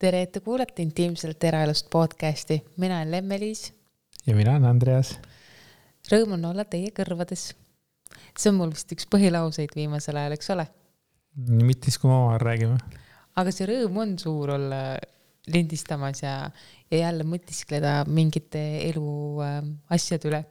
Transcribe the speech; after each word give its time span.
tere, 0.00 0.22
et 0.24 0.32
te 0.32 0.40
kuulate 0.44 0.84
Intiimselt 0.84 1.44
eraelust 1.44 1.90
podcasti, 1.92 2.60
mina 2.80 3.00
olen 3.00 3.12
Lemme-Liis. 3.12 3.70
ja 4.26 4.36
mina 4.36 4.54
olen 4.56 4.68
Andreas. 4.70 5.18
Rõõm 6.08 6.38
on 6.38 6.46
olla 6.52 6.64
teie 6.64 6.92
kõrvades. 6.96 7.50
see 8.36 8.50
on 8.50 8.56
mul 8.56 8.72
vist 8.72 8.92
üks 8.92 9.06
põhilauseid 9.10 9.74
viimasel 9.76 10.16
ajal, 10.16 10.36
eks 10.38 10.50
ole? 10.56 10.66
mitte 11.36 11.90
siis, 11.90 11.98
kui 12.00 12.08
me 12.08 12.16
omavahel 12.16 12.40
räägime. 12.46 12.78
aga 13.36 13.52
see 13.52 13.68
rõõm 13.68 14.00
on 14.04 14.16
suur 14.18 14.54
olla 14.56 14.80
lindistamas 15.52 16.22
ja, 16.22 16.34
ja 16.90 17.04
jälle 17.04 17.24
mõtiskleda 17.24 18.04
mingite 18.08 18.62
elu 18.88 19.12
äh, 19.44 19.60
asjade 19.90 20.32
üle. 20.32 20.44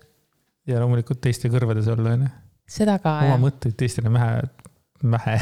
ja 0.69 0.79
loomulikult 0.79 1.21
teiste 1.25 1.49
kõrvades 1.49 1.89
olla, 1.89 2.13
onju. 2.19 2.29
seda 2.69 2.99
ka. 3.01 3.17
oma 3.25 3.41
mõtteid 3.49 3.81
teistele 3.81 4.13
mähe 4.13 4.43
mähe 5.03 5.37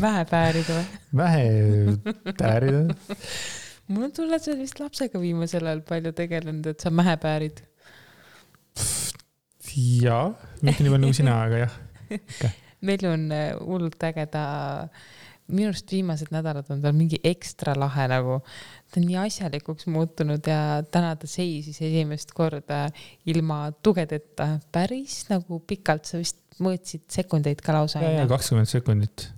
mähe 0.00 0.24
päärida 0.32 0.78
või? 0.78 0.84
mähe 1.20 2.34
päärida. 2.38 2.96
mul 3.88 4.06
on 4.08 4.12
tunne, 4.16 4.38
et 4.38 4.44
sa 4.44 4.52
oled 4.52 4.62
vist 4.64 4.80
lapsega 4.80 5.20
viimasel 5.20 5.68
ajal 5.68 5.82
palju 5.88 6.14
tegelenud, 6.16 6.66
et 6.72 6.84
sa 6.84 6.92
mähe 6.94 7.16
päärid. 7.20 7.64
jaa, 9.74 10.30
mitte 10.62 10.84
nii 10.84 10.94
palju 10.94 11.10
kui 11.10 11.18
sina, 11.20 11.36
aga 11.44 11.64
jah 11.66 11.76
okay.. 12.14 12.54
meil 12.84 13.06
on 13.10 13.28
äh, 13.34 13.52
hullult 13.60 14.08
ägeda, 14.08 14.44
minu 15.52 15.68
arust 15.68 15.90
viimased 15.92 16.30
nädalad 16.32 16.68
on 16.72 16.80
tal 16.80 16.94
mingi 16.96 17.18
ekstra 17.26 17.74
lahe 17.76 18.06
nagu, 18.08 18.38
ta 18.88 19.00
on 19.00 19.08
nii 19.08 19.18
asjalikuks 19.26 19.88
muutunud 19.92 20.46
ja 20.48 20.80
täna 20.90 21.12
ta 21.20 21.28
seisis 21.28 21.82
esimest 21.84 22.32
korda 22.36 22.86
ilma 23.28 23.66
tugedeta 23.84 24.54
päris 24.72 25.24
nagu 25.28 25.60
pikalt, 25.68 26.08
sa 26.08 26.20
vist 26.22 26.40
mõõtsid 26.62 27.04
sekundeid 27.12 27.60
ka 27.64 27.76
lausa. 27.76 28.02
ja, 28.02 28.22
ja 28.22 28.30
kakskümmend 28.30 28.70
sekundit. 28.70 29.28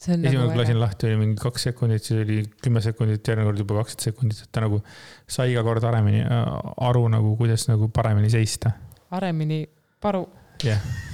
esimene 0.00 0.34
nagu 0.34 0.50
kui 0.50 0.62
lasin 0.62 0.80
lahti, 0.80 1.08
oli 1.08 1.20
mingi 1.22 1.40
kaks 1.40 1.68
sekundit, 1.70 2.04
siis 2.04 2.24
oli 2.24 2.40
kümme 2.64 2.82
sekundit, 2.84 3.22
järgmine 3.22 3.48
kord 3.50 3.62
juba 3.62 3.80
kaksteist 3.82 4.10
sekundit, 4.10 4.42
et 4.44 4.52
ta 4.52 4.64
nagu 4.64 4.82
sai 5.30 5.52
iga 5.54 5.62
kord 5.66 5.84
paremini 5.84 6.24
äh, 6.24 6.54
aru 6.88 7.06
nagu, 7.12 7.36
kuidas 7.40 7.68
nagu 7.70 7.88
paremini 7.94 8.32
seista. 8.32 8.74
paremini 9.12 9.64
paru. 10.02 10.26
jah 10.64 10.80
yeah., 10.82 11.04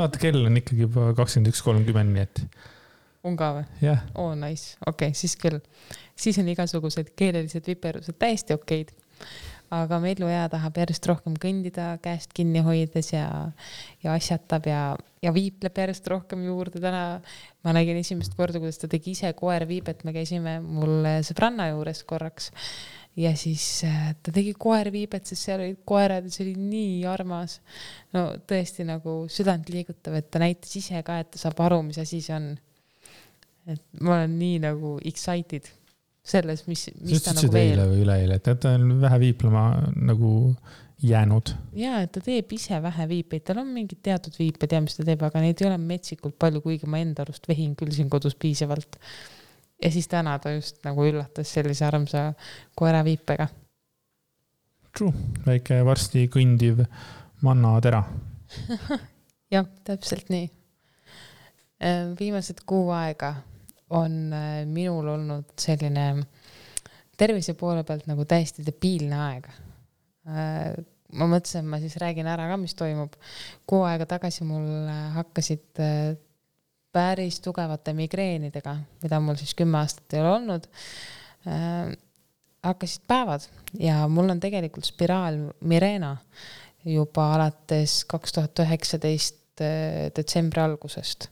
vaata 0.00 0.20
kell 0.20 0.42
on 0.48 0.58
ikkagi 0.58 0.88
juba 0.88 1.12
kakskümmend 1.16 1.54
üks 1.54 1.62
kolmkümmend, 1.64 2.16
nii 2.16 2.26
et. 2.26 2.42
On 3.26 3.36
ka 3.38 3.52
või? 3.58 3.66
yeah.. 3.82 4.06
oo 4.14 4.30
oh, 4.30 4.38
nice, 4.38 4.76
okei 4.86 5.10
okay,, 5.10 5.18
siis 5.18 5.36
küll. 5.40 5.60
siis 6.16 6.38
on 6.42 6.48
igasugused 6.52 7.12
keelelised 7.18 7.68
viperused 7.68 8.18
täiesti 8.20 8.56
okeid 8.56 8.94
aga 9.74 9.98
Mellu 10.02 10.28
Jää 10.30 10.46
tahab 10.52 10.76
järjest 10.78 11.06
rohkem 11.10 11.34
kõndida, 11.42 11.96
käest 12.02 12.30
kinni 12.36 12.62
hoides 12.62 13.10
ja, 13.12 13.26
ja 14.04 14.14
asjatab 14.14 14.68
ja, 14.70 14.82
ja 15.24 15.32
viipleb 15.34 15.80
järjest 15.82 16.06
rohkem 16.12 16.44
juurde. 16.46 16.80
täna 16.82 17.20
ma 17.66 17.74
nägin 17.74 17.98
esimest 17.98 18.36
korda, 18.38 18.60
kuidas 18.62 18.78
ta 18.78 18.90
tegi 18.90 19.16
ise 19.16 19.32
koerviibet, 19.38 20.04
me 20.06 20.14
käisime 20.14 20.60
mul 20.62 21.10
sõbranna 21.26 21.70
juures 21.72 22.04
korraks 22.06 22.52
ja 23.16 23.32
siis 23.36 23.64
äh, 23.88 24.12
ta 24.22 24.32
tegi 24.34 24.52
koerviibet, 24.58 25.26
sest 25.26 25.48
seal 25.48 25.64
olid 25.64 25.80
koerad 25.88 26.28
ja 26.28 26.32
see 26.32 26.44
oli 26.46 26.54
nii 26.60 27.00
armas. 27.10 27.60
no 28.14 28.28
tõesti 28.48 28.86
nagu 28.86 29.24
südant 29.32 29.70
liigutav, 29.72 30.20
et 30.20 30.30
ta 30.30 30.42
näitas 30.42 30.76
ise 30.78 31.02
ka, 31.02 31.20
et 31.24 31.32
ta 31.34 31.42
saab 31.42 31.60
aru, 31.66 31.82
mis 31.88 31.98
asi 32.02 32.20
see 32.20 32.36
on. 32.36 32.54
Et 33.66 33.82
ma 34.00 34.20
olen 34.20 34.38
nii 34.38 34.60
nagu 34.62 34.96
excited 35.04 35.66
selles, 36.26 36.64
mis, 36.66 36.88
mis 37.06 37.22
ta 37.22 37.34
nagu 37.36 37.52
veel. 37.54 37.72
eile 37.74 37.86
või 37.90 38.02
üleeile, 38.02 38.40
et 38.40 38.60
ta 38.62 38.74
on 38.74 38.96
vähe 39.02 39.18
viiplema 39.22 39.66
nagu 40.08 40.32
jäänud. 41.02 41.52
ja, 41.76 42.00
et 42.02 42.12
ta 42.14 42.22
teeb 42.24 42.52
ise 42.56 42.80
vähe 42.82 43.08
viipeid, 43.10 43.44
tal 43.46 43.60
on 43.62 43.70
mingid 43.74 44.00
teatud 44.04 44.34
viiped 44.38 44.72
ja 44.72 44.80
mis 44.82 44.98
ta 44.98 45.06
teeb, 45.06 45.22
aga 45.26 45.42
neid 45.44 45.62
ei 45.62 45.68
ole 45.68 45.78
metsikult 45.82 46.38
palju, 46.40 46.62
kuigi 46.64 46.90
ma 46.90 47.00
enda 47.02 47.26
arust 47.26 47.46
vehin 47.48 47.76
küll 47.78 47.94
siin 47.94 48.10
kodus 48.12 48.34
piisavalt. 48.34 48.98
ja 49.82 49.90
siis 49.92 50.08
täna 50.08 50.38
ta 50.42 50.54
just 50.56 50.82
nagu 50.86 51.04
üllatas 51.06 51.52
sellise 51.52 51.84
armsa 51.86 52.30
koera 52.74 53.04
viipega. 53.04 53.48
True, 54.96 55.12
väike 55.46 55.82
varsti 55.84 56.24
kõndiv 56.32 56.80
mannatera 57.44 58.02
jah, 59.54 59.66
täpselt 59.84 60.32
nii. 60.32 60.48
viimased 62.18 62.64
kuu 62.66 62.88
aega 62.96 63.34
on 63.90 64.32
äh, 64.32 64.66
minul 64.66 65.06
olnud 65.08 65.54
selline 65.60 66.06
tervise 67.16 67.54
poole 67.56 67.84
pealt 67.86 68.06
nagu 68.10 68.26
täiesti 68.28 68.64
debiilne 68.66 69.18
aeg. 69.28 69.48
Äh, 70.26 70.76
ma 71.16 71.28
mõtlesin, 71.30 71.62
et 71.62 71.70
ma 71.70 71.80
siis 71.82 71.96
räägin 72.02 72.26
ära 72.28 72.48
ka, 72.50 72.58
mis 72.60 72.74
toimub. 72.78 73.14
kuu 73.66 73.84
aega 73.86 74.08
tagasi 74.16 74.46
mul 74.48 74.66
äh, 74.90 75.02
hakkasid 75.20 75.82
päris 76.96 77.40
tugevate 77.44 77.92
migreenidega, 77.92 78.76
mida 79.02 79.20
mul 79.20 79.36
siis 79.38 79.54
kümme 79.54 79.78
aastat 79.82 80.14
ei 80.16 80.22
ole 80.22 80.30
olnud, 80.32 80.68
hakkasid 82.64 83.02
päevad 83.06 83.44
ja 83.78 83.98
mul 84.08 84.32
on 84.32 84.40
tegelikult 84.40 84.88
spiraal 84.88 85.36
Mirena 85.68 86.14
juba 86.88 87.26
alates 87.34 87.98
kaks 88.08 88.32
tuhat 88.32 88.64
üheksateist 88.64 89.60
detsembri 90.16 90.62
algusest 90.64 91.28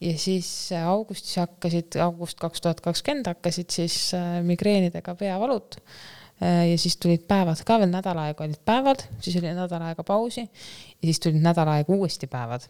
ja 0.00 0.14
siis 0.18 0.48
äh, 0.72 0.86
augustis 0.88 1.36
hakkasid, 1.38 1.96
august 2.02 2.40
kaks 2.42 2.62
tuhat 2.64 2.80
kakskümmend 2.82 3.28
hakkasid 3.30 3.70
siis 3.70 3.96
äh, 4.18 4.40
migreenidega 4.46 5.14
peavalud. 5.18 5.78
Äh, 6.42 6.72
ja 6.72 6.78
siis 6.78 6.96
tulid 6.98 7.26
päevad 7.28 7.62
ka 7.66 7.78
veel 7.82 7.92
nädal 7.92 8.18
aega 8.24 8.44
olid 8.44 8.62
päevad, 8.66 9.04
siis 9.22 9.38
oli 9.38 9.52
nädal 9.54 9.84
aega 9.86 10.04
pausi 10.06 10.42
ja 10.42 11.04
siis 11.06 11.22
tulid 11.22 11.42
nädal 11.44 11.70
aega 11.76 11.94
uuesti 11.94 12.26
päevad. 12.26 12.68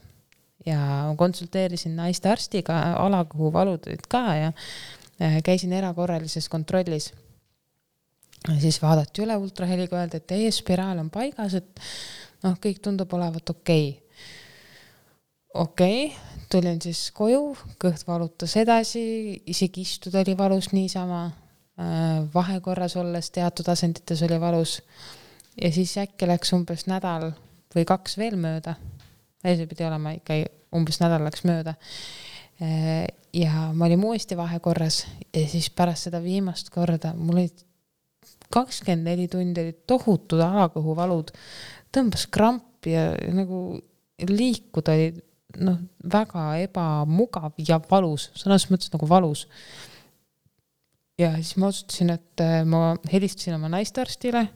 ja 0.67 0.79
konsulteerisin 1.19 1.97
naistearstiga, 1.97 2.77
alakuhuvalud 3.03 3.89
olid 3.89 4.05
ka 4.09 4.21
ja 4.37 4.53
käisin 5.45 5.73
erakorralises 5.73 6.49
kontrollis. 6.49 7.13
siis 8.61 8.83
vaadati 8.83 9.25
üle 9.25 9.37
ultraheliga, 9.37 9.99
öeldi, 9.99 10.21
et 10.21 10.27
teie 10.27 10.53
spiraal 10.53 10.99
on 10.99 11.11
paigas, 11.11 11.55
et 11.55 11.83
noh, 12.45 12.55
kõik 12.63 12.79
tundub 12.83 13.13
olevat 13.15 13.51
okei 13.51 13.89
okay 13.89 14.02
okei 15.55 16.07
okay,, 16.07 16.17
tulin 16.53 16.81
siis 16.83 17.11
koju, 17.17 17.53
kõht 17.81 18.05
valutas 18.09 18.55
edasi, 18.61 19.03
isegi 19.49 19.85
istuda 19.87 20.23
oli 20.23 20.37
valus 20.39 20.73
niisama. 20.73 21.25
Äh, 21.81 22.21
vahekorras 22.35 22.99
olles 23.01 23.31
teatud 23.33 23.69
asendites 23.73 24.21
oli 24.27 24.41
valus. 24.41 24.83
ja 25.63 25.73
siis 25.73 25.97
äkki 25.99 26.27
läks 26.29 26.53
umbes 26.53 26.87
nädal 26.87 27.33
või 27.75 27.85
kaks 27.89 28.19
veel 28.19 28.37
mööda. 28.37 28.77
see 29.43 29.67
pidi 29.67 29.85
olema 29.85 30.13
ikka 30.13 30.35
umbes 30.77 31.01
nädal 31.01 31.25
läks 31.25 31.45
mööda. 31.45 31.75
Äh, 32.61 33.07
ja 33.33 33.73
ma 33.73 33.87
olin 33.87 34.05
uuesti 34.05 34.37
vahekorras 34.37 35.07
ja 35.33 35.49
siis 35.49 35.71
pärast 35.71 36.09
seda 36.09 36.23
viimast 36.23 36.71
korda 36.71 37.15
mul 37.17 37.41
olid 37.41 37.65
kakskümmend 38.53 39.09
neli 39.09 39.29
tundi 39.29 39.61
olid 39.61 39.79
tohutud 39.89 40.41
alakõhuvalud, 40.45 41.33
tõmbas 41.93 42.27
krampi 42.29 42.93
ja 42.93 43.07
nagu 43.33 43.81
liikuda 44.29 44.93
oli 44.93 45.13
noh, 45.61 45.81
väga 46.13 46.45
ebamugav 46.63 47.59
ja 47.69 47.81
valus, 47.91 48.31
sõnas 48.39 48.69
mõttes 48.71 48.93
nagu 48.93 49.09
valus. 49.09 49.47
ja 51.21 51.35
siis 51.37 51.57
ma 51.61 51.69
otsustasin, 51.69 52.15
et 52.17 52.45
äh, 52.45 52.63
ma 52.65 52.95
helistasin 53.13 53.59
oma 53.59 53.71
naistearstile. 53.73 54.47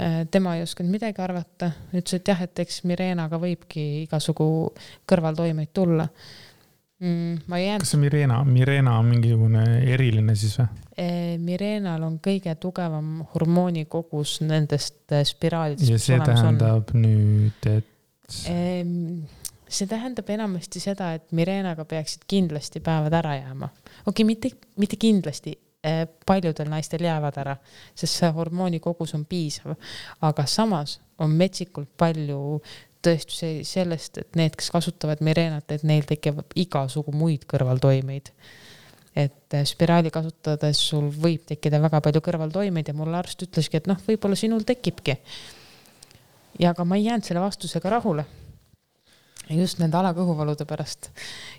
Äh, 0.00 0.20
tema 0.30 0.54
ei 0.56 0.62
osanud 0.62 0.92
midagi 0.92 1.22
arvata, 1.22 1.72
ütles, 1.90 2.20
et 2.20 2.28
jah, 2.30 2.44
et 2.46 2.62
eks 2.62 2.84
Mirenaga 2.86 3.40
võibki 3.42 4.04
igasugu 4.04 4.46
kõrvaltoimeid 5.10 5.72
tulla 5.74 6.06
mm,. 7.00 7.40
ma 7.46 7.58
ei 7.58 7.66
jäänud. 7.66 7.82
kas 7.82 7.90
see 7.96 8.00
Mirena, 8.00 8.44
Mirena 8.44 8.94
on 8.98 9.10
mingisugune 9.10 9.64
eriline 9.92 10.36
siis 10.38 10.54
või? 10.60 10.68
Äh, 11.00 11.34
Mirenal 11.42 12.06
on 12.06 12.20
kõige 12.22 12.54
tugevam 12.60 13.24
hormoonikogus 13.34 14.38
nendest 14.46 15.16
spiraalidest. 15.32 15.90
ja 15.90 15.98
see 15.98 16.20
tähendab 16.22 16.94
on. 16.94 17.04
nüüd, 17.04 17.70
et 17.70 18.40
ehm, 18.52 19.22
see 19.70 19.88
tähendab 19.90 20.30
enamasti 20.30 20.82
seda, 20.82 21.12
et 21.16 21.32
Mirenaga 21.36 21.84
peaksid 21.88 22.26
kindlasti 22.30 22.82
päevad 22.84 23.14
ära 23.20 23.36
jääma. 23.38 23.68
okei 23.68 24.06
okay,, 24.06 24.24
mitte, 24.24 24.50
mitte 24.76 24.96
kindlasti, 24.96 25.54
eh, 25.84 26.06
paljudel 26.26 26.68
naistel 26.70 27.04
jäävad 27.06 27.38
ära, 27.42 27.56
sest 27.94 28.20
see 28.20 28.30
hormoonikogus 28.34 29.14
on 29.14 29.24
piisav, 29.30 29.76
aga 30.26 30.46
samas 30.46 30.98
on 31.18 31.36
metsikult 31.36 31.90
palju 31.96 32.60
tõestusi 33.00 33.60
sellest, 33.64 34.18
et 34.18 34.36
need, 34.36 34.56
kes 34.58 34.70
kasutavad 34.74 35.22
Mirenat, 35.24 35.70
et 35.72 35.86
neil 35.88 36.04
tekib 36.08 36.42
igasugu 36.58 37.14
muid 37.16 37.46
kõrvaltoimeid. 37.48 38.34
et 39.16 39.54
eh, 39.54 39.64
spiraali 39.66 40.10
kasutades 40.10 40.82
sul 40.88 41.08
võib 41.10 41.46
tekkida 41.46 41.80
väga 41.82 42.00
palju 42.00 42.20
kõrvaltoimeid 42.26 42.88
ja 42.88 42.94
mulle 42.94 43.16
arst 43.18 43.42
ütleski, 43.42 43.76
et 43.76 43.88
noh, 43.90 43.98
võib-olla 44.06 44.36
sinul 44.36 44.66
tekibki. 44.66 45.16
ja 46.58 46.70
aga 46.70 46.84
ma 46.84 46.96
ei 46.96 47.04
jäänud 47.04 47.24
selle 47.24 47.40
vastusega 47.40 47.90
rahule 47.90 48.26
just 49.58 49.80
nende 49.82 49.98
alakõhuvalude 49.98 50.66
pärast. 50.68 51.10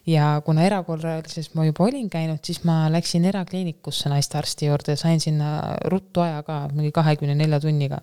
ja 0.07 0.41
kuna 0.45 0.63
erakorralises 0.67 1.51
ma 1.55 1.65
juba 1.67 1.85
olin 1.87 2.09
käinud, 2.09 2.39
siis 2.45 2.63
ma 2.67 2.85
läksin 2.91 3.25
erakliinikusse 3.25 4.09
naistearsti 4.09 4.69
juurde 4.69 4.95
ja 4.95 5.01
sain 5.01 5.19
sinna 5.19 5.75
ruttu 5.91 6.23
aja 6.23 6.43
ka, 6.47 6.63
mingi 6.73 6.91
kahekümne 6.95 7.35
nelja 7.35 7.59
tunniga, 7.59 8.01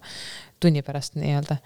tunni 0.60 0.82
pärast 0.82 1.18
nii-öelda. 1.18 1.58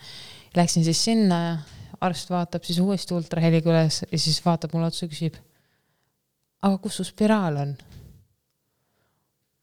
Läksin 0.56 0.84
siis 0.84 1.04
sinna, 1.04 1.62
arst 2.00 2.30
vaatab 2.30 2.64
siis 2.66 2.78
uuesti 2.82 3.14
ultraheliga 3.14 3.72
üles 3.72 4.02
ja 4.04 4.18
siis 4.18 4.42
vaatab 4.44 4.74
mulle 4.74 4.90
otsa 4.92 5.06
ja 5.06 5.12
küsib. 5.12 5.38
aga 6.62 6.78
kus 6.78 7.00
su 7.00 7.04
spiraal 7.04 7.56
on? 7.56 7.76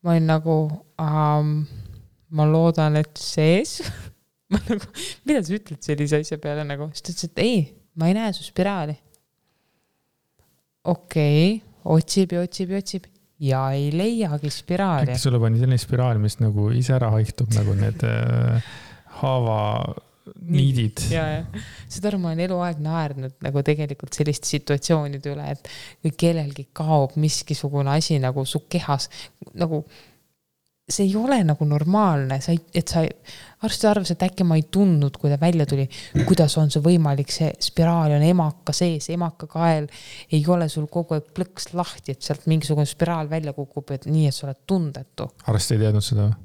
ma 0.03 0.11
olin 0.11 0.27
nagu 0.27 0.55
um,, 0.99 1.65
ma 2.29 2.45
loodan, 2.47 2.95
et 2.99 3.19
sees 3.19 3.79
ma 4.51 4.61
nagu, 4.69 4.87
mida 5.27 5.43
sa 5.43 5.55
ütled 5.57 5.83
sellise 5.83 6.21
asja 6.23 6.39
peale 6.41 6.63
nagu, 6.67 6.89
siis 6.93 7.03
ta 7.03 7.13
ütles, 7.13 7.29
et 7.29 7.43
ei, 7.43 7.59
ma 7.99 8.09
ei 8.09 8.17
näe 8.17 8.33
su 8.33 8.45
spiraali. 8.47 8.95
okei 10.89 11.55
okay,, 11.55 11.63
otsib 11.95 12.35
ja 12.35 12.43
otsib 12.47 12.71
ja 12.73 12.83
otsib 12.83 13.07
ja 13.39 13.63
ei 13.75 13.89
leiagi 13.95 14.51
spiraali. 14.51 15.11
äkki 15.11 15.21
sulle 15.21 15.39
pani 15.39 15.59
selline 15.59 15.79
spiraal, 15.79 16.19
mis 16.21 16.39
nagu 16.39 16.69
ise 16.75 16.95
ära 16.95 17.11
haihtub 17.15 17.51
nagu 17.55 17.75
need 17.77 18.03
äh, 18.07 18.69
haava 19.21 19.59
niidid. 20.49 21.01
ja, 21.11 21.25
ja, 21.33 21.63
saad 21.87 22.09
aru, 22.11 22.19
ma 22.21 22.31
olen 22.31 22.43
eluaeg 22.45 22.81
naernud 22.83 23.35
nagu 23.45 23.63
tegelikult 23.65 24.15
selliste 24.17 24.51
situatsioonide 24.51 25.33
üle, 25.33 25.47
et 25.55 25.71
kui 26.03 26.13
kellelgi 26.25 26.69
kaob 26.75 27.15
miskisugune 27.19 27.95
asi 27.95 28.19
nagu 28.21 28.45
su 28.47 28.63
kehas 28.69 29.09
nagu 29.57 29.83
see 30.89 31.05
ei 31.05 31.15
ole 31.15 31.37
nagu 31.45 31.65
normaalne, 31.67 32.39
sa 32.41 32.53
ei, 32.53 32.59
et 32.75 32.91
sa, 32.91 33.03
arst 33.65 33.85
arvas, 33.85 34.11
et 34.13 34.25
äkki 34.25 34.45
ma 34.47 34.57
ei 34.57 34.65
tundnud, 34.71 35.17
kui 35.21 35.31
ta 35.31 35.37
välja 35.41 35.67
tuli, 35.69 35.85
kuidas 36.27 36.55
on 36.61 36.71
see 36.73 36.83
võimalik, 36.83 37.31
see 37.33 37.49
spiraal 37.63 38.15
on 38.17 38.25
emaka 38.25 38.73
sees, 38.75 39.09
emakakael 39.13 39.89
ei 40.35 40.43
ole 40.49 40.69
sul 40.71 40.87
kogu 40.91 41.17
aeg 41.17 41.31
plõks 41.35 41.71
lahti, 41.77 42.15
et 42.15 42.25
sealt 42.25 42.47
mingisugune 42.49 42.89
spiraal 42.89 43.29
välja 43.31 43.53
kukub, 43.57 43.91
et 43.95 44.07
nii, 44.09 44.29
et 44.29 44.35
sa 44.35 44.47
oled 44.47 44.61
tundetu. 44.69 45.29
arst 45.51 45.75
ei 45.75 45.83
teadnud 45.83 46.05
seda 46.05 46.29
või? 46.29 46.39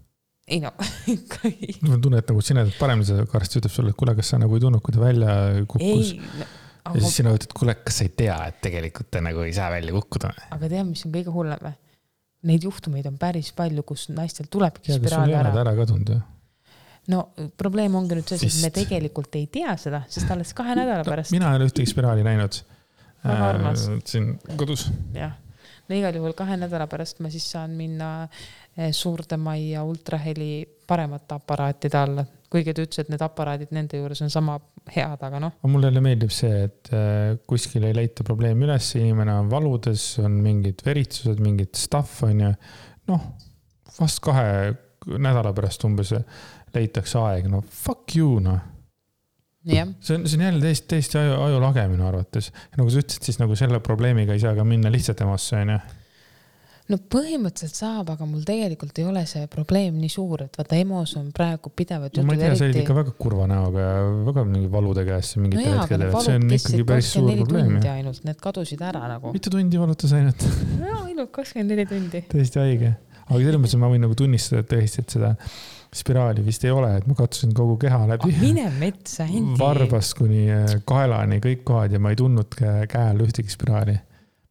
ei 0.49 0.61
no, 0.61 0.75
ikka 1.17 1.49
ei. 1.49 1.79
mul 1.81 1.97
on 1.97 2.05
tunne, 2.05 2.21
et 2.21 2.35
nagu 2.35 2.45
sina 2.45 2.67
tead 2.67 2.77
paremini 2.81 3.09
seda, 3.09 3.25
kui 3.29 3.41
arst 3.41 3.57
ütleb 3.61 3.73
sulle, 3.73 3.95
et 3.95 4.01
kuule, 4.01 4.17
kas 4.19 4.35
sa 4.35 4.43
nagu 4.43 4.59
ei 4.59 4.67
tundnud, 4.67 4.85
kui 4.85 4.97
ta 4.97 5.01
välja 5.01 5.39
kukkus? 5.65 6.13
No, 6.19 6.51
aga... 6.83 6.99
ja 6.99 7.07
siis 7.07 7.17
sina 7.23 7.33
ütled, 7.33 7.57
kuule, 7.57 7.79
kas 7.81 8.03
sa 8.03 8.09
ei 8.09 8.13
tea, 8.19 8.37
et 8.51 8.61
tegelikult 8.67 9.09
ta 9.15 9.25
nagu 9.25 9.47
ei 9.47 9.57
saa 9.57 9.71
välja 9.73 9.95
kukkuda? 9.97 10.35
aga 10.51 10.69
tead, 10.69 10.85
mis 10.91 11.07
on 11.09 11.17
kõige 11.17 11.33
hullem 11.33 11.65
või? 11.65 11.79
Neid 12.45 12.65
juhtumeid 12.67 13.07
on 13.09 13.17
päris 13.17 13.51
palju, 13.57 13.83
kus 13.89 14.09
naistel 14.13 14.51
tulebki 14.53 14.93
spiraal 14.93 15.33
ära. 15.33 15.53
ära 15.65 15.77
kadunud 15.79 16.11
ju 16.13 16.21
no 17.13 17.25
probleem 17.61 17.95
ongi 17.99 18.19
nüüd 18.19 18.31
selles, 18.33 18.59
et 18.59 18.65
me 18.65 18.71
tegelikult 18.73 19.37
ei 19.37 19.47
tea 19.53 19.75
seda, 19.81 20.05
sest 20.09 20.31
alles 20.33 20.55
kahe 20.57 20.77
nädala 20.79 21.05
pärast. 21.07 21.35
mina 21.35 21.53
ei 21.53 21.61
ole 21.61 21.69
ühtegi 21.69 21.91
spiraali 21.91 22.25
näinud. 22.27 22.61
äh,. 23.25 23.67
siin 24.09 24.35
kodus. 24.57 24.87
jah, 25.17 25.35
no 25.89 25.97
igal 25.97 26.17
juhul 26.17 26.37
kahe 26.37 26.57
nädala 26.57 26.87
pärast 26.91 27.21
ma 27.21 27.31
siis 27.31 27.47
saan 27.53 27.77
minna 27.79 28.29
Eh, 28.75 28.91
suurde 28.93 29.37
majja 29.39 29.85
ultraheli 29.87 30.65
paremate 30.87 31.35
aparaatide 31.35 31.99
alla. 31.99 32.25
kuigi 32.51 32.71
ta 32.71 32.85
ütles, 32.85 33.01
et 33.03 33.09
need 33.11 33.23
aparaadid 33.25 33.71
nende 33.75 33.99
juures 33.99 34.21
on 34.23 34.29
sama 34.31 34.53
head, 34.95 35.23
aga 35.27 35.41
noh. 35.43 35.55
mulle 35.67 35.89
jälle 35.89 36.03
meeldib 36.03 36.31
see, 36.31 36.65
et 36.69 36.91
eh, 36.95 37.39
kuskil 37.51 37.87
ei 37.87 37.95
leita 37.95 38.27
probleemi 38.27 38.67
üles, 38.67 38.93
inimene 38.99 39.35
on 39.41 39.51
valudes, 39.51 40.05
on 40.23 40.37
mingid 40.43 40.83
veritsused, 40.87 41.43
mingid 41.43 41.75
stuff 41.79 42.23
on 42.27 42.45
ju. 42.45 42.53
noh, 43.11 43.25
vast 43.99 44.23
kahe 44.27 44.75
nädala 45.19 45.55
pärast 45.55 45.87
umbes 45.87 46.15
leitakse 46.75 47.19
aeg, 47.23 47.51
no 47.51 47.63
fuck 47.63 48.15
you 48.19 48.39
noh 48.43 48.74
Yeah. 49.65 49.95
see 50.05 50.19
on, 50.19 50.27
see 50.29 50.37
on 50.37 50.45
jälle 50.45 50.61
täiesti, 50.61 50.89
täiesti 50.93 51.17
aju, 51.17 51.37
ajulage 51.47 51.87
minu 51.89 52.05
arvates. 52.05 52.51
nagu 52.77 52.91
sa 52.93 53.01
ütlesid, 53.01 53.29
siis 53.31 53.39
nagu 53.41 53.57
selle 53.57 53.81
probleemiga 53.81 54.37
ei 54.37 54.43
saa 54.43 54.53
ka 54.57 54.65
minna 54.69 54.93
lihtsalt 54.93 55.23
EMO-sse, 55.25 55.63
onju 55.63 55.79
no 56.93 56.99
põhimõtteliselt 57.11 57.79
saab, 57.79 58.11
aga 58.13 58.27
mul 58.29 58.43
tegelikult 58.45 58.99
ei 59.01 59.07
ole 59.09 59.23
see 59.29 59.47
probleem 59.53 59.97
nii 59.97 60.11
suur, 60.13 60.45
et 60.45 60.59
vaata 60.59 60.77
EMO-s 60.77 61.17
on 61.21 61.31
praegu 61.37 61.73
pidevad 61.73 62.13
jutud 62.13 62.29
ma 62.29 62.37
ei 62.37 62.43
tea 62.43 62.51
eriti..., 62.51 62.61
sa 62.61 62.69
olid 62.69 62.81
ikka 62.83 62.97
väga 62.99 63.15
kurva 63.21 63.47
näoga 63.49 63.87
ja 63.87 63.95
väga 64.27 64.45
mingi 64.51 64.69
valude 64.73 65.07
käes 65.09 65.33
mingitel 65.41 65.71
no 65.71 65.79
hetkedel, 65.81 66.11
et 66.11 66.27
see 66.27 66.37
on 66.41 66.57
ikkagi 66.59 66.87
päris 66.91 67.13
suur 67.15 67.31
probleem. 67.41 67.79
ainult, 67.95 68.21
need 68.29 68.43
kadusid 68.45 68.85
ära 68.85 69.07
nagu. 69.15 69.33
mitu 69.37 69.53
tundi 69.55 69.81
valutas 69.81 70.13
ainult? 70.19 70.45
no 70.83 70.99
ainult 71.07 71.33
kakskümmend 71.39 71.73
neli 71.73 71.89
tundi. 71.89 72.25
täiesti 72.35 72.61
haige, 72.61 72.93
aga 73.25 73.41
selles 73.41 73.63
mõttes 73.63 73.81
ma 73.81 73.93
võin 73.95 74.05
nagu 74.05 74.19
tunnistada, 74.21 74.61
et 74.67 74.73
tõesti, 74.75 75.07
et 75.07 75.17
seda 75.17 75.33
spiraali 75.95 76.43
vist 76.47 76.65
ei 76.67 76.73
ole, 76.75 76.91
et 76.99 77.07
ma 77.07 77.15
katsusin 77.19 77.53
kogu 77.55 77.77
keha 77.85 78.01
läbi 78.11 78.31
oh,. 78.31 78.41
mine 78.43 78.67
metsa, 78.79 79.27
Hendi. 79.29 79.59
varbast 79.61 80.17
kuni 80.19 80.49
äh, 80.51 80.81
kaelani 80.89 81.39
kõik 81.45 81.63
kohad 81.69 81.95
ja 81.95 82.03
ma 82.03 82.13
ei 82.15 82.19
tundnud 82.19 82.59
käel 82.59 83.23
ühtegi 83.25 83.53
spiraali 83.53 83.95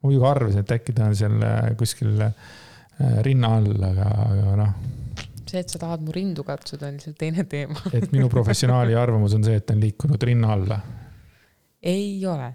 ma 0.04 0.10
muidugi 0.10 0.28
arvasin, 0.28 0.64
et 0.66 0.74
äkki 0.76 0.96
ta 0.96 1.08
on 1.08 1.16
seal 1.16 1.46
äh, 1.48 1.70
kuskil 1.80 2.20
äh, 2.26 2.34
rinna 3.26 3.54
all, 3.58 3.72
aga, 3.88 4.10
aga 4.26 4.56
noh. 4.60 4.74
see, 5.48 5.62
et 5.62 5.72
sa 5.72 5.80
tahad 5.80 6.04
mu 6.04 6.16
rindu 6.16 6.44
katsuda, 6.48 6.90
on 6.90 6.98
lihtsalt 7.00 7.20
teine 7.22 7.46
teema 7.50 7.80
et 7.96 8.12
minu 8.12 8.28
professionaali 8.32 8.98
arvamus 9.00 9.38
on 9.38 9.48
see, 9.48 9.56
et 9.62 9.68
ta 9.68 9.78
on 9.78 9.84
liikunud 9.84 10.28
rinna 10.28 10.52
alla. 10.58 10.82
ei 11.80 12.20
ole. 12.28 12.52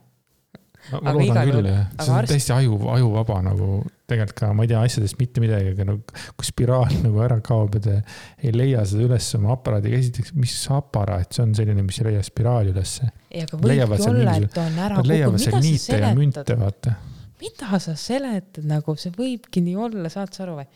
No 0.92 1.00
ma 1.04 1.14
loodan 1.16 1.50
küll 1.50 1.68
jah, 1.70 1.84
see 1.98 2.12
on 2.12 2.18
arst... 2.20 2.32
täiesti 2.32 2.54
aju, 2.54 2.78
ajuvaba 2.94 3.40
nagu 3.46 3.68
tegelikult 4.08 4.38
ka, 4.40 4.52
ma 4.56 4.64
ei 4.64 4.72
tea 4.72 4.84
asjadest 4.88 5.18
mitte 5.20 5.42
midagi, 5.44 5.74
aga 5.76 5.88
no 5.88 5.98
kui 6.08 6.48
spiraal 6.48 6.96
nagu 7.06 7.24
ära 7.24 7.40
kaob 7.44 7.76
ja 7.78 7.84
te 7.88 7.98
ei 8.42 8.54
leia 8.56 8.86
seda 8.88 9.06
üles 9.08 9.28
oma 9.38 9.52
aparaadiga, 9.56 10.00
esiteks, 10.00 10.34
mis 10.38 10.56
aparaat 10.74 11.36
see 11.36 11.44
on 11.44 11.54
selline, 11.58 11.84
mis 11.86 12.00
ei 12.02 12.10
leia 12.10 12.24
spiraali 12.26 12.74
ülesse? 12.74 13.12
ei, 13.28 13.44
aga 13.44 13.60
võibki 13.60 14.10
olla, 14.12 14.40
et 14.40 14.50
ta 14.54 14.64
on 14.64 14.82
ära 14.88 15.04
kukkunud. 15.04 15.88
Ja 15.98 16.16
münte, 16.16 16.58
vaata 16.58 16.96
mida 17.40 17.78
sa 17.82 17.94
seletad, 17.98 18.66
nagu 18.66 18.94
see 18.98 19.12
võibki 19.14 19.62
nii 19.64 19.76
olla, 19.78 20.10
saad 20.12 20.34
sa 20.34 20.44
aru 20.46 20.58
või? 20.60 20.68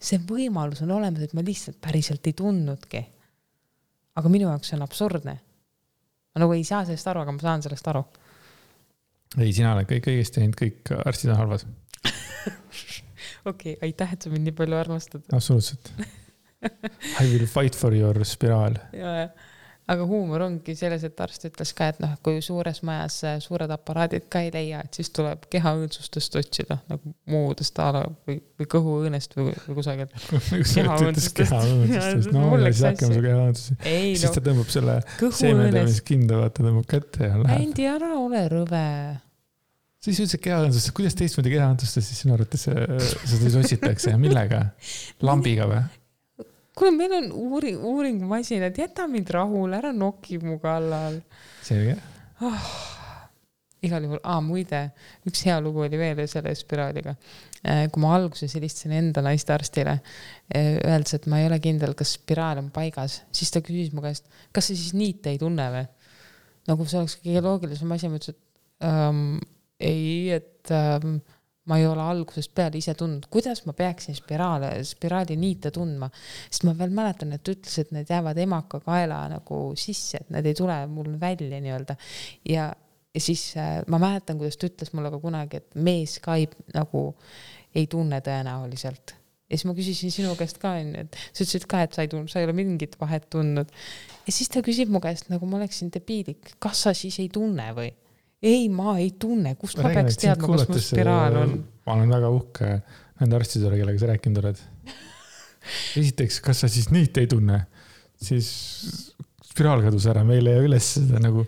see 0.00 0.20
võimalus 0.24 0.80
on 0.84 0.94
olemas, 0.96 1.26
et 1.26 1.34
ma 1.36 1.44
lihtsalt 1.44 1.76
päriselt 1.84 2.24
ei 2.28 2.36
tundnudki. 2.36 3.02
aga 4.16 4.32
minu 4.32 4.48
jaoks 4.48 4.70
see 4.70 4.78
on 4.78 4.84
absurdne. 4.86 5.34
ma 6.34 6.42
nagu 6.42 6.56
ei 6.56 6.64
saa 6.64 6.84
sellest 6.88 7.10
aru, 7.12 7.24
aga 7.24 7.36
ma 7.36 7.44
saan 7.44 7.64
sellest 7.64 7.88
aru. 7.92 8.04
Ei, 9.44 9.52
sina 9.56 9.74
oled 9.74 9.88
kõik 9.90 10.10
õigesti 10.12 10.40
teinud, 10.40 10.56
kõik 10.58 10.94
arstid 11.04 11.34
on 11.34 11.40
halvad 11.42 11.66
okei 13.50 13.74
okay,, 13.74 13.76
aitäh, 13.88 14.16
et 14.16 14.24
sa 14.24 14.32
mind 14.32 14.48
nii 14.48 14.56
palju 14.56 14.80
armastad. 14.80 15.26
absoluutselt 15.32 15.92
I 16.62 17.24
will 17.32 17.46
fight 17.46 17.74
for 17.76 17.94
your 17.94 18.24
spiraal. 18.24 18.76
aga 19.90 20.04
huumor 20.06 20.44
ongi 20.44 20.74
selles, 20.78 21.02
et 21.06 21.20
arst 21.24 21.46
ütles 21.48 21.72
ka, 21.74 21.88
et 21.90 22.02
noh, 22.02 22.12
kui 22.22 22.42
suures 22.44 22.82
majas 22.86 23.16
suured 23.42 23.72
aparaadid 23.74 24.28
ka 24.30 24.42
ei 24.44 24.52
leia, 24.54 24.82
et 24.84 24.98
siis 25.00 25.08
tuleb 25.16 25.48
kehaõõnsustest 25.50 26.36
otsida 26.38 26.76
nagu 26.92 27.14
muudest 27.32 27.80
a 27.82 27.88
la 27.96 28.02
või, 28.28 28.36
või 28.60 28.68
kõhuõõnest 28.76 29.34
või, 29.38 29.56
või 29.64 29.78
kusagilt. 29.80 30.14
kehaõõnsustest. 30.76 32.30
no 32.36 32.44
ja 32.60 32.70
siis 32.70 32.84
hakkame 32.90 33.16
su 33.16 33.24
kehaõõnsusest. 33.24 33.88
siis 33.88 34.36
ta 34.36 34.44
tõmbab 34.50 34.76
selle 34.76 35.00
seemnetäis 35.40 36.04
kinda, 36.12 36.44
vaata, 36.44 36.68
tõmbab 36.68 36.86
kätte 36.92 37.32
ja 37.32 37.40
läheb. 37.40 37.56
Andi, 37.56 37.88
ära 37.96 38.14
ole 38.20 38.46
rõve 38.52 38.86
siis 40.00 40.20
üldse 40.24 40.40
kehaõõnsustest, 40.40 40.94
kuidas 40.96 41.16
teistmoodi 41.18 41.54
kehaõõnsustest 41.54 42.12
siis 42.12 42.22
sinu 42.24 42.36
arvates 42.36 42.66
seda 42.66 43.40
siis 43.44 43.58
otsitakse 43.60 44.14
ja 44.14 44.20
millega? 44.20 44.66
lambiga 45.24 45.68
või? 45.70 45.82
kuule, 46.80 46.94
meil 46.96 47.16
on 47.18 47.28
uuring, 47.32 47.82
uuringumasinad, 47.84 48.78
jäta 48.78 49.06
mind 49.10 49.28
rahule, 49.34 49.76
ära 49.76 49.92
noki 49.92 50.38
mu 50.42 50.56
kallal. 50.62 51.20
selge 51.66 51.98
oh,. 52.40 52.72
igal 53.84 54.04
juhul, 54.04 54.20
aa 54.24 54.40
muide, 54.44 54.82
üks 55.28 55.44
hea 55.48 55.56
lugu 55.64 55.84
oli 55.86 56.00
veel 56.00 56.26
selle 56.28 56.52
spiraaliga. 56.56 57.14
Äh, 57.60 57.86
kui 57.92 58.00
ma 58.00 58.14
alguses 58.16 58.52
helistasin 58.56 58.92
enda 58.96 59.22
naistearstile, 59.24 59.98
äh, 60.00 60.74
öeldes, 60.80 61.16
et 61.16 61.28
ma 61.32 61.40
ei 61.40 61.48
ole 61.48 61.60
kindel, 61.64 61.92
kas 61.96 62.14
spiraal 62.16 62.60
on 62.62 62.70
paigas, 62.72 63.22
siis 63.36 63.52
ta 63.52 63.60
küsis 63.64 63.92
mu 63.96 64.04
käest, 64.04 64.28
kas 64.56 64.68
sa 64.70 64.76
siis 64.76 64.94
niite 64.96 65.32
ei 65.32 65.40
tunne 65.40 65.68
või? 65.76 65.88
nagu 66.68 66.84
see 66.86 67.00
oleks 67.00 67.16
kõige 67.18 67.40
loogilisem 67.42 67.92
asi, 67.96 68.08
ma 68.08 68.18
ütlesin, 68.20 68.36
et 68.36 68.86
ähm, 68.86 69.38
ei, 69.80 70.30
et 70.36 70.70
ähm, 70.74 71.18
ma 71.70 71.78
ei 71.78 71.86
ole 71.86 72.02
algusest 72.02 72.52
peale 72.56 72.80
ise 72.80 72.94
tundnud, 72.98 73.28
kuidas 73.32 73.62
ma 73.68 73.74
peaksin 73.76 74.16
spiraale, 74.16 74.72
spiraali 74.86 75.36
niite 75.38 75.70
tundma. 75.74 76.08
sest 76.48 76.66
ma 76.68 76.74
veel 76.78 76.94
mäletan, 76.96 77.34
et 77.36 77.44
ta 77.44 77.54
ütles, 77.54 77.76
et 77.82 77.92
need 77.94 78.10
jäävad 78.10 78.40
emaka 78.42 78.80
kaela 78.84 79.22
nagu 79.30 79.60
sisse, 79.78 80.22
et 80.22 80.32
need 80.34 80.50
ei 80.50 80.56
tule 80.58 80.78
mul 80.90 81.12
välja 81.20 81.60
nii-öelda. 81.60 81.96
ja, 82.48 82.70
ja 83.14 83.22
siis 83.22 83.52
äh, 83.60 83.78
ma 83.86 84.00
mäletan, 84.02 84.40
kuidas 84.40 84.58
ta 84.58 84.70
ütles 84.70 84.92
mulle 84.96 85.12
ka 85.12 85.22
kunagi, 85.22 85.62
et 85.62 85.80
mees 85.88 86.18
ka 86.24 86.36
ei, 86.40 86.50
nagu 86.74 87.10
ei 87.74 87.86
tunne 87.90 88.22
tõenäoliselt. 88.24 89.14
ja 89.50 89.58
siis 89.58 89.66
ma 89.68 89.76
küsisin 89.78 90.14
sinu 90.14 90.34
käest 90.40 90.58
ka 90.62 90.74
onju, 90.80 91.06
et 91.06 91.22
sa 91.30 91.44
ütlesid 91.44 91.70
ka, 91.70 91.84
et 91.86 91.94
sa 91.94 92.06
ei 92.06 92.10
tundnud, 92.10 92.32
sa 92.32 92.42
ei 92.42 92.48
ole 92.48 92.56
mingit 92.56 92.98
vahet 93.00 93.30
tundnud. 93.30 93.70
ja 94.26 94.32
siis 94.32 94.50
ta 94.50 94.64
küsib 94.64 94.90
mu 94.90 95.02
käest 95.04 95.30
nagu 95.30 95.46
ma 95.46 95.60
oleksin 95.60 95.92
debiilik, 95.92 96.56
kas 96.58 96.86
sa 96.88 96.96
siis 96.96 97.20
ei 97.22 97.28
tunne 97.30 97.70
või? 97.76 97.92
Ei, 98.42 98.68
ma 98.72 98.96
ei 98.98 99.12
tunne, 99.20 99.54
kust 99.60 99.78
ma, 99.80 99.88
ma 99.88 99.94
peaks 100.00 100.18
teadma, 100.20 100.48
kus 100.48 100.68
mu 100.68 100.82
spiraal 100.82 101.38
on. 101.42 101.56
ma 101.86 101.96
olen 101.96 102.12
väga 102.14 102.30
uhke 102.32 102.70
nende 103.20 103.36
arstide 103.36 103.68
üle, 103.68 103.80
kellega 103.82 104.00
sa 104.00 104.10
rääkinud 104.14 104.40
oled. 104.40 104.60
esiteks, 106.00 106.40
kas 106.44 106.62
sa 106.64 106.70
siis 106.72 106.88
niite 106.94 107.24
ei 107.24 107.28
tunne, 107.30 107.60
siis 108.20 108.48
spiraal 109.50 109.84
kadus 109.84 110.08
ära, 110.10 110.24
me 110.24 110.38
ei 110.38 110.44
leia 110.44 110.62
üles 110.64 110.88
seda 110.96 111.20
nagu. 111.20 111.44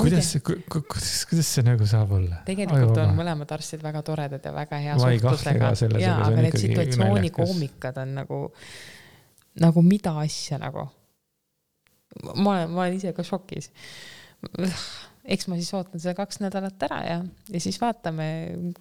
kuidas 0.00 0.30
see, 0.34 0.42
kuidas, 0.70 1.08
kuidas 1.30 1.50
see 1.56 1.64
nagu 1.66 1.86
saab 1.88 2.14
olla? 2.16 2.42
tegelikult 2.46 2.94
Ai, 2.96 3.08
on 3.08 3.16
mõlemad 3.18 3.50
arstid 3.56 3.82
väga 3.84 4.04
toredad 4.06 4.46
ja 4.46 4.52
väga 4.54 4.80
hea 4.84 4.98
suhtlusega. 5.00 5.72
jaa, 6.02 6.18
aga 6.28 6.44
need 6.46 6.60
situatsioonikoomikad 6.62 7.98
on 8.04 8.14
nagu, 8.20 8.38
nagu 9.66 9.84
mida 9.86 10.14
asja 10.22 10.60
nagu. 10.62 10.86
ma 12.22 12.54
olen, 12.54 12.70
ma 12.70 12.86
olen 12.86 13.00
ise 13.00 13.10
ka 13.16 13.26
šokis 13.26 13.72
eks 15.24 15.48
ma 15.48 15.56
siis 15.58 15.72
ootan 15.76 16.00
selle 16.02 16.16
kaks 16.18 16.42
nädalat 16.42 16.82
ära 16.88 17.00
ja, 17.06 17.16
ja 17.50 17.62
siis 17.62 17.78
vaatame, 17.80 18.26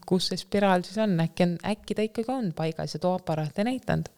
kus 0.08 0.32
see 0.32 0.42
spiraal 0.42 0.84
siis 0.86 1.00
on, 1.04 1.16
äkki 1.24 1.48
on, 1.48 1.56
äkki 1.72 1.96
ta 1.96 2.06
ikkagi 2.06 2.34
on 2.34 2.52
paigas 2.58 2.98
ja 2.98 3.02
too 3.04 3.14
aparaat 3.16 3.60
ei 3.62 3.70
näidanud. 3.70 4.12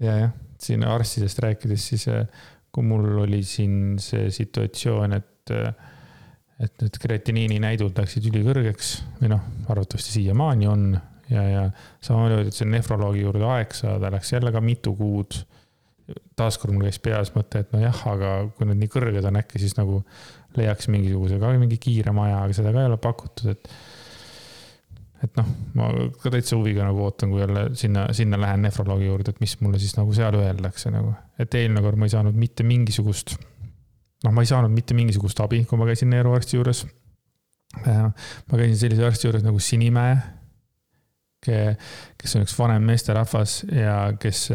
ja, 0.00 0.16
jah, 0.24 0.34
siin 0.62 0.86
arstidest 0.86 1.42
rääkides, 1.42 1.88
siis 1.92 2.06
äh, 2.12 2.26
kui 2.72 2.86
mul 2.86 3.24
oli 3.24 3.42
siin 3.46 3.98
see 4.02 4.30
situatsioon, 4.34 5.18
et, 5.18 5.54
äh, 5.54 5.74
et 6.62 6.82
need 6.82 6.98
kreatiniini 7.02 7.58
näidud 7.62 7.98
läksid 7.98 8.30
ülikõrgeks 8.30 8.96
või 9.20 9.32
noh, 9.34 9.46
arvatavasti 9.68 10.20
siiamaani 10.20 10.70
on 10.70 10.90
ja, 11.30 11.46
ja 11.48 11.62
samamoodi, 12.04 12.50
et 12.50 12.56
see 12.56 12.68
nefroloogi 12.70 13.24
juurde 13.24 13.46
aeg 13.56 13.74
saada 13.76 14.12
läks 14.14 14.34
jälle 14.36 14.52
ka 14.54 14.62
mitu 14.64 14.94
kuud. 14.98 15.42
Taaskord 16.38 16.74
mul 16.74 16.88
käis 16.88 16.98
peas 16.98 17.30
mõte, 17.36 17.60
et 17.62 17.74
nojah, 17.74 17.98
aga 18.10 18.30
kui 18.56 18.66
nad 18.66 18.78
nii 18.80 18.90
kõrged 18.90 19.26
on, 19.28 19.38
äkki 19.38 19.60
siis 19.62 19.76
nagu 19.78 20.00
leiaks 20.58 20.90
mingisuguse 20.90 21.38
ka 21.40 21.52
mingi 21.58 21.78
kiirema 21.82 22.26
aja, 22.28 22.42
aga 22.44 22.56
seda 22.56 22.72
ka 22.74 22.82
ei 22.82 22.90
ole 22.90 22.98
pakutud, 23.02 23.52
et. 23.52 23.70
et 25.24 25.36
noh, 25.38 25.52
ma 25.78 25.90
ka 26.22 26.32
täitsa 26.32 26.58
huviga 26.58 26.86
nagu 26.86 27.04
ootan, 27.06 27.32
kui 27.32 27.42
jälle 27.42 27.68
sinna, 27.78 28.08
sinna 28.16 28.40
lähen 28.40 28.66
nefroloogi 28.66 29.06
juurde, 29.06 29.34
et 29.34 29.44
mis 29.44 29.56
mulle 29.60 29.78
siis 29.82 29.94
nagu 29.98 30.14
seal 30.16 30.38
öeldakse 30.40 30.92
nagu. 30.94 31.14
et 31.38 31.54
eelmine 31.60 31.84
kord 31.84 32.00
ma 32.00 32.08
ei 32.08 32.16
saanud 32.16 32.40
mitte 32.40 32.66
mingisugust, 32.66 33.36
noh, 34.24 34.34
ma 34.34 34.42
ei 34.42 34.50
saanud 34.50 34.74
mitte 34.74 34.96
mingisugust 34.98 35.40
abi, 35.44 35.62
kui 35.68 35.80
ma 35.80 35.88
käisin 35.90 36.12
neeruarsti 36.14 36.58
juures. 36.58 36.86
ma 37.86 38.58
käisin 38.58 38.78
sellise 38.78 39.06
arsti 39.06 39.28
juures 39.28 39.46
nagu 39.46 39.60
Sinimäe 39.62 40.18
kes 41.40 42.36
on 42.36 42.44
üks 42.44 42.54
vanem 42.58 42.84
meesterahvas 42.84 43.62
ja 43.72 43.94
kes 44.20 44.50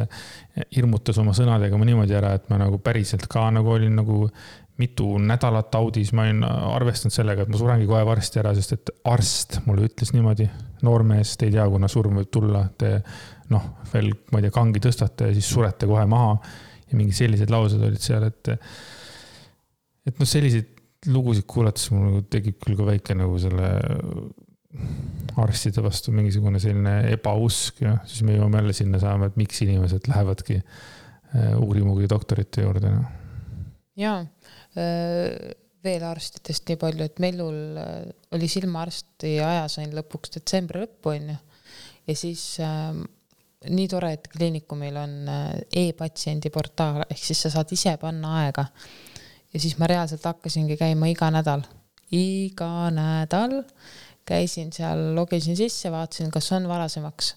hirmutas 0.75 1.17
oma 1.21 1.33
sõnadega 1.33 1.79
niimoodi 1.81 2.13
ära, 2.17 2.35
et 2.37 2.45
ma 2.51 2.59
nagu 2.61 2.77
päriselt 2.83 3.25
ka 3.31 3.47
nagu 3.53 3.73
olin 3.73 3.95
nagu 3.97 4.27
mitu 4.81 5.07
nädalat 5.23 5.75
audis, 5.79 6.11
ma 6.15 6.25
olin 6.25 6.43
arvestanud 6.43 7.15
sellega, 7.15 7.45
et 7.45 7.51
ma 7.51 7.59
surengi 7.59 7.87
kohe 7.87 8.03
varsti 8.07 8.41
ära, 8.41 8.51
sest 8.57 8.75
et 8.75 8.91
arst 9.07 9.61
mulle 9.67 9.87
ütles 9.89 10.11
niimoodi. 10.15 10.49
noormees, 10.85 11.31
te 11.39 11.47
ei 11.47 11.53
tea, 11.55 11.63
kuna 11.71 11.87
surm 11.89 12.19
võib 12.19 12.27
tulla, 12.29 12.59
te 12.77 12.89
noh, 13.49 13.63
veel, 13.93 14.11
ma 14.31 14.37
ei 14.41 14.45
tea, 14.45 14.53
kangi 14.53 14.81
tõstate 14.83 15.31
ja 15.31 15.33
siis 15.33 15.47
surete 15.49 15.87
kohe 15.89 16.03
maha. 16.05 16.35
ja 16.91 16.97
mingid 16.99 17.17
sellised 17.17 17.49
laused 17.49 17.81
olid 17.81 18.01
seal, 18.01 18.27
et. 18.27 18.51
et 20.05 20.19
noh, 20.19 20.27
selliseid 20.29 20.73
lugusid 21.09 21.45
kuulates 21.49 21.89
mul 21.93 22.05
nagu 22.09 22.21
tekib 22.33 22.59
küll 22.61 22.77
ka 22.77 22.85
väike 22.87 23.15
nagu 23.17 23.37
selle 23.41 23.71
arstide 25.39 25.83
vastu 25.85 26.11
mingisugune 26.15 26.59
selline 26.59 26.95
ebausk 27.13 27.81
ja 27.85 27.97
siis 28.09 28.23
me 28.25 28.35
jõuame 28.35 28.59
jälle 28.59 28.75
sinna 28.75 28.99
saama, 29.01 29.29
et 29.29 29.37
miks 29.39 29.61
inimesed 29.63 30.09
lähevadki 30.11 30.57
äh, 30.59 31.53
uurimugi 31.61 32.09
doktorite 32.11 32.65
juurde 32.65 32.91
no.. 32.91 33.03
ja 33.99 34.17
äh, 34.19 34.34
veel 34.75 36.03
arstidest 36.03 36.65
nii 36.67 36.79
palju, 36.81 37.05
et 37.05 37.19
Mellul 37.23 37.77
oli 38.35 38.47
silmaarsti 38.51 39.37
aja 39.45 39.67
sain 39.71 39.93
lõpuks 39.95 40.33
detsembri 40.35 40.81
lõppu 40.83 41.13
onju. 41.13 41.35
Ja 42.05 42.15
siis 42.17 42.41
äh, 42.61 42.97
nii 43.71 43.87
tore, 43.89 44.11
et 44.17 44.27
kliinikumil 44.31 44.97
on 45.01 45.13
e-patsiendi 45.73 46.51
portaal, 46.53 47.05
ehk 47.09 47.21
siis 47.21 47.45
sa 47.45 47.53
saad 47.53 47.71
ise 47.73 47.95
panna 48.01 48.39
aega. 48.43 48.67
ja 49.53 49.61
siis 49.61 49.77
ma 49.79 49.87
reaalselt 49.87 50.25
hakkasingi 50.27 50.75
käima 50.77 51.07
iga 51.07 51.29
nädal, 51.31 51.63
iga 52.11 52.89
nädal 52.91 53.61
käisin 54.25 54.73
seal, 54.73 55.13
logisin 55.15 55.57
sisse, 55.57 55.91
vaatasin, 55.91 56.31
kas 56.33 56.51
on 56.55 56.67
varasemaks. 56.67 57.35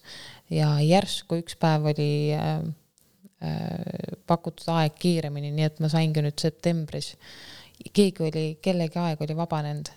Ja 0.51 0.79
järsku 0.81 1.43
üks 1.43 1.59
päev 1.61 1.91
oli 1.93 2.33
äh, 2.37 2.63
pakutud 4.27 4.67
aeg 4.75 4.97
kiiremini, 4.99 5.53
nii 5.55 5.67
et 5.69 5.77
ma 5.79 5.91
saingi 5.93 6.25
nüüd 6.25 6.39
septembris. 6.43 7.13
keegi 7.95 8.25
oli, 8.27 8.47
kellegi 8.63 8.99
aeg 8.99 9.21
oli 9.23 9.37
vabanenud 9.39 9.93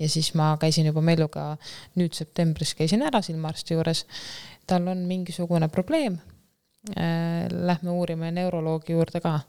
ja 0.00 0.08
siis 0.08 0.32
ma 0.34 0.56
käisin 0.60 0.88
juba 0.88 1.00
Melluga, 1.04 1.52
nüüd 2.00 2.16
septembris 2.16 2.74
käisin 2.74 3.02
ära 3.06 3.22
silmaarsti 3.22 3.74
juures. 3.74 4.06
tal 4.66 4.88
on 4.88 5.06
mingisugune 5.06 5.68
probleem 5.68 6.18
äh,. 6.96 7.46
Lähme 7.50 7.90
uurime 7.90 8.30
neuroloogi 8.30 8.92
juurde 8.92 9.20
ka 9.20 9.40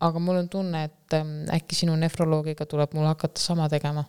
aga 0.00 0.20
mul 0.20 0.42
on 0.42 0.48
tunne, 0.48 0.84
et 0.84 1.16
ähm, 1.16 1.44
äkki 1.52 1.78
sinu 1.78 1.96
nefroloogiga 1.96 2.66
tuleb 2.68 2.94
mul 2.96 3.08
hakata 3.08 3.40
sama 3.40 3.68
tegema. 3.72 4.04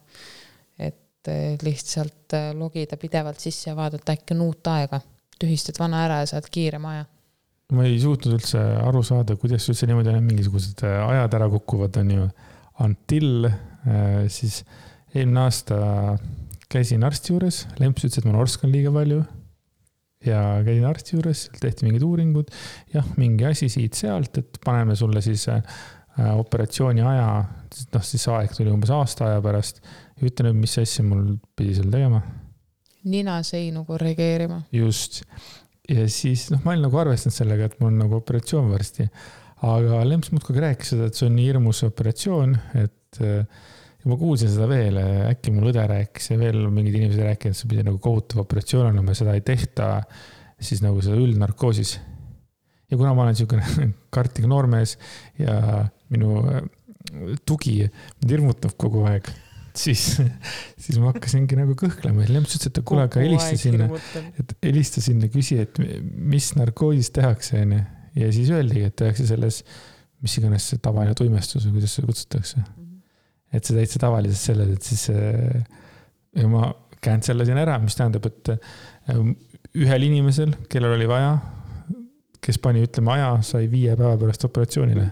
et 0.79 1.27
äh, 1.27 1.57
lihtsalt 1.63 2.33
äh, 2.33 2.51
logida 2.55 2.97
pidevalt 2.97 3.39
sisse 3.39 3.69
ja 3.69 3.75
vaadata, 3.75 4.13
äkki 4.13 4.35
on 4.35 4.41
uut 4.47 4.67
aega, 4.67 5.01
tühistad 5.41 5.79
vana 5.81 6.03
ära 6.05 6.21
ja 6.23 6.31
saad 6.33 6.49
kiirema 6.53 6.95
aja. 6.95 7.05
ma 7.75 7.85
ei 7.87 7.97
suutnud 7.99 8.37
üldse 8.37 8.59
aru 8.81 9.03
saada, 9.03 9.35
kuidas 9.39 9.67
üldse 9.71 9.89
niimoodi 9.89 10.13
on, 10.13 10.21
mingisugused 10.27 10.83
äh, 10.87 10.99
ajad 11.03 11.39
ära 11.39 11.49
kukuvad, 11.51 11.97
on 12.03 12.13
ju. 12.15 12.27
Until 12.85 13.47
siis 14.29 14.59
eelmine 15.15 15.39
aasta 15.47 15.77
käisin 16.69 17.05
arsti 17.07 17.33
juures, 17.33 17.63
Lemps 17.81 18.05
ütles, 18.05 18.19
et 18.21 18.27
ma 18.27 18.35
norskan 18.35 18.69
liiga 18.69 18.91
palju 18.93 19.23
ja 20.25 20.41
käin 20.65 20.85
arsti 20.87 21.15
juures, 21.15 21.45
tehti 21.61 21.87
mingid 21.87 22.03
uuringud, 22.05 22.49
jah, 22.93 23.05
mingi 23.19 23.47
asi 23.47 23.69
siit-sealt, 23.71 24.41
et 24.41 24.59
paneme 24.65 24.95
sulle 24.97 25.21
siis 25.25 25.47
äh, 25.53 25.61
operatsiooni 26.17 27.05
aja, 27.05 27.29
noh, 27.93 28.05
siis 28.05 28.27
aeg 28.33 28.55
tuli 28.57 28.73
umbes 28.73 28.91
aasta 28.93 29.31
aja 29.31 29.43
pärast. 29.45 29.81
ütle 30.17 30.49
nüüd, 30.49 30.63
mis 30.63 30.77
asja 30.81 31.05
mul 31.05 31.37
pidi 31.55 31.77
seal 31.77 31.91
tegema? 31.93 32.23
Ninaseinu 33.11 33.85
korrigeerima. 33.87 34.61
just, 34.71 35.23
ja 35.89 36.07
siis 36.11 36.47
noh, 36.53 36.61
ma 36.65 36.73
olin 36.73 36.87
nagu 36.87 37.01
arvestanud 37.03 37.35
sellega, 37.35 37.69
et 37.69 37.79
mul 37.81 37.91
on 37.93 38.01
nagu 38.05 38.19
operatsioon 38.19 38.69
varsti. 38.73 39.07
aga 39.67 40.03
Lemps 40.05 40.31
muudkui 40.33 40.61
rääkis 40.61 40.93
seda, 40.93 41.09
et 41.09 41.17
see 41.17 41.29
on 41.29 41.35
nii 41.37 41.49
hirmus 41.49 41.81
operatsioon, 41.87 42.57
et 42.83 43.21
äh, 43.25 43.65
ja 44.07 44.11
ma 44.11 44.17
kuulsin 44.19 44.51
seda 44.53 44.67
veel, 44.69 44.99
äkki 45.31 45.51
mul 45.51 45.71
õde 45.71 45.83
rääkis 45.89 46.31
ja 46.31 46.37
veel 46.39 46.67
mingid 46.71 46.95
inimesed 46.99 47.23
rääkisid, 47.25 47.55
et 47.55 47.61
see 47.61 47.71
pidi 47.71 47.85
nagu 47.87 47.99
kohutav 48.03 48.43
operatsioon 48.45 48.91
olema 48.91 49.13
ja 49.13 49.21
seda 49.23 49.33
ei 49.37 49.43
tehta 49.45 49.89
siis 50.63 50.83
nagu 50.85 51.01
seda 51.03 51.17
üldnarkoosis. 51.19 51.97
ja 52.87 52.97
kuna 52.97 53.13
ma 53.13 53.25
olen 53.25 53.35
niisugune 53.35 53.89
kartiga 54.15 54.47
noormees 54.47 54.97
ja 55.39 55.87
minu 56.13 56.39
äh, 56.47 56.61
tugi 57.45 57.81
mind 57.83 58.31
hirmutab 58.31 58.77
kogu 58.79 59.03
aeg, 59.09 59.27
siis, 59.79 60.07
siis 60.83 60.97
ma 61.01 61.11
hakkasingi 61.11 61.59
nagu 61.59 61.75
kõhklema 61.79 62.25
ja 62.25 62.33
Lemps 62.35 62.57
ütles, 62.57 62.71
et 62.71 62.81
kuule, 62.87 63.05
aga 63.07 63.21
helista 63.23 63.59
sinna, 63.61 63.89
et 64.41 64.57
helista 64.65 65.03
sinna, 65.03 65.29
küsi, 65.33 65.59
et 65.63 65.79
mis 65.81 66.49
narkoosis 66.57 67.13
tehakse, 67.15 67.61
onju. 67.65 67.83
ja 68.17 68.33
siis 68.35 68.51
öeldigi, 68.53 68.89
et 68.89 68.97
tehakse 69.03 69.29
selles, 69.29 69.63
mis 70.23 70.37
iganes 70.41 70.71
see 70.71 70.81
tavaline 70.81 71.13
tuimestus 71.17 71.67
või 71.67 71.77
kuidas 71.77 71.97
seda 71.97 72.09
kutsutakse 72.09 72.61
mm 72.63 72.87
et 73.53 73.63
sa 73.63 73.75
täitsa 73.77 74.01
tavaliselt 74.01 74.41
selles, 74.41 74.71
et 74.75 74.87
siis 74.87 75.07
äh, 75.13 75.61
ja 76.37 76.49
ma 76.51 76.71
cancel 77.03 77.43
asin 77.43 77.59
ära, 77.61 77.77
mis 77.81 77.95
tähendab, 77.97 78.27
et 78.27 78.51
äh, 78.53 79.21
ühel 79.77 80.07
inimesel, 80.09 80.53
kellel 80.71 80.97
oli 80.97 81.07
vaja, 81.09 81.37
kes 82.43 82.59
pani, 82.63 82.83
ütleme, 82.87 83.13
aja, 83.15 83.31
sai 83.45 83.69
viie 83.71 83.95
päeva 83.97 84.17
pärast 84.19 84.45
operatsioonile. 84.47 85.07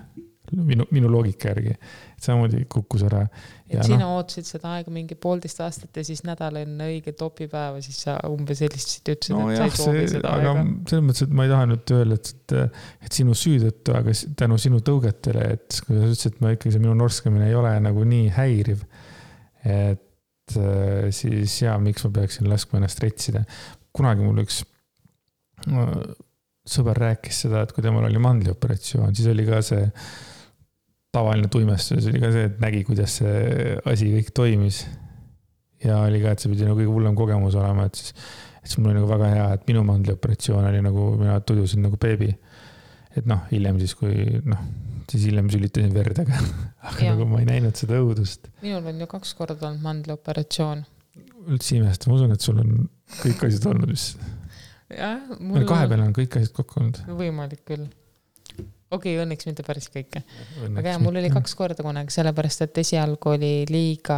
Minu, 0.54 0.86
minu 0.94 1.10
loogika 1.12 1.50
järgi, 1.52 1.74
samamoodi 2.22 2.64
kukkus 2.72 3.06
ära. 3.08 3.22
et 3.70 3.82
sina 3.86 4.04
no, 4.04 4.18
ootasid 4.20 4.48
seda 4.48 4.74
aega 4.78 4.94
mingi 4.94 5.18
poolteist 5.20 5.62
aastat 5.66 5.98
ja 5.98 6.04
siis 6.06 6.24
nädal 6.28 6.60
enne 6.62 6.90
õiget 6.94 7.22
opipäeva, 7.26 7.82
siis 7.86 8.04
sa 8.06 8.18
umbes 8.30 8.62
helistasid 8.66 9.10
ja 9.10 9.18
ütlesid 9.18 9.36
no, 9.36 9.48
et 9.50 9.60
jah, 9.60 9.72
sa 9.72 9.82
ei 9.82 9.86
soovi 9.86 10.06
seda 10.14 10.34
aga 10.38 10.52
aega. 10.54 10.66
selles 10.92 11.08
mõttes, 11.10 11.26
et 11.26 11.36
ma 11.40 11.48
ei 11.48 11.54
taha 11.54 11.70
nüüd 11.72 11.96
öelda, 11.98 12.20
et, 12.20 12.56
et 13.08 13.20
sinu 13.20 13.38
süü 13.38 13.62
tõttu, 13.66 13.98
aga 14.00 14.16
tänu 14.44 14.60
sinu 14.62 14.82
tõugetele, 14.92 15.50
et 15.58 15.80
kui 15.86 15.98
sa 15.98 16.10
ütlesid, 16.12 16.36
et 16.38 16.46
ma 16.46 16.54
ikkagi, 16.56 16.76
see 16.76 16.86
minu 16.86 16.98
norskamine 17.02 17.50
ei 17.50 17.58
ole 17.58 17.74
nagu 17.86 18.06
nii 18.14 18.30
häiriv. 18.38 18.86
et 19.66 20.60
äh, 20.62 21.10
siis 21.16 21.62
jaa, 21.64 21.80
miks 21.82 22.06
ma 22.06 22.14
peaksin 22.22 22.50
laskma 22.52 22.82
ennast 22.82 23.02
retsida. 23.04 23.46
kunagi 23.96 24.22
mul 24.22 24.44
üks 24.46 24.62
sõber 26.66 26.98
rääkis 26.98 27.44
seda, 27.46 27.64
et 27.64 27.74
kui 27.74 27.84
temal 27.86 28.08
oli 28.08 28.22
mandlioperatsioon, 28.22 29.14
siis 29.16 29.30
oli 29.32 29.46
ka 29.48 29.62
see 29.66 29.86
tavaline 31.16 31.50
tuimestus 31.52 32.08
oli 32.12 32.22
ka 32.22 32.32
see, 32.34 32.48
et 32.50 32.62
nägi, 32.64 32.84
kuidas 32.88 33.20
see 33.22 33.76
asi 33.88 34.12
kõik 34.18 34.32
toimis. 34.36 34.84
ja 35.86 36.00
oli 36.06 36.22
ka, 36.24 36.34
et 36.34 36.42
see 36.42 36.52
pidi 36.52 36.66
nagu 36.66 36.78
kõige 36.80 36.92
hullem 36.92 37.18
kogemus 37.18 37.56
olema, 37.60 37.86
et 37.90 38.00
siis, 38.00 38.16
et 38.62 38.72
siis 38.72 38.80
mul 38.80 38.92
oli 38.92 39.00
nagu 39.00 39.12
väga 39.12 39.30
hea, 39.34 39.46
et 39.58 39.68
minu 39.70 39.84
mandlioperatsioon 39.88 40.66
oli 40.72 40.82
nagu, 40.86 41.12
mina 41.20 41.38
tudusin 41.46 41.86
nagu 41.86 42.00
beebi. 42.02 42.32
et 43.16 43.28
noh, 43.30 43.46
hiljem 43.52 43.80
siis, 43.80 43.94
kui 43.96 44.42
noh, 44.44 44.64
siis 45.12 45.28
hiljem 45.30 45.52
sülitasin 45.54 45.94
verd, 45.96 46.24
aga, 46.26 46.40
aga 46.90 47.12
nagu 47.12 47.28
ma 47.30 47.44
ei 47.44 47.50
näinud 47.52 47.78
seda 47.80 48.00
õudust. 48.02 48.50
minul 48.66 48.92
on 48.92 49.04
ju 49.06 49.12
kaks 49.12 49.36
korda 49.38 49.70
olnud 49.70 49.86
mandlioperatsioon. 49.86 50.86
üldse 51.46 51.76
ei 51.76 51.84
imesta, 51.84 52.10
ma 52.10 52.20
usun, 52.20 52.34
et 52.36 52.48
sul 52.50 52.64
on 52.64 52.88
kõik 53.22 53.46
asjad 53.48 53.70
olnud 53.74 53.94
vist. 53.94 54.26
jah 54.92 55.22
mul.... 55.40 55.64
kahe 55.70 55.92
peale 55.92 56.10
on 56.10 56.18
kõik 56.18 56.42
asjad 56.42 56.58
kokku 56.58 56.82
olnud. 56.82 57.06
võimalik 57.22 57.64
küll 57.68 57.88
okei 58.96 59.16
okay,, 59.16 59.26
õnneks 59.26 59.48
mitte 59.50 59.66
päris 59.68 59.90
kõike. 59.94 60.24
aga 60.72 60.88
jaa, 60.94 61.02
mul 61.04 61.20
oli 61.22 61.30
kaks 61.34 61.56
korda 61.60 61.86
kunagi, 61.86 62.14
sellepärast 62.16 62.66
et 62.66 62.82
esialgu 62.84 63.36
oli 63.36 63.54
liiga 63.70 64.18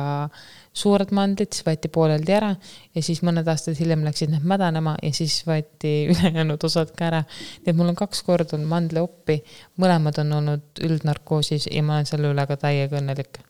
suured 0.77 1.12
mandlid, 1.15 1.51
siis 1.53 1.65
võeti 1.65 1.89
pooleldi 1.93 2.34
ära 2.38 2.51
ja 2.96 3.03
siis 3.05 3.22
mõned 3.25 3.48
aastad 3.50 3.77
hiljem 3.79 4.03
läksid 4.05 4.31
need 4.34 4.46
mädanema 4.48 4.96
ja 5.03 5.12
siis 5.15 5.39
võeti 5.48 5.93
ülejäänud 6.12 6.63
osad 6.67 6.93
ka 6.98 7.10
ära. 7.10 7.24
nii 7.63 7.72
et 7.74 7.77
mul 7.77 7.91
on 7.93 7.98
kaks 7.98 8.24
korda 8.27 8.57
olnud 8.57 8.72
mandlioppi, 8.72 9.39
mõlemad 9.81 10.22
on 10.24 10.36
olnud 10.41 10.84
üldnarkoosis 10.88 11.69
ja 11.72 11.84
ma 11.86 11.98
olen 11.98 12.10
selle 12.10 12.34
üle 12.34 12.48
ka 12.50 12.60
täiega 12.67 13.01
õnnelik. 13.01 13.41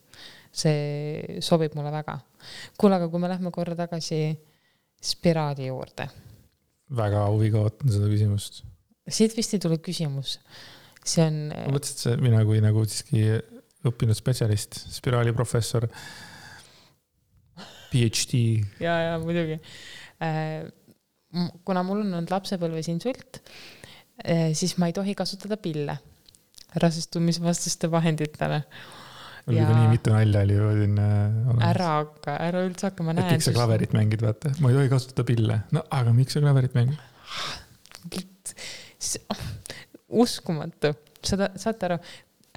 see 0.58 1.42
sobib 1.44 1.76
mulle 1.78 1.92
väga. 1.94 2.20
kuule, 2.78 2.96
aga 2.96 3.10
kui 3.12 3.20
me 3.22 3.30
lähme 3.30 3.52
korra 3.52 3.76
tagasi 3.76 4.22
spiraali 5.04 5.68
juurde. 5.68 6.08
väga 6.96 7.28
huviga 7.28 7.62
ootan 7.66 7.92
seda 7.92 8.08
küsimust. 8.14 8.64
siit 9.10 9.36
vist 9.38 9.54
ei 9.54 9.60
tule 9.64 9.78
küsimus 9.84 10.40
see 11.08 11.26
on. 11.28 11.38
ma 11.54 11.76
mõtlesin, 11.76 11.96
et 11.96 12.04
see 12.04 12.18
mina 12.24 12.42
kui 12.48 12.60
nagu 12.64 12.84
siiski 12.88 13.24
õppinud 13.88 14.18
spetsialist, 14.18 14.80
spiraali 14.96 15.34
professor, 15.36 15.88
PhD. 17.92 18.44
ja, 18.84 18.98
ja 19.06 19.16
muidugi. 19.24 19.60
Äh, 20.24 20.68
kuna 21.68 21.84
mul 21.86 22.04
on 22.04 22.14
olnud 22.20 22.32
lapsepõlves 22.34 22.90
insult, 22.92 23.42
äh, 24.24 24.52
siis 24.58 24.78
ma 24.82 24.90
ei 24.90 24.96
tohi 24.98 25.16
kasutada 25.18 25.60
pille 25.62 25.98
rasestumisvastaste 26.78 27.88
vahenditele 27.92 28.62
mul 29.48 29.56
ja... 29.56 29.64
juba 29.64 29.78
nii 29.78 29.92
mitu 29.94 30.12
nalja 30.12 30.42
oli 30.44 30.58
siin 30.82 30.98
olemas. 31.00 31.64
ära 31.70 31.92
hakka, 32.02 32.36
ära 32.50 32.64
üldse 32.68 32.90
hakka, 32.90 33.06
ma 33.08 33.16
näen. 33.16 33.38
miks 33.38 33.48
sa 33.48 33.56
klaverit 33.56 33.96
mängid, 33.96 34.24
vaata, 34.26 34.52
ma 34.60 34.72
ei 34.74 34.80
tohi 34.82 34.92
kasutada 34.92 35.28
pille. 35.28 35.62
no 35.76 35.86
aga 36.00 36.16
miks 36.18 36.36
sa 36.36 36.44
klaverit 36.44 36.76
mängid? 36.78 37.00
Uskumatu, 40.08 40.94
saad, 41.26 41.50
saate 41.60 41.90
aru, 41.90 42.00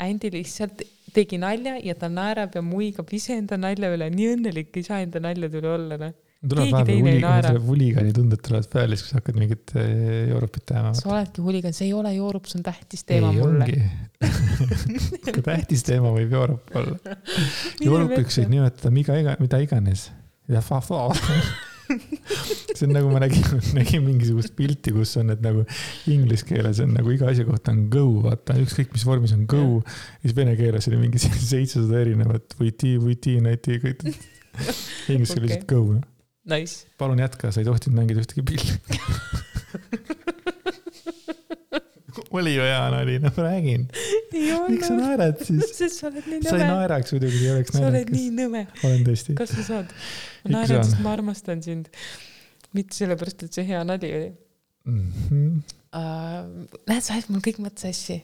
Andy 0.01 0.31
lihtsalt 0.33 0.83
tegi 1.15 1.39
nalja 1.43 1.77
ja 1.83 1.95
ta 1.99 2.09
naerab 2.13 2.55
ja 2.57 2.63
muigab 2.65 3.11
iseenda 3.15 3.59
nalja 3.61 3.91
üle, 3.95 4.11
nii 4.15 4.35
õnnelik 4.37 4.77
ei 4.79 4.87
saa 4.87 5.01
enda 5.05 5.23
naljade 5.23 5.59
üle 5.59 5.73
olla, 5.75 5.99
noh. 6.01 6.15
tuleb 6.47 6.71
vahepeal 6.73 7.59
huligani 7.67 8.15
tunded 8.17 8.43
tulevad 8.47 8.71
peale, 8.73 8.97
siis 8.97 9.07
kui 9.07 9.13
sa 9.13 9.21
hakkad 9.21 9.41
mingit 9.41 9.75
eh, 9.81 10.31
joorupit 10.31 10.67
tegema. 10.71 10.95
sa 10.97 11.11
oledki 11.11 11.45
huligan, 11.45 11.77
see 11.77 11.89
ei 11.91 11.97
ole 11.99 12.15
joorup, 12.15 12.47
see 12.49 12.61
on 12.61 12.67
tähtis 12.71 13.05
teema 13.09 13.33
ei, 13.35 13.43
mulle. 13.43 13.67
ka 15.35 15.45
tähtis 15.51 15.85
teema 15.89 16.15
võib 16.15 16.39
joorup 16.39 16.75
olla. 16.81 17.19
joorupiks 17.83 18.41
võib 18.43 18.55
nimetada 18.57 18.95
mida 18.95 19.19
iga, 19.21 19.37
mida 19.43 19.63
iganes. 19.67 20.09
ja 20.51 20.63
fa-fa 20.65 21.09
see 22.81 22.89
on 22.89 22.95
nagu 22.97 23.11
ma 23.13 23.21
nägin, 23.23 23.45
nägin 23.79 24.05
mingisugust 24.07 24.55
pilti, 24.59 24.95
kus 24.97 25.13
on 25.21 25.31
need 25.31 25.43
nagu 25.45 25.65
inglise 26.11 26.47
keeles 26.49 26.81
on 26.85 26.95
nagu 26.97 27.13
iga 27.15 27.29
asja 27.31 27.47
kohta 27.49 27.75
on 27.75 27.85
go, 27.93 28.07
vaata 28.25 28.57
ükskõik 28.63 28.95
mis 28.97 29.07
vormis 29.09 29.35
on 29.37 29.45
go. 29.51 29.65
ja 29.81 30.25
siis 30.25 30.37
vene 30.37 30.57
keeles 30.59 30.89
oli 30.91 31.03
mingi 31.03 31.23
seitsesada 31.53 32.01
erinevat 32.05 32.57
võti, 32.61 32.97
võti, 33.03 33.37
nati, 33.45 33.81
kõik. 33.83 34.07
Inglise 35.13 35.37
okay. 35.37 35.45
lihtsalt 35.45 35.69
go 35.71 35.85
noh. 35.99 36.07
Nice. 36.51 36.89
palun 36.99 37.21
jätka, 37.21 37.53
sa 37.53 37.61
ei 37.61 37.69
tohtinud 37.69 38.01
mängida 38.01 38.25
ühtegi 38.25 38.43
pilli 38.43 38.79
oli 42.31 42.55
ju 42.55 42.63
hea 42.63 42.91
nali, 42.91 43.19
no 43.19 43.31
ma 43.37 43.43
räägin. 43.43 43.87
miks 44.69 44.87
sa 44.87 44.95
naerad 44.95 45.45
siis? 45.45 45.73
sest 45.77 46.01
sa 46.01 46.09
oled 46.09 46.27
nii 46.27 46.41
nõme. 46.41 46.49
sa 46.49 46.57
ei 46.57 46.67
naeraks 46.69 47.15
muidugi, 47.15 47.41
ei 47.45 47.53
oleks 47.55 47.75
naljakas. 47.75 47.85
sa 47.85 47.93
oled 47.93 48.13
nii 48.15 48.33
nõme. 48.39 48.65
olen 48.87 49.07
tõesti. 49.07 49.37
kas 49.39 49.55
sa 49.55 49.67
saad? 49.67 49.95
ma 50.47 50.55
naeran, 50.57 50.85
sest 50.87 51.03
ma 51.05 51.15
armastan 51.17 51.63
sind. 51.67 51.91
Mitte 52.77 52.97
sellepärast, 52.97 53.47
et 53.47 53.59
see 53.59 53.67
hea 53.67 53.83
nali 53.85 54.13
oli 54.19 54.31
mm. 54.85 55.13
-hmm. 55.29 55.77
Uh, 55.91 56.69
näed, 56.87 57.03
sa 57.03 57.17
ajad 57.17 57.33
mul 57.35 57.41
kõik 57.43 57.57
mõtted 57.59 57.83
sassi. 57.83 58.21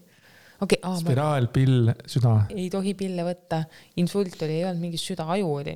okei 0.62 0.78
okay,. 0.78 1.00
spiraal, 1.00 1.48
pill, 1.50 1.90
süda. 2.06 2.36
ei 2.54 2.68
tohi 2.70 2.94
pille 2.94 3.24
võtta. 3.26 3.64
insult 3.96 4.42
oli, 4.46 4.60
ei 4.60 4.64
olnud 4.68 4.84
mingi 4.86 5.00
süda, 5.02 5.26
aju 5.34 5.48
oli 5.60 5.74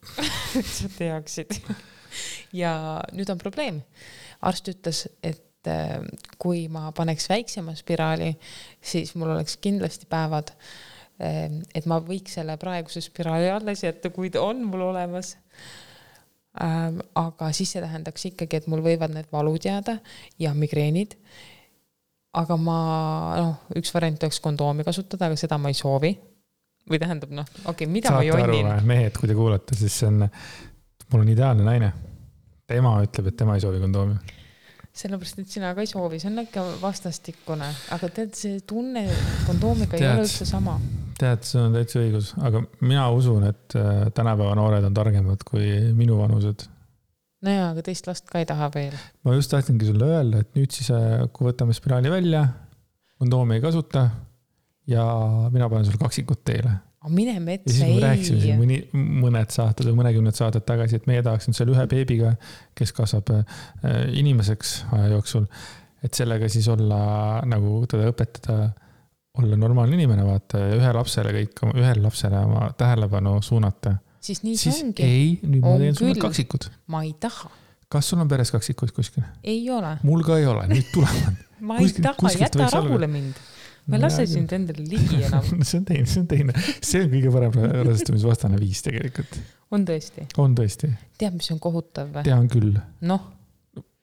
sa 0.78 0.88
teaksid 0.96 1.60
ja 2.56 2.72
nüüd 3.12 3.28
on 3.32 3.38
probleem. 3.40 3.82
arst 4.40 4.70
ütles, 4.70 5.04
et 5.22 5.68
äh, 5.68 5.98
kui 6.38 6.66
ma 6.72 6.92
paneks 6.96 7.28
väiksema 7.28 7.74
spiraali, 7.76 8.32
siis 8.80 9.14
mul 9.18 9.34
oleks 9.34 9.58
kindlasti 9.60 10.08
päevad, 10.10 10.54
äh, 11.20 11.50
et 11.74 11.86
ma 11.90 12.00
võiks 12.00 12.38
selle 12.38 12.56
praeguse 12.56 13.02
spiraali 13.04 13.50
alles 13.50 13.84
jätta, 13.84 14.10
kui 14.14 14.30
ta 14.30 14.46
on 14.46 14.64
mul 14.70 14.88
olemas 14.88 15.36
aga 16.58 17.50
siis 17.56 17.74
see 17.74 17.82
tähendaks 17.82 18.24
ikkagi, 18.30 18.60
et 18.60 18.66
mul 18.70 18.82
võivad 18.84 19.12
need 19.14 19.28
valud 19.32 19.62
jääda 19.64 19.98
ja 20.42 20.54
migreenid. 20.54 21.14
aga 22.38 22.56
ma, 22.60 22.78
noh, 23.40 23.54
üks 23.78 23.92
variant 23.94 24.22
oleks 24.22 24.40
kondoomi 24.44 24.84
kasutada, 24.86 25.26
aga 25.26 25.38
seda 25.40 25.58
ma 25.58 25.72
ei 25.72 25.78
soovi. 25.78 26.16
või 26.88 26.98
tähendab, 26.98 27.30
noh, 27.36 27.46
okei 27.64 27.84
okay,, 27.84 27.92
mida 27.92 28.08
Saate 28.08 28.32
ma 28.32 28.40
jonnin. 28.40 28.72
mehed, 28.86 29.16
kui 29.18 29.28
te 29.28 29.36
kuulate, 29.36 29.76
siis 29.76 30.00
see 30.00 30.08
on, 30.08 30.26
mul 31.12 31.22
on 31.24 31.28
ideaalne 31.28 31.64
naine. 31.64 31.92
tema 32.66 32.98
ütleb, 33.02 33.30
et 33.30 33.36
tema 33.36 33.56
ei 33.56 33.64
soovi 33.64 33.80
kondoomi 33.80 34.18
sellepärast, 34.98 35.38
et 35.38 35.52
sina 35.52 35.74
ka 35.76 35.84
ei 35.84 35.90
soovi, 35.90 36.18
see 36.18 36.30
on 36.30 36.42
ikka 36.42 36.64
vastastikune, 36.82 37.68
aga 37.94 38.08
tead, 38.14 38.32
see 38.34 38.58
tunne 38.66 39.04
kondoomiga 39.46 39.92
tead, 39.94 40.02
ei 40.02 40.10
ole 40.10 40.24
üldse 40.26 40.48
sama. 40.48 40.74
Tead, 41.20 41.44
sul 41.46 41.66
on 41.66 41.76
täitsa 41.76 42.00
õigus, 42.02 42.32
aga 42.44 42.62
mina 42.80 43.08
usun, 43.14 43.46
et 43.50 43.76
äh, 43.78 44.08
tänapäeva 44.16 44.56
noored 44.58 44.86
on 44.88 44.96
targemad 44.96 45.44
kui 45.48 45.68
minuvanused. 45.98 46.66
no 47.44 47.54
jaa, 47.54 47.70
aga 47.74 47.84
teist 47.86 48.08
last 48.10 48.28
ka 48.30 48.42
ei 48.42 48.48
taha 48.48 48.70
veel. 48.74 48.96
ma 49.26 49.36
just 49.36 49.52
tahtsingi 49.54 49.90
sulle 49.90 50.10
öelda, 50.14 50.42
et 50.44 50.58
nüüd 50.58 50.74
siis, 50.74 50.90
äh, 50.94 51.26
kui 51.32 51.50
võtame 51.50 51.76
spiraali 51.76 52.12
välja, 52.12 52.46
kondoomi 53.18 53.58
ei 53.58 53.64
kasuta 53.64 54.08
ja 54.88 55.06
mina 55.52 55.68
panen 55.68 55.88
sulle 55.88 56.00
kaksikut 56.00 56.44
teele 56.46 56.78
mine 57.08 57.40
metsa, 57.40 57.84
ei. 57.84 57.94
me 57.94 58.02
rääkisime 58.02 58.40
siin 58.42 58.58
mõni, 58.58 58.78
mõned 58.92 59.52
saated 59.54 59.88
või 59.88 60.00
mõnekümned 60.00 60.36
saated 60.36 60.64
tagasi, 60.66 60.98
et 60.98 61.06
meie 61.10 61.22
tahaksime 61.24 61.56
selle 61.56 61.74
ühe 61.74 61.84
beebiga, 61.90 62.34
kes 62.78 62.92
kasvab 62.96 63.30
äh, 63.36 63.44
inimeseks 64.18 64.74
aja 64.96 65.12
jooksul, 65.14 65.46
et 66.04 66.18
sellega 66.18 66.50
siis 66.52 66.68
olla 66.72 67.00
nagu 67.48 67.80
teda 67.90 68.10
õpetada, 68.12 68.72
olla 69.38 69.56
normaalne 69.56 69.98
inimene, 69.98 70.24
vaata, 70.26 70.60
ja 70.62 70.76
ühe 70.78 70.92
lapsele 70.96 71.32
kõik, 71.36 71.64
ühele 71.74 72.02
lapsele 72.04 72.40
oma 72.46 72.70
tähelepanu 72.78 73.38
suunata. 73.42 73.96
siis 74.20 74.42
nii 74.42 74.56
see 74.58 74.74
ongi. 74.82 75.02
ei, 75.06 75.28
nüüd 75.42 75.62
on 75.62 75.76
ma 75.76 75.84
teen 75.84 75.98
sulle 75.98 76.16
kaksikud. 76.22 76.70
ma 76.94 77.02
ei 77.06 77.14
taha. 77.20 77.50
kas 77.88 78.10
sul 78.10 78.22
on 78.24 78.28
peres 78.30 78.50
kaksikud 78.54 78.92
kuskil? 78.96 79.26
ei 79.44 79.62
ole. 79.70 79.96
mul 80.02 80.24
ka 80.26 80.40
ei 80.40 80.48
ole, 80.50 80.66
nüüd 80.72 80.90
tulevad 80.94 81.38
ma 81.68 81.78
ei 81.78 81.86
kuskil, 81.86 82.08
taha, 82.08 82.34
jäta 82.38 82.72
rahule 82.74 83.10
mind 83.10 83.38
ma 83.88 83.96
ei 83.96 84.02
lase 84.04 84.26
sind 84.28 84.52
endale 84.52 84.84
ligi 84.84 85.22
enam 85.28 85.46
see 85.62 85.78
on 85.80 85.86
teine, 85.88 86.06
see 86.06 86.22
on 86.22 86.28
teine, 86.30 86.54
see 86.78 87.04
on 87.04 87.12
kõige 87.14 87.32
parem 87.34 87.58
rasestumisvastane 87.88 88.60
viis 88.60 88.82
tegelikult. 88.84 89.38
on 89.74 89.86
tõesti? 89.88 90.26
on 90.42 90.56
tõesti. 90.58 90.92
tead, 91.20 91.38
mis 91.38 91.48
on 91.54 91.62
kohutav 91.62 92.10
või? 92.12 92.26
tean 92.28 92.50
küll. 92.52 92.74
noh. 93.08 93.30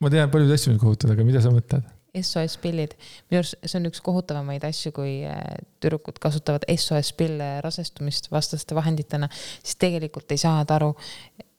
ma 0.02 0.14
tean 0.14 0.32
paljusid 0.34 0.58
asju, 0.58 0.74
mis 0.74 0.82
kohutavad, 0.82 1.16
aga 1.18 1.28
mida 1.28 1.44
sa 1.44 1.54
mõtled? 1.54 1.95
SOS 2.22 2.58
pillid, 2.64 2.96
minu 3.30 3.42
arust 3.42 3.58
see 3.64 3.80
on 3.80 3.90
üks 3.90 4.04
kohutavamaid 4.06 4.66
asju, 4.68 4.94
kui 4.96 5.16
äh, 5.30 5.40
tüdrukud 5.84 6.20
kasutavad 6.24 6.68
SOS 6.72 7.14
pille 7.18 7.50
rasestumist 7.66 8.32
vastaste 8.34 8.78
vahenditena, 8.78 9.30
siis 9.62 9.80
tegelikult 9.82 10.32
ei 10.32 10.42
saa 10.42 10.60
nad 10.62 10.76
aru, 10.76 10.94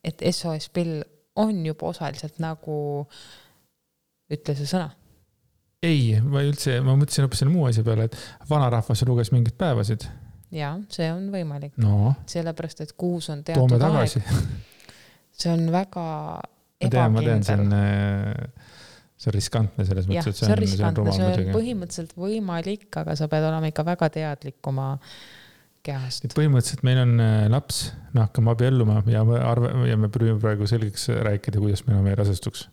et 0.04 0.22
SOS 0.30 0.70
pill 0.74 1.00
on 1.36 1.58
juba 1.66 1.90
osaliselt 1.92 2.38
nagu, 2.42 2.78
ütle 4.32 4.56
see 4.56 4.70
sõna 4.70 4.92
ei, 5.86 6.16
ma 6.24 6.42
üldse, 6.44 6.78
ma 6.84 6.94
mõtlesin 6.98 7.26
hoopis 7.26 7.42
selle 7.42 7.52
muu 7.52 7.66
asja 7.68 7.84
peale, 7.86 8.08
et 8.08 8.16
vanarahvas 8.50 9.02
luges 9.08 9.32
mingeid 9.34 9.56
päevasid. 9.60 10.06
ja 10.54 10.72
see 10.92 11.08
on 11.12 11.28
võimalik 11.34 11.76
no.. 11.82 12.14
sellepärast, 12.30 12.82
et 12.84 12.94
kuus 12.98 13.28
on 13.32 13.42
teatud 13.46 13.82
aeg. 13.82 14.16
see 15.36 15.52
on 15.52 15.66
väga 15.74 16.06
ebakindel. 16.80 17.12
ma 17.12 17.26
tean, 17.28 17.46
see 17.46 17.58
on, 17.60 17.76
äh, 17.76 18.74
see 19.16 19.30
on 19.30 19.36
riskantne 19.36 19.86
selles 19.88 20.08
mõttes, 20.10 20.28
et 20.28 20.38
see 20.38 20.46
on, 20.46 20.60
see 20.60 20.84
on, 20.84 21.00
see 21.00 21.08
on, 21.08 21.10
see 21.16 21.48
on 21.48 21.56
põhimõtteliselt 21.56 22.14
võimalik, 22.20 22.88
aga 23.00 23.16
sa 23.16 23.30
pead 23.32 23.46
olema 23.48 23.70
ikka 23.72 23.86
väga 23.86 24.10
teadlik 24.18 24.70
oma 24.72 24.90
kehast. 25.86 26.26
et 26.26 26.36
põhimõtteliselt 26.36 26.84
meil 26.86 27.00
on 27.04 27.14
äh, 27.24 27.46
laps, 27.52 27.86
me 28.12 28.26
hakkame 28.26 28.52
abielluma 28.52 29.00
ja 29.12 29.24
me 29.28 29.40
arve, 29.40 29.72
ja 29.88 29.96
me 30.00 30.10
püüame 30.12 30.42
praegu 30.42 30.68
selgeks 30.68 31.08
rääkida, 31.28 31.62
kuidas 31.62 31.86
me 31.86 31.96
enam 31.96 32.10
ei 32.10 32.18
rasestuks. 32.18 32.68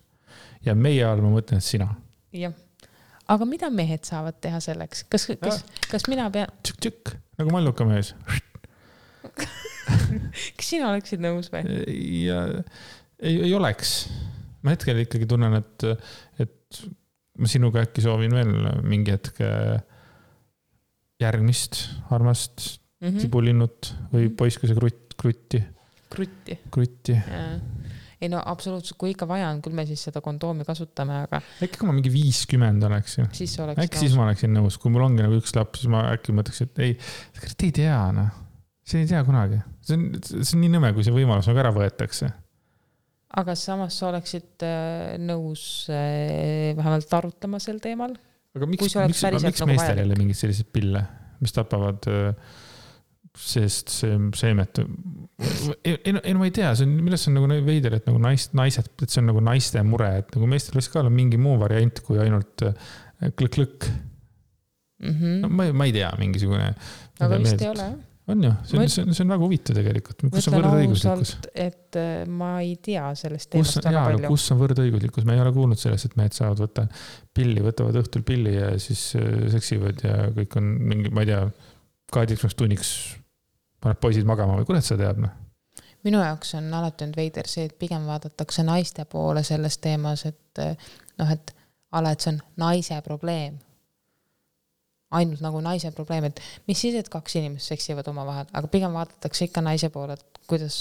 ja 0.66 0.76
meie 0.76 1.04
all 1.08 1.24
ma 1.24 1.32
mõtlen, 1.32 1.64
et 1.64 1.68
sina. 1.72 1.88
jah 2.34 2.54
aga 3.30 3.46
mida 3.48 3.70
mehed 3.72 4.04
saavad 4.04 4.36
teha 4.42 4.60
selleks, 4.62 5.04
kas, 5.08 5.28
kas, 5.40 5.62
kas 5.88 6.08
mina 6.12 6.28
pean? 6.32 6.50
tšükk-tšükk 6.60 7.14
nagu 7.40 7.54
mallukamees 7.54 8.12
kas 10.58 10.68
sina 10.68 10.90
oleksid 10.92 11.22
nõus 11.24 11.50
või? 11.52 11.64
ja 12.24 12.44
ei, 13.24 13.38
ei 13.38 13.54
oleks. 13.56 13.96
Ma 14.64 14.74
hetkel 14.74 15.02
ikkagi 15.04 15.28
tunnen, 15.28 15.58
et, 15.60 15.84
et 16.40 16.84
ma 17.38 17.50
sinuga 17.50 17.84
äkki 17.84 18.04
soovin 18.04 18.34
veel 18.36 18.54
mingi 18.86 19.14
hetk 19.14 19.40
äh, 19.44 19.76
järgmist 21.22 21.80
armast 22.14 22.80
mm 23.00 23.08
-hmm. 23.08 23.20
tibulinnut 23.20 23.94
või 24.12 24.28
mhm. 24.28 24.36
poiskese 24.38 24.74
krutt, 24.74 25.14
krutti. 25.20 25.62
krutti. 26.10 26.58
krutti. 26.70 27.18
ei 28.20 28.28
no 28.28 28.40
absoluutselt, 28.46 28.96
kui 28.98 29.10
ikka 29.10 29.28
vaja 29.28 29.50
on, 29.50 29.60
küll 29.62 29.74
me 29.74 29.84
siis 29.86 30.04
seda 30.08 30.20
kondoomi 30.24 30.64
kasutame, 30.64 31.24
aga. 31.26 31.42
äkki 31.62 31.78
kui 31.78 31.88
ma 31.88 31.96
mingi 31.96 32.12
viiskümmend 32.12 32.82
oleksin. 32.82 33.26
äkki 33.26 33.44
nõus. 33.84 33.98
siis 33.98 34.16
ma 34.16 34.24
oleksin 34.28 34.54
nõus, 34.54 34.78
kui 34.78 34.90
mul 34.94 35.04
ongi 35.08 35.26
nagu 35.26 35.36
üks 35.40 35.52
laps, 35.56 35.82
siis 35.82 35.90
ma 35.92 36.06
äkki 36.14 36.32
mõtleks, 36.32 36.62
et 36.62 36.78
ei, 36.78 36.96
te 37.56 37.66
ei 37.66 37.74
tea 37.82 38.00
noh, 38.16 38.30
sa 38.84 38.98
ei 38.98 39.10
tea 39.10 39.24
kunagi, 39.24 39.60
see 39.82 39.98
on, 39.98 40.08
see 40.22 40.56
on 40.56 40.64
nii 40.64 40.72
nõme, 40.78 40.94
kui 40.94 41.04
see 41.04 41.14
võimalus 41.14 41.50
nagu 41.50 41.60
ära 41.60 41.74
võetakse 41.74 42.30
aga 43.40 43.56
samas 43.58 43.96
sa 43.98 44.10
oleksid 44.10 44.64
äh, 44.66 45.14
nõus 45.22 45.86
äh, 45.92 46.74
vähemalt 46.78 47.16
arutama 47.18 47.60
sel 47.62 47.80
teemal? 47.82 48.14
aga 48.54 48.68
miks, 48.70 48.86
miks, 48.86 49.24
miks 49.42 49.62
nagu 49.62 49.72
meestel 49.72 50.02
jälle 50.04 50.18
mingeid 50.18 50.38
selliseid 50.38 50.70
pille, 50.74 51.02
mis 51.42 51.54
tapavad 51.56 52.06
äh, 52.10 52.54
sest 53.34 53.90
see 53.90 54.14
seemet. 54.38 54.78
ei, 54.78 55.96
ei, 55.96 56.14
ei 56.14 56.34
no 56.34 56.38
ma 56.38 56.46
ei 56.46 56.54
tea, 56.54 56.70
see 56.78 56.86
on, 56.86 56.94
millest 57.02 57.26
see 57.26 57.32
on 57.32 57.40
nagu 57.40 57.66
veider, 57.66 57.98
et 57.98 58.06
nagu 58.06 58.22
naist, 58.22 58.54
naised, 58.54 58.92
et 59.02 59.10
see 59.10 59.22
on 59.24 59.30
nagu 59.32 59.42
naiste 59.42 59.82
mure, 59.86 60.12
et 60.22 60.34
nagu 60.36 60.50
meestel 60.50 60.78
võiks 60.78 60.90
ka 60.92 61.02
olla 61.02 61.12
mingi 61.12 61.40
muu 61.40 61.58
variant 61.58 61.98
kui 62.06 62.22
ainult 62.22 62.62
klõkk-klõkk 63.34 63.88
mm. 63.90 65.10
-hmm. 65.10 65.36
no 65.42 65.50
ma, 65.50 65.70
ma 65.74 65.90
ei 65.90 65.96
tea, 65.98 66.14
mingisugune. 66.20 66.74
aga 67.26 67.42
vist 67.42 67.58
ei 67.58 67.72
ole 67.74 67.90
jah 67.90 68.02
on 68.26 68.44
ju, 68.44 68.52
see 68.64 68.78
on, 68.78 68.88
see 68.88 69.04
on, 69.04 69.14
see 69.16 69.24
on 69.24 69.32
väga 69.34 69.44
huvitav 69.44 69.76
tegelikult, 69.78 70.24
kus 70.32 70.48
on 70.48 70.56
võrdõiguslikkus? 70.56 71.32
et 71.52 71.98
äh, 72.00 72.24
ma 72.30 72.54
ei 72.62 72.74
tea 72.82 73.04
sellest 73.18 73.50
teemast 73.52 73.80
väga 73.82 73.94
jaa, 73.96 74.04
palju. 74.08 74.30
kus 74.32 74.46
on 74.54 74.60
võrdõiguslikkus, 74.62 75.26
me 75.28 75.36
ei 75.36 75.42
ole 75.44 75.52
kuulnud 75.56 75.80
sellest, 75.80 76.08
et 76.08 76.16
mehed 76.20 76.36
saavad 76.36 76.62
võtta 76.64 76.86
pilli, 77.36 77.64
võtavad 77.64 78.00
õhtul 78.00 78.24
pilli 78.26 78.56
ja 78.56 78.72
siis 78.82 79.10
äh, 79.20 79.44
seksivad 79.52 80.04
ja 80.06 80.18
kõik 80.36 80.56
on 80.60 80.70
mingi, 80.92 81.12
ma 81.12 81.26
ei 81.26 81.32
tea, 81.34 81.42
kaheteistkümneks 82.14 82.60
tunniks 82.60 82.94
paneb 83.84 84.00
poisid 84.00 84.28
magama 84.28 84.56
või 84.60 84.68
kurat 84.70 84.86
seda 84.86 85.08
teab, 85.08 85.24
noh 85.26 85.40
minu 86.04 86.20
jaoks 86.20 86.50
on 86.58 86.66
alati 86.76 87.06
olnud 87.06 87.16
veider 87.16 87.46
see, 87.48 87.68
et 87.68 87.76
pigem 87.80 88.04
vaadatakse 88.04 88.64
naiste 88.64 89.06
poole 89.08 89.40
selles 89.44 89.78
teemas, 89.80 90.26
et 90.28 90.64
äh, 90.64 90.90
noh, 91.20 91.30
et 91.32 91.54
ala, 91.92 92.12
et 92.12 92.24
see 92.24 92.34
on 92.34 92.42
naise 92.60 92.98
probleem 93.04 93.60
ainult 95.18 95.42
nagu 95.44 95.60
naise 95.64 95.90
probleem, 95.94 96.28
et 96.30 96.40
mis 96.68 96.80
siis, 96.80 96.96
et 96.98 97.10
kaks 97.12 97.38
inimest 97.40 97.72
seksivad 97.72 98.08
omavahel, 98.12 98.48
aga 98.52 98.70
pigem 98.70 98.94
vaadatakse 98.96 99.48
ikka 99.48 99.62
naise 99.64 99.90
poole, 99.94 100.16
et 100.18 100.40
kuidas, 100.50 100.78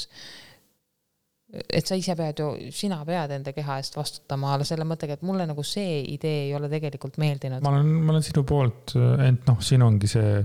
et 1.54 1.89
sa 1.89 1.98
ise 2.00 2.15
pead 2.19 2.41
ju, 2.41 2.50
sina 2.76 3.00
pead 3.08 3.36
enda 3.38 3.54
keha 3.56 3.78
eest 3.82 3.98
vastutama, 3.98 4.56
aga 4.56 4.67
selle 4.67 4.88
mõttega, 4.89 5.17
et 5.17 5.28
mulle 5.28 5.46
nagu 5.50 5.65
see 5.67 6.02
idee 6.15 6.48
ei 6.48 6.56
ole 6.58 6.72
tegelikult 6.72 7.19
meeldinud. 7.22 7.63
ma 7.65 7.76
olen, 7.76 7.93
ma 8.02 8.15
olen 8.15 8.26
sinu 8.26 8.46
poolt, 8.48 8.96
ent 9.28 9.46
noh, 9.50 9.62
siin 9.63 9.86
ongi 9.86 10.10
see 10.12 10.41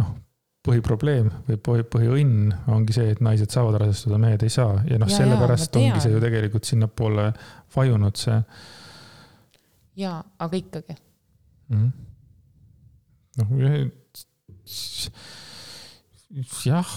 noh, 0.00 0.10
põhiprobleem 0.66 1.30
või 1.46 1.56
põhi, 1.68 1.86
põhiõnn 1.94 2.50
ongi 2.74 2.96
see, 2.96 3.14
et 3.14 3.22
naised 3.24 3.54
saavad 3.54 3.80
rasestuda, 3.84 4.18
mehed 4.20 4.44
ei 4.44 4.52
saa 4.52 4.82
ja 4.88 5.00
noh, 5.00 5.08
sellepärast 5.10 5.80
ongi 5.80 6.02
see 6.02 6.12
ju 6.12 6.20
tegelikult 6.22 6.68
sinnapoole 6.68 7.30
vajunud 7.76 8.20
see. 8.20 8.36
jaa, 10.00 10.20
aga 10.38 10.56
ikkagi 10.56 10.94
mm. 10.96 11.76
-hmm 11.76 12.09
noh, 13.38 13.46
jah, 16.66 16.94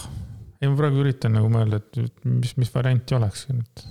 ei 0.61 0.69
ma 0.69 0.77
praegu 0.79 1.03
üritan 1.03 1.35
nagu 1.37 1.49
mõelda, 1.51 1.81
et 1.81 2.25
mis, 2.25 2.55
mis 2.61 2.71
varianti 2.73 3.17
oleks 3.17 3.47
nüüd 3.51 3.83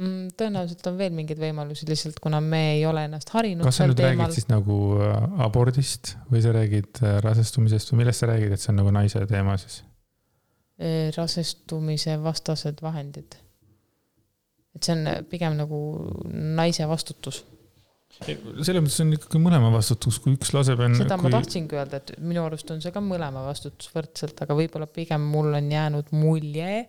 mm,. 0.00 0.34
tõenäoliselt 0.38 0.88
on 0.90 0.98
veel 0.98 1.14
mingeid 1.16 1.40
võimalusi, 1.40 1.86
lihtsalt 1.88 2.20
kuna 2.22 2.40
me 2.44 2.62
ei 2.76 2.84
ole 2.88 3.06
ennast 3.08 3.32
harinud. 3.34 3.66
kas 3.66 3.80
sa 3.80 3.88
nüüd 3.88 3.98
teemal... 4.00 4.26
räägid 4.26 4.38
siis 4.40 4.50
nagu 4.50 4.78
äh, 4.98 5.14
abordist 5.46 6.14
või 6.32 6.42
sa 6.44 6.54
räägid 6.56 7.02
äh, 7.02 7.18
rasestumisest 7.24 7.92
või 7.92 8.02
millest 8.02 8.24
sa 8.24 8.30
räägid, 8.30 8.54
et 8.54 8.62
see 8.62 8.72
on 8.74 8.80
nagu 8.82 8.94
naise 8.94 9.24
teema 9.30 9.56
siis? 9.60 9.80
Äh, 10.80 11.08
rasestumise 11.16 12.18
vastased 12.22 12.82
vahendid. 12.84 13.38
et 14.74 14.82
see 14.82 14.96
on 14.96 15.26
pigem 15.30 15.58
nagu 15.58 15.80
naise 16.32 16.86
vastutus 16.90 17.44
selles 18.22 18.82
mõttes 18.82 19.00
on 19.02 19.12
ikkagi 19.16 19.40
mõlema 19.42 19.70
vastutus, 19.74 20.18
kui 20.22 20.34
üks 20.36 20.52
laseb 20.54 20.80
enne. 20.84 20.98
seda 21.00 21.18
kui... 21.18 21.26
ma 21.26 21.34
tahtsingi 21.34 21.78
öelda, 21.78 22.00
et 22.00 22.14
minu 22.22 22.44
arust 22.46 22.70
on 22.74 22.82
see 22.84 22.94
ka 22.94 23.02
mõlema 23.04 23.44
vastutus 23.46 23.90
võrdselt, 23.94 24.38
aga 24.44 24.56
võib-olla 24.58 24.88
pigem 24.90 25.24
mul 25.34 25.54
on 25.58 25.70
jäänud 25.72 26.12
mulje, 26.14 26.84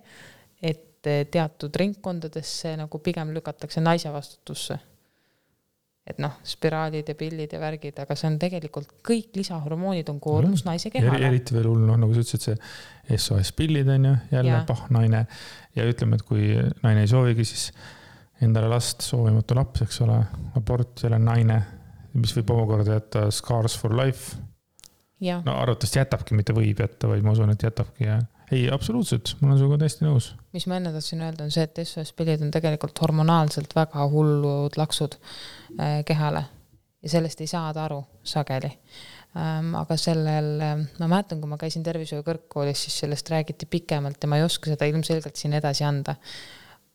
et 0.62 0.84
teatud 1.32 1.76
ringkondades 1.78 2.52
see 2.62 2.76
nagu 2.80 3.00
pigem 3.04 3.34
lükatakse 3.36 3.84
naise 3.84 4.12
vastutusse. 4.14 4.78
et 6.06 6.20
noh, 6.22 6.36
spiraalid 6.46 7.08
ja 7.10 7.16
pillid 7.18 7.54
ja 7.56 7.58
värgid, 7.58 7.98
aga 7.98 8.14
see 8.14 8.28
on 8.30 8.36
tegelikult 8.38 8.92
kõik 9.06 9.40
lisahormoonid 9.40 10.10
on 10.12 10.20
koormus 10.22 10.62
mm. 10.62 10.70
naise 10.70 10.92
kehale. 10.94 11.32
eriti 11.32 11.56
veel 11.56 11.66
hull, 11.66 11.82
noh 11.82 11.98
nagu 11.98 12.14
sa 12.14 12.22
ütlesid, 12.22 12.46
see 12.46 13.18
SOS 13.18 13.50
pillid 13.58 13.90
on 13.90 14.06
ju, 14.12 14.16
jälle 14.36 14.60
pahnaine 14.70 15.24
ja 15.74 15.88
ütleme, 15.90 16.20
et 16.20 16.26
kui 16.28 16.52
naine 16.84 17.08
ei 17.08 17.10
soovigi, 17.10 17.48
siis 17.50 17.72
endale 18.42 18.70
last, 18.72 19.06
soovimatu 19.06 19.56
laps, 19.56 19.86
eks 19.86 20.02
ole, 20.06 20.20
abort, 20.60 21.04
jälle 21.04 21.20
naine, 21.20 21.62
mis 22.16 22.36
võib 22.36 22.52
omakorda 22.56 23.00
jätta 23.00 23.30
scars 23.32 23.78
for 23.80 23.96
life. 23.96 24.38
no 25.22 25.56
arvatavasti 25.56 26.00
jätabki, 26.00 26.36
mitte 26.36 26.54
võib 26.54 26.80
jätta, 26.80 27.08
vaid 27.08 27.24
ma 27.24 27.32
usun, 27.32 27.54
et 27.54 27.64
jätabki 27.64 28.10
ja 28.10 28.20
ei, 28.52 28.66
absoluutselt, 28.72 29.36
ma 29.40 29.50
olen 29.50 29.60
sinuga 29.60 29.80
täiesti 29.82 30.06
nõus. 30.06 30.34
mis 30.54 30.68
ma 30.70 30.78
enne 30.80 30.92
tahtsin 30.94 31.24
öelda, 31.26 31.48
on 31.48 31.54
see, 31.54 31.66
et 31.66 31.82
SOS 31.82 32.12
pillid 32.18 32.44
on 32.46 32.52
tegelikult 32.54 33.00
hormonaalselt 33.02 33.74
väga 33.76 34.06
hullud 34.12 34.78
laksud 34.78 35.18
äh, 35.80 36.02
kehale 36.06 36.44
ja 37.06 37.14
sellest 37.16 37.42
ei 37.42 37.50
saada 37.50 37.86
aru 37.86 38.02
sageli 38.26 38.72
ähm,. 39.38 39.74
aga 39.80 39.98
sellel 40.00 40.52
äh,, 40.62 40.76
ma 41.00 41.10
mäletan, 41.10 41.42
kui 41.42 41.50
ma 41.50 41.60
käisin 41.62 41.86
tervishoiu 41.86 42.26
kõrgkoolis, 42.28 42.86
siis 42.86 43.00
sellest 43.06 43.30
räägiti 43.34 43.70
pikemalt 43.70 44.22
ja 44.22 44.30
ma 44.30 44.40
ei 44.42 44.46
oska 44.46 44.74
seda 44.74 44.90
ilmselgelt 44.90 45.42
siin 45.42 45.58
edasi 45.58 45.88
anda 45.88 46.18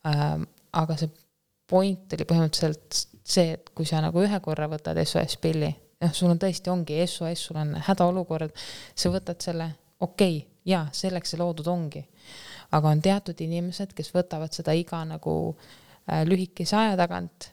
ähm,. 0.07 0.46
aga 0.72 0.96
see 1.00 1.11
point 1.71 2.17
oli 2.17 2.27
põhimõtteliselt 2.29 3.01
see, 3.31 3.55
et 3.55 3.71
kui 3.75 3.87
sa 3.89 4.03
nagu 4.03 4.23
ühe 4.23 4.41
korra 4.43 4.69
võtad 4.71 4.99
SOS 5.05 5.39
pilli, 5.43 5.71
noh, 6.03 6.15
sul 6.17 6.33
on 6.33 6.41
tõesti, 6.43 6.73
ongi 6.73 6.99
SOS, 7.07 7.47
sul 7.49 7.61
on 7.61 7.77
hädaolukord, 7.89 8.55
sa 8.95 9.13
võtad 9.15 9.41
selle, 9.45 9.71
okei 10.01 10.41
okay,, 10.41 10.49
jaa, 10.71 10.87
selleks 10.93 11.35
see 11.35 11.41
loodud 11.41 11.69
ongi. 11.71 12.05
aga 12.71 12.91
on 12.91 13.01
teatud 13.03 13.41
inimesed, 13.43 13.95
kes 13.99 14.13
võtavad 14.15 14.55
seda 14.55 14.75
iga 14.79 15.01
nagu 15.05 15.35
äh, 15.51 16.23
lühikese 16.27 16.77
aja 16.79 16.97
tagant 17.01 17.51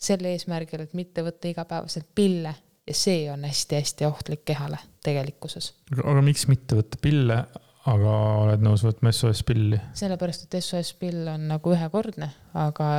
selle 0.00 0.32
eesmärgil, 0.32 0.86
et 0.86 0.94
mitte 0.96 1.24
võtta 1.24 1.50
igapäevaselt 1.50 2.08
pille 2.14 2.54
ja 2.86 2.94
see 2.96 3.26
on 3.32 3.44
hästi-hästi 3.44 4.06
ohtlik 4.08 4.44
kehale 4.48 4.78
tegelikkuses. 5.04 5.74
aga 6.00 6.22
miks 6.24 6.46
mitte 6.48 6.78
võtta 6.78 7.00
pille, 7.02 7.42
aga 7.88 8.16
oled 8.44 8.64
nõus 8.64 8.82
võtma 8.84 9.12
SOS 9.14 9.44
pilli? 9.48 9.78
sellepärast, 9.96 10.46
et 10.46 10.58
SOS 10.60 10.92
pill 11.00 11.28
on 11.32 11.46
nagu 11.48 11.72
ühekordne, 11.72 12.28
aga 12.58 12.90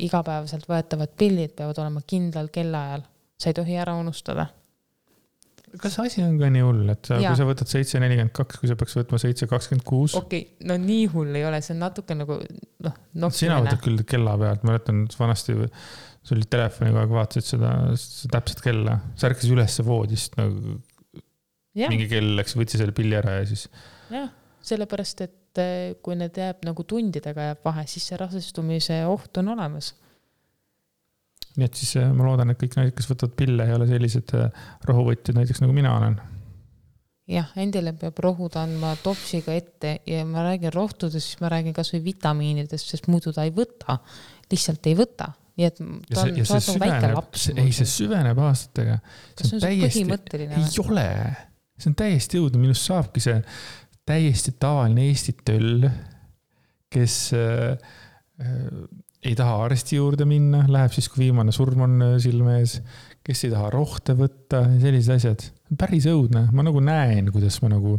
igapäevaselt 0.00 0.64
võetavad 0.70 1.12
pillid 1.20 1.52
peavad 1.58 1.82
olema 1.82 2.00
kindlal 2.06 2.48
kellaajal, 2.54 3.04
sa 3.40 3.52
ei 3.52 3.58
tohi 3.58 3.76
ära 3.80 3.98
unustada. 4.00 4.48
kas 5.82 5.98
asi 6.02 6.24
on 6.24 6.38
ka 6.40 6.48
nii 6.50 6.64
hull, 6.64 6.88
et 6.94 7.12
ja. 7.12 7.20
kui 7.28 7.38
sa 7.42 7.48
võtad 7.48 7.70
seitse 7.70 8.00
nelikümmend 8.00 8.34
kaks, 8.36 8.62
kui 8.62 8.70
sa 8.70 8.78
peaks 8.80 8.96
võtma 9.02 9.20
seitse 9.20 9.50
kakskümmend 9.50 9.86
kuus? 9.86 10.16
okei 10.18 10.46
okay,, 10.46 10.68
no 10.70 10.80
nii 10.80 11.06
hull 11.12 11.36
ei 11.36 11.44
ole, 11.48 11.60
see 11.64 11.76
on 11.76 11.84
natuke 11.84 12.16
nagu 12.16 12.40
noh. 12.40 13.34
sina 13.36 13.60
võtad 13.60 13.84
küll 13.84 14.06
kella 14.08 14.38
pealt, 14.40 14.64
ma 14.64 14.72
mäletan 14.72 15.04
vanasti 15.20 15.58
sul 15.60 16.36
oli 16.36 16.48
telefoni 16.48 16.92
kogu 16.92 17.04
aeg 17.04 17.14
vaatasid 17.14 17.54
seda, 17.54 17.70
seda 18.00 18.38
täpset 18.38 18.60
kella, 18.64 18.98
sa 19.16 19.28
ärkasid 19.30 19.54
ülesse 19.54 19.84
voodist 19.84 20.36
nagu. 20.40 20.80
mingi 21.76 22.08
kell 22.10 22.36
läks, 22.40 22.56
võttis 22.58 22.80
selle 22.80 22.96
pilli 22.96 23.16
ära 23.16 23.38
ja 23.38 23.48
siis 23.48 23.68
jah, 24.10 24.30
sellepärast 24.64 25.24
et 25.26 25.60
eh, 25.62 25.94
kui 26.02 26.16
need 26.18 26.36
jääb 26.36 26.64
nagu 26.68 26.84
tundidega 26.88 27.50
jääb 27.50 27.64
vahe, 27.66 27.86
siis 27.90 28.10
see 28.10 28.18
rasestumise 28.20 29.02
oht 29.10 29.40
on 29.42 29.54
olemas. 29.54 29.94
nii 31.56 31.66
et 31.66 31.80
siis 31.80 31.96
eh, 32.00 32.10
ma 32.14 32.28
loodan, 32.28 32.52
et 32.52 32.60
kõik 32.60 32.76
naised, 32.78 32.96
kes 32.98 33.10
võtavad 33.10 33.38
pille, 33.38 33.66
ei 33.66 33.78
ole 33.78 33.88
sellised 33.90 34.36
eh, 34.38 34.60
rohuvõtjad 34.90 35.40
näiteks 35.40 35.64
nagu 35.64 35.76
mina 35.76 35.96
olen. 35.96 36.20
jah, 37.30 37.50
endile 37.62 37.94
peab 37.98 38.18
rohud 38.22 38.56
andma 38.60 38.94
topsiga 39.02 39.54
ette 39.54 39.98
ja 40.06 40.24
ma 40.26 40.46
räägin 40.46 40.74
rohtudest, 40.74 41.32
siis 41.32 41.42
ma 41.42 41.52
räägin 41.52 41.76
kasvõi 41.76 42.02
vitamiinidest, 42.04 42.94
sest 42.94 43.10
muidu 43.12 43.34
ta 43.34 43.46
ei 43.46 43.54
võta, 43.54 44.00
lihtsalt 44.50 44.90
ei 44.90 44.98
võta 44.98 45.32
nii 45.60 45.68
et 45.68 45.76
ta 45.76 45.84
on, 45.84 46.00
sa 46.08 46.24
oled 46.24 46.40
nagu 46.40 46.80
väike 46.80 47.12
laps. 47.12 47.46
ei, 47.52 47.70
see 47.76 47.88
süveneb 47.88 48.38
aastatega. 48.46 48.98
kas 49.36 49.50
see 49.50 49.58
on 49.58 49.64
täiesti, 49.64 50.04
põhimõtteline? 50.04 50.60
ei 50.60 50.82
ole, 50.84 51.06
see 51.76 51.90
on 51.90 51.96
täiesti 51.98 52.40
õudne, 52.40 52.62
minust 52.62 52.86
saabki 52.88 53.22
see 53.24 53.36
täiesti 54.10 54.54
tavaline 54.60 55.06
Eesti 55.10 55.36
töll, 55.46 55.86
kes 56.90 57.16
äh, 57.36 57.76
äh, 58.42 58.66
ei 59.22 59.36
taha 59.38 59.58
arsti 59.66 59.98
juurde 60.00 60.26
minna, 60.28 60.64
läheb 60.70 60.94
siis, 60.94 61.10
kui 61.12 61.26
viimane 61.26 61.54
surm 61.54 61.84
on 61.86 61.96
äh, 62.06 62.16
silme 62.22 62.58
ees, 62.60 62.78
kes 63.26 63.46
ei 63.46 63.54
taha 63.54 63.70
rohte 63.74 64.16
võtta, 64.18 64.64
sellised 64.82 65.16
asjad. 65.18 65.46
päris 65.78 66.08
õudne, 66.10 66.46
ma 66.56 66.66
nagu 66.66 66.82
näen, 66.84 67.30
kuidas 67.34 67.60
ma 67.64 67.72
nagu. 67.74 67.98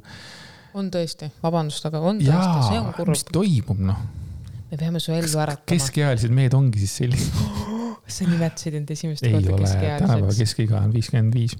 on 0.77 0.91
tõesti, 0.91 1.31
vabandust, 1.43 1.87
aga 1.87 2.01
on 2.01 2.19
tõesti, 2.19 2.67
see 2.67 2.81
on 2.81 2.91
kurb. 2.97 3.15
mis 3.15 3.25
toimub, 3.31 3.85
noh? 3.91 4.05
me 4.71 4.79
peame 4.79 5.01
su 5.03 5.13
ellu 5.15 5.43
äratama. 5.43 5.67
keskealised 5.67 6.31
mehed 6.35 6.55
ongi 6.55 6.83
siis 6.83 6.93
sellised 7.03 7.41
sa 8.11 8.27
nimetasid 8.27 8.75
end 8.79 8.91
esimest 8.91 9.23
korda 9.23 9.59
keskealiseks. 9.61 10.07
tänapäeva 10.07 10.35
keskiga 10.35 10.79
on 10.81 10.95
viiskümmend 10.95 11.35
viis 11.35 11.55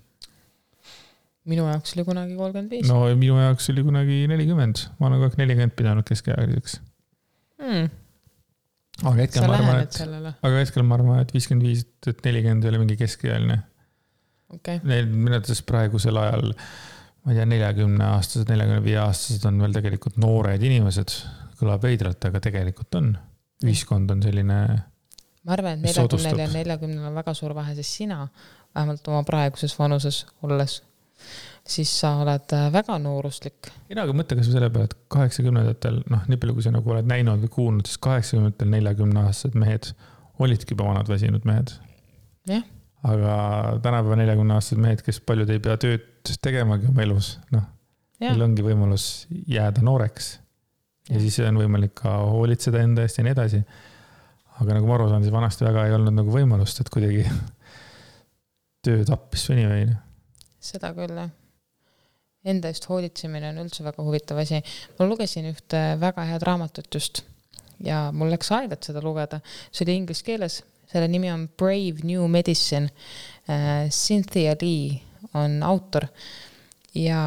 minu 1.52 1.68
jaoks 1.70 1.96
oli 1.98 2.06
kunagi 2.08 2.38
kolmkümmend 2.40 2.78
viis. 2.78 2.88
no 2.90 3.04
minu 3.20 3.40
jaoks 3.40 3.72
oli 3.74 3.84
kunagi 3.88 4.22
nelikümmend, 4.32 4.86
ma 5.00 5.10
olen 5.10 5.20
kogu 5.20 5.32
aeg 5.32 5.42
nelikümmend 5.42 5.76
pidanud 5.78 6.08
keskealiseks 6.08 6.78
hmm.. 7.62 7.90
aga 9.04 9.18
hetkel 9.20 9.48
ma 9.48 9.60
arvan, 9.60 9.84
et, 9.86 10.00
aga 10.32 10.56
hetkel 10.62 10.88
ma 10.88 10.98
arvan, 11.00 11.26
et 11.26 11.36
viiskümmend 11.36 11.68
viis, 11.68 11.86
et 12.08 12.24
nelikümmend 12.28 12.66
ei 12.66 12.74
ole 12.74 12.82
mingi 12.86 12.98
keskealine 13.02 13.62
okay.. 14.56 14.82
Minu 14.84 15.36
arvates 15.36 15.64
praegusel 15.68 16.20
ajal, 16.22 16.52
ma 16.52 17.34
ei 17.34 17.40
tea, 17.40 17.48
neljakümne 17.50 18.08
aastased, 18.18 18.48
neljakümne 18.52 18.84
viie 18.86 19.00
aastased 19.02 19.46
on 19.50 19.60
veel 19.64 19.76
tegelikult 19.78 20.20
noored 20.22 20.70
inimesed. 20.70 21.18
kõlab 21.62 21.84
veidralt, 21.86 22.26
aga 22.26 22.40
tegelikult 22.42 22.96
on. 22.98 23.12
ühiskond 23.62 24.10
on 24.14 24.24
selline. 24.26 24.62
ma 25.46 25.58
arvan, 25.58 25.78
et 25.78 25.90
neljakümnel 25.90 26.46
ja 26.46 26.50
neljakümnel 26.56 27.12
on 27.12 27.20
väga 27.20 27.36
suur 27.38 27.56
vahe, 27.58 27.76
sest 27.78 28.02
sina, 28.02 28.26
vähemalt 28.76 29.08
oma 29.12 29.24
praeguses 29.28 29.78
vanuses 29.80 30.26
olles 30.48 30.82
siis 31.68 31.92
sa 32.00 32.16
oled 32.22 32.54
äh, 32.56 32.68
väga 32.74 32.98
nooruslik. 33.02 33.70
ei 33.90 33.98
no 33.98 34.06
aga 34.06 34.16
mõtle 34.18 34.38
kasvõi 34.40 34.56
selle 34.56 34.70
peale, 34.74 34.90
et 34.90 34.98
kaheksakümnendatel, 35.14 36.02
noh, 36.12 36.26
nii 36.30 36.40
palju, 36.42 36.58
kui 36.58 36.66
sa 36.66 36.74
nagu 36.74 36.94
oled 36.94 37.08
näinud 37.10 37.44
või 37.46 37.54
kuulnud, 37.56 37.90
siis 37.90 38.02
kaheksakümnendatel 38.02 38.72
neljakümneaastased 38.74 39.58
mehed 39.60 39.92
olidki 40.42 40.74
juba 40.76 40.90
vanad 40.90 41.10
väsinud 41.12 41.46
mehed. 41.46 41.74
jah. 42.50 42.66
aga 43.04 43.36
tänapäeva 43.84 44.18
neljakümneaastased 44.24 44.82
mehed, 44.82 45.06
kes 45.06 45.22
paljud 45.26 45.50
ei 45.54 45.62
pea 45.64 45.78
tööd 45.82 46.34
tegemagi 46.42 46.90
oma 46.90 47.06
elus, 47.06 47.36
noh, 47.54 47.66
neil 48.22 48.46
ongi 48.46 48.66
võimalus 48.66 49.08
jääda 49.30 49.86
nooreks. 49.86 50.34
ja 51.10 51.22
siis 51.22 51.40
on 51.46 51.62
võimalik 51.62 51.96
ka 52.02 52.18
hoolitseda 52.34 52.82
enda 52.82 53.06
eest 53.06 53.22
ja 53.22 53.28
nii 53.28 53.36
edasi. 53.38 53.64
aga 54.62 54.78
nagu 54.78 54.90
ma 54.90 54.98
aru 54.98 55.10
saan, 55.10 55.26
siis 55.26 55.34
vanasti 55.34 55.66
väga 55.66 55.86
ei 55.88 55.98
olnud 55.98 56.18
nagu 56.18 56.34
võimalust, 56.34 56.82
et 56.82 56.90
kuidagi 56.90 57.28
töö 58.86 59.06
tappis 59.06 59.46
seni 59.52 59.70
või. 59.70 59.86
seda 60.62 60.94
küll, 60.98 61.14
jah 61.18 61.38
enda 62.46 62.72
eest 62.72 62.88
hoolitsemine 62.90 63.52
on 63.52 63.62
üldse 63.64 63.84
väga 63.86 64.04
huvitav 64.06 64.40
asi. 64.42 64.62
ma 64.98 65.06
lugesin 65.06 65.50
ühte 65.52 65.82
väga 66.02 66.26
head 66.30 66.46
raamatut 66.48 66.88
just 66.94 67.24
ja 67.84 68.10
mul 68.14 68.32
läks 68.34 68.52
aega, 68.54 68.78
et 68.78 68.90
seda 68.90 69.04
lugeda. 69.04 69.42
see 69.72 69.86
oli 69.86 69.98
inglise 70.02 70.26
keeles, 70.26 70.62
selle 70.92 71.08
nimi 71.12 71.32
on 71.32 71.48
Brave 71.58 72.06
New 72.08 72.28
Medicine 72.28 72.90
uh,. 73.48 73.90
Cynthia 73.90 74.56
Lee 74.62 75.02
on 75.38 75.62
autor 75.64 76.08
ja 76.98 77.22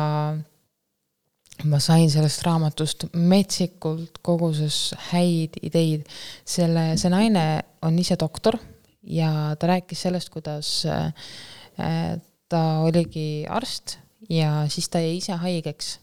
ma 1.64 1.78
sain 1.80 2.10
sellest 2.10 2.42
raamatust 2.44 3.06
metsikult 3.14 4.18
koguses 4.22 4.92
häid 5.12 5.60
ideid. 5.62 6.06
selle, 6.44 6.94
see 6.98 7.12
naine 7.12 7.44
on 7.82 7.98
ise 7.98 8.18
doktor 8.20 8.58
ja 9.02 9.54
ta 9.58 9.68
rääkis 9.70 10.06
sellest, 10.06 10.32
kuidas 10.34 10.80
äh, 10.88 12.16
ta 12.48 12.62
oligi 12.84 13.44
arst 13.48 13.98
ja 14.30 14.64
siis 14.72 14.88
ta 14.88 15.02
jäi 15.02 15.18
ise 15.18 15.36
haigeks 15.42 15.98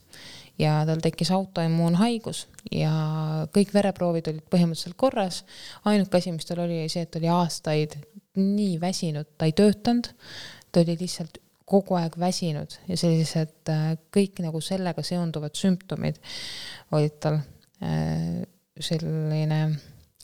ja 0.60 0.82
tal 0.86 1.00
tekkis 1.02 1.30
autoimmuunhaigus 1.34 2.46
ja 2.72 2.92
kõik 3.54 3.72
vereproovid 3.74 4.28
olid 4.30 4.48
põhimõtteliselt 4.52 4.96
korras. 5.00 5.42
ainuke 5.84 6.18
asi, 6.18 6.32
mis 6.32 6.48
tal 6.48 6.62
oli, 6.64 6.82
oli 6.84 6.92
see, 6.92 7.06
et 7.06 7.16
oli 7.20 7.30
aastaid 7.32 7.96
nii 8.38 8.76
väsinud, 8.80 9.34
ta 9.38 9.48
ei 9.48 9.56
töötanud, 9.56 10.12
ta 10.72 10.84
oli 10.84 10.96
lihtsalt 11.00 11.40
kogu 11.72 11.96
aeg 11.96 12.18
väsinud 12.20 12.76
ja 12.88 12.98
sellised 13.00 13.72
äh, 13.72 13.94
kõik 14.14 14.42
nagu 14.44 14.60
sellega 14.60 15.04
seonduvad 15.06 15.56
sümptomid 15.56 16.20
olid 16.92 17.20
tal. 17.22 17.40
Äh, 17.82 18.42
selline, 18.82 19.58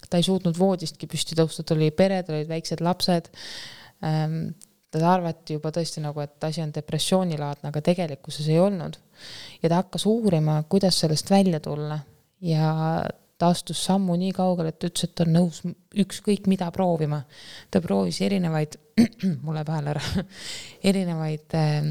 ta 0.09 0.19
ei 0.19 0.25
suutnud 0.25 0.57
voodistki 0.57 1.07
püsti 1.11 1.37
tõusta, 1.37 1.63
tal 1.69 1.77
oli 1.77 1.91
pere, 1.95 2.23
tal 2.25 2.39
olid 2.39 2.49
väiksed 2.49 2.81
lapsed 2.81 3.29
ähm, 4.01 4.55
teda 4.95 5.13
arvati 5.13 5.59
juba 5.59 5.73
tõesti 5.75 6.03
nagu, 6.05 6.21
et 6.25 6.45
asi 6.45 6.63
on 6.65 6.73
depressioonilaadne, 6.75 7.71
aga 7.71 7.83
tegelikkuses 7.85 8.49
ei 8.49 8.59
olnud. 8.63 8.99
ja 9.63 9.69
ta 9.69 9.83
hakkas 9.83 10.07
uurima, 10.07 10.63
kuidas 10.69 11.01
sellest 11.01 11.31
välja 11.31 11.61
tulla 11.61 11.99
ja 12.41 13.05
ta 13.39 13.53
astus 13.53 13.85
sammu 13.87 14.17
nii 14.19 14.33
kaugele, 14.35 14.73
et 14.73 14.85
ütles, 14.89 15.05
et 15.07 15.15
ta 15.15 15.25
on 15.27 15.35
nõus 15.37 15.63
ükskõik 16.05 16.49
mida 16.51 16.71
proovima. 16.75 17.23
ta 17.71 17.81
proovis 17.85 18.21
erinevaid, 18.27 18.77
mul 19.45 19.55
läheb 19.55 19.73
hääl 19.75 19.93
ära 19.95 20.03
erinevaid 20.91 21.57
äh, 21.59 21.91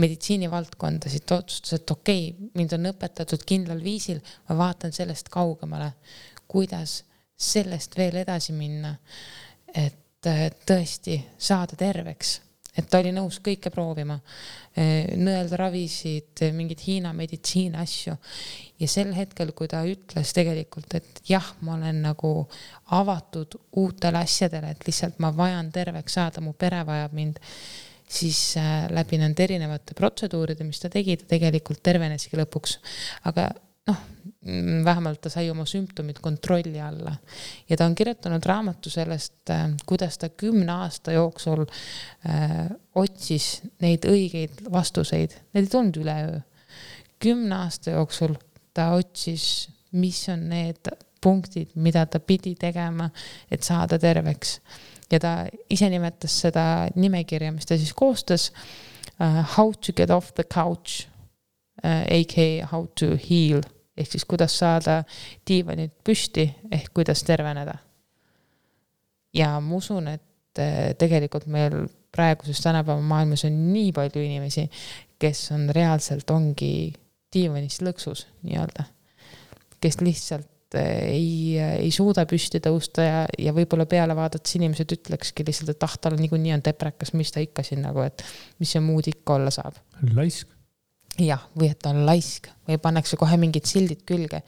meditsiinivaldkondasid, 0.00 1.26
ta 1.26 1.40
otsustas, 1.42 1.80
et 1.80 1.90
okei 1.90 2.28
okay,, 2.30 2.50
mind 2.54 2.76
on 2.78 2.92
õpetatud 2.92 3.44
kindlal 3.46 3.82
viisil, 3.84 4.22
ma 4.48 4.56
vaatan 4.64 4.94
sellest 4.96 5.28
kaugemale, 5.32 5.92
kuidas 6.48 7.02
sellest 7.40 7.96
veel 7.96 8.20
edasi 8.22 8.52
minna. 8.56 8.96
et 9.74 9.98
et 10.28 10.62
tõesti 10.68 11.16
saada 11.38 11.76
terveks, 11.78 12.38
et 12.76 12.86
ta 12.90 13.00
oli 13.00 13.12
nõus 13.14 13.40
kõike 13.44 13.72
proovima, 13.74 14.18
nõelda 14.76 15.58
ravisid, 15.58 16.42
mingeid 16.54 16.84
Hiina 16.86 17.12
meditsiini 17.16 17.78
asju. 17.80 18.14
ja 18.80 18.88
sel 18.88 19.12
hetkel, 19.16 19.52
kui 19.52 19.68
ta 19.68 19.82
ütles 19.84 20.32
tegelikult, 20.36 20.94
et 20.94 21.20
jah, 21.28 21.54
ma 21.60 21.74
olen 21.74 22.02
nagu 22.04 22.32
avatud 22.96 23.58
uutele 23.76 24.22
asjadele, 24.22 24.70
et 24.70 24.86
lihtsalt 24.86 25.18
ma 25.18 25.32
vajan 25.36 25.72
terveks 25.72 26.18
saada, 26.20 26.40
mu 26.40 26.52
pere 26.52 26.84
vajab 26.86 27.16
mind, 27.16 27.40
siis 28.10 28.56
äh, 28.58 28.86
läbi 28.90 29.18
nende 29.20 29.44
erinevate 29.44 29.94
protseduuride, 29.98 30.64
mis 30.66 30.80
ta 30.82 30.90
tegi, 30.92 31.16
ta 31.20 31.34
tegelikult 31.34 31.82
terveneski 31.86 32.38
lõpuks. 32.40 32.78
aga 33.30 33.50
noh, 33.90 34.06
vähemalt 34.84 35.20
ta 35.20 35.28
sai 35.28 35.50
oma 35.50 35.66
sümptomid 35.68 36.20
kontrolli 36.22 36.80
alla 36.80 37.12
ja 37.68 37.76
ta 37.76 37.84
on 37.84 37.94
kirjutanud 37.94 38.44
raamatu 38.46 38.90
sellest, 38.90 39.50
äh, 39.50 39.66
kuidas 39.86 40.18
ta 40.18 40.28
kümne 40.28 40.72
aasta 40.72 41.12
jooksul 41.12 41.66
äh, 41.66 42.70
otsis 42.94 43.60
neid 43.84 44.06
õigeid 44.08 44.62
vastuseid, 44.72 45.34
need 45.52 45.68
ei 45.68 45.70
tulnud 45.70 45.98
üleöö. 46.00 46.38
kümne 47.20 47.54
aasta 47.54 47.90
jooksul 47.90 48.34
ta 48.74 48.94
otsis, 48.96 49.68
mis 49.92 50.22
on 50.32 50.48
need 50.48 50.88
punktid, 51.20 51.74
mida 51.74 52.06
ta 52.06 52.20
pidi 52.20 52.54
tegema, 52.56 53.10
et 53.50 53.62
saada 53.62 53.98
terveks. 53.98 54.60
ja 55.10 55.20
ta 55.20 55.34
ise 55.70 55.90
nimetas 55.90 56.38
seda 56.46 56.88
nimekirja, 56.94 57.52
mis 57.52 57.66
ta 57.66 57.76
siis 57.76 57.92
koostas 57.92 58.52
uh,. 59.20 59.44
How 59.56 59.72
to 59.72 59.92
get 59.92 60.10
off 60.10 60.32
the 60.34 60.44
couch 60.44 61.06
uh,, 61.84 62.06
AK 62.08 62.70
how 62.70 62.86
to 62.94 63.18
heal 63.28 63.60
ehk 64.00 64.16
siis 64.16 64.26
kuidas 64.28 64.56
saada 64.58 65.02
diivanilt 65.48 65.94
püsti 66.04 66.46
ehk 66.72 66.92
kuidas 66.94 67.22
terveneda. 67.26 67.76
ja 69.34 69.54
ma 69.62 69.76
usun, 69.76 70.08
et 70.10 70.58
eh, 70.58 70.92
tegelikult 70.98 71.46
meil 71.46 71.84
praeguses 72.10 72.60
tänapäeva 72.64 73.00
maailmas 73.00 73.44
on 73.46 73.58
nii 73.72 73.92
palju 73.94 74.22
inimesi, 74.24 74.66
kes 75.20 75.50
on 75.54 75.68
reaalselt, 75.74 76.30
ongi 76.34 76.92
diivanist 77.30 77.84
lõksus 77.86 78.26
nii-öelda. 78.42 78.88
kes 79.80 80.00
lihtsalt 80.02 80.78
eh, 80.80 81.12
ei, 81.12 81.58
ei 81.60 81.90
suuda 81.94 82.26
püsti 82.26 82.62
tõusta 82.64 83.06
ja, 83.06 83.24
ja 83.38 83.54
võib-olla 83.56 83.86
peale 83.86 84.16
vaadates 84.16 84.58
inimesed 84.58 84.96
ütlekski 84.98 85.46
lihtsalt, 85.46 85.76
et 85.76 85.86
ah, 85.86 85.98
tal 86.00 86.18
niikuinii 86.18 86.56
on 86.56 86.64
deprekas, 86.64 87.14
mis 87.14 87.30
ta 87.30 87.44
ikka 87.44 87.66
siin 87.66 87.84
nagu, 87.86 88.02
et 88.02 88.24
mis 88.58 88.74
see 88.74 88.82
muud 88.84 89.12
ikka 89.12 89.38
olla 89.38 89.54
saab. 89.54 89.78
laisk 90.16 90.59
jah, 91.18 91.42
või 91.58 91.70
et 91.70 91.80
ta 91.82 91.90
on 91.94 92.04
laisk 92.06 92.50
või 92.68 92.78
pannakse 92.82 93.18
kohe 93.20 93.36
mingid 93.40 93.66
sildid 93.68 94.04
külge. 94.06 94.42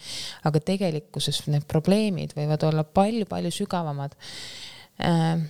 aga 0.44 0.60
tegelikkuses 0.60 1.46
need 1.48 1.66
probleemid 1.68 2.36
võivad 2.36 2.62
olla 2.68 2.84
palju-palju 2.84 3.50
sügavamad. 3.50 4.14
Äh, 5.02 5.42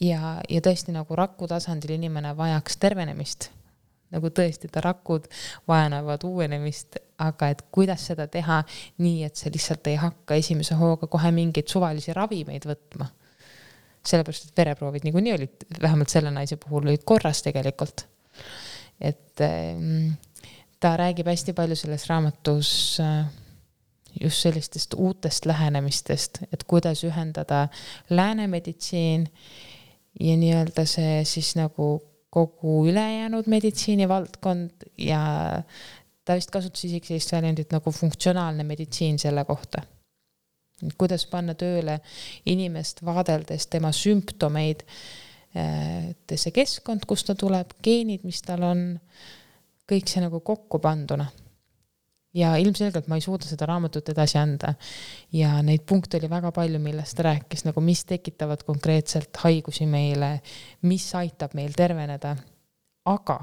ja, 0.00 0.38
ja 0.48 0.64
tõesti 0.64 0.94
nagu 0.94 1.16
raku 1.18 1.48
tasandil 1.50 1.96
inimene 1.98 2.34
vajaks 2.36 2.76
tervenemist. 2.76 3.50
nagu 4.08 4.30
tõesti, 4.32 4.70
ta 4.72 4.80
rakud 4.80 5.26
vajavad 5.68 6.22
uuenemist, 6.24 6.96
aga 7.20 7.50
et 7.52 7.66
kuidas 7.72 8.06
seda 8.08 8.24
teha 8.26 8.62
nii, 9.04 9.24
et 9.26 9.36
sa 9.36 9.50
lihtsalt 9.52 9.90
ei 9.90 9.98
hakka 10.00 10.38
esimese 10.40 10.78
hooga 10.80 11.10
kohe 11.12 11.32
mingeid 11.34 11.68
suvalisi 11.68 12.14
ravimeid 12.16 12.64
võtma. 12.64 13.10
sellepärast, 14.08 14.48
et 14.48 14.56
vereproovid 14.56 15.04
niikuinii 15.04 15.32
olid, 15.34 15.66
vähemalt 15.82 16.08
selle 16.08 16.30
naise 16.30 16.56
puhul 16.56 16.86
olid 16.86 17.04
korras 17.04 17.42
tegelikult. 17.42 18.06
et 19.00 19.40
ähm, 19.40 20.16
ta 20.80 20.96
räägib 20.96 21.26
hästi 21.26 21.52
palju 21.52 21.76
selles 21.76 22.06
raamatus 22.06 23.00
äh, 23.00 23.26
just 24.20 24.42
sellistest 24.42 24.94
uutest 24.94 25.46
lähenemistest, 25.46 26.42
et 26.52 26.64
kuidas 26.64 27.04
ühendada 27.04 27.68
lääne 28.10 28.46
meditsiin 28.46 29.28
ja 30.20 30.36
nii-öelda 30.36 30.84
see 30.88 31.24
siis 31.28 31.54
nagu 31.58 31.98
kogu 32.30 32.80
ülejäänud 32.88 33.46
meditsiinivaldkond 33.46 34.88
ja 34.98 35.22
ta 36.24 36.36
vist 36.36 36.50
kasutas 36.52 36.84
isegi 36.84 37.14
sellist 37.14 37.32
väljendit 37.32 37.72
nagu 37.72 37.92
funktsionaalne 37.92 38.64
meditsiin 38.64 39.18
selle 39.18 39.44
kohta. 39.44 39.82
kuidas 40.98 41.24
panna 41.26 41.56
tööle 41.58 41.96
inimest 42.46 43.00
vaadeldes 43.02 43.66
tema 43.66 43.90
sümptomeid, 43.92 44.84
äh, 45.58 46.12
see 46.34 46.52
keskkond, 46.54 47.02
kust 47.06 47.26
ta 47.26 47.34
tuleb, 47.34 47.72
geenid, 47.82 48.22
mis 48.22 48.42
tal 48.46 48.62
on 48.62 48.84
kõik 49.88 50.10
see 50.10 50.24
nagu 50.24 50.40
kokku 50.44 50.80
panduna. 50.82 51.26
ja 52.34 52.52
ilmselgelt 52.60 53.06
ma 53.08 53.16
ei 53.16 53.22
suuda 53.24 53.48
seda 53.48 53.66
raamatut 53.66 54.08
edasi 54.12 54.38
anda. 54.38 54.74
ja 55.32 55.62
neid 55.62 55.86
punkte 55.88 56.18
oli 56.20 56.30
väga 56.30 56.52
palju, 56.52 56.78
millest 56.78 57.16
ta 57.16 57.28
rääkis 57.30 57.64
nagu, 57.64 57.80
mis 57.80 58.04
tekitavad 58.04 58.62
konkreetselt 58.62 59.36
haigusi 59.44 59.86
meile, 59.86 60.40
mis 60.82 61.14
aitab 61.14 61.54
meil 61.54 61.72
terveneda. 61.76 62.36
aga 63.04 63.40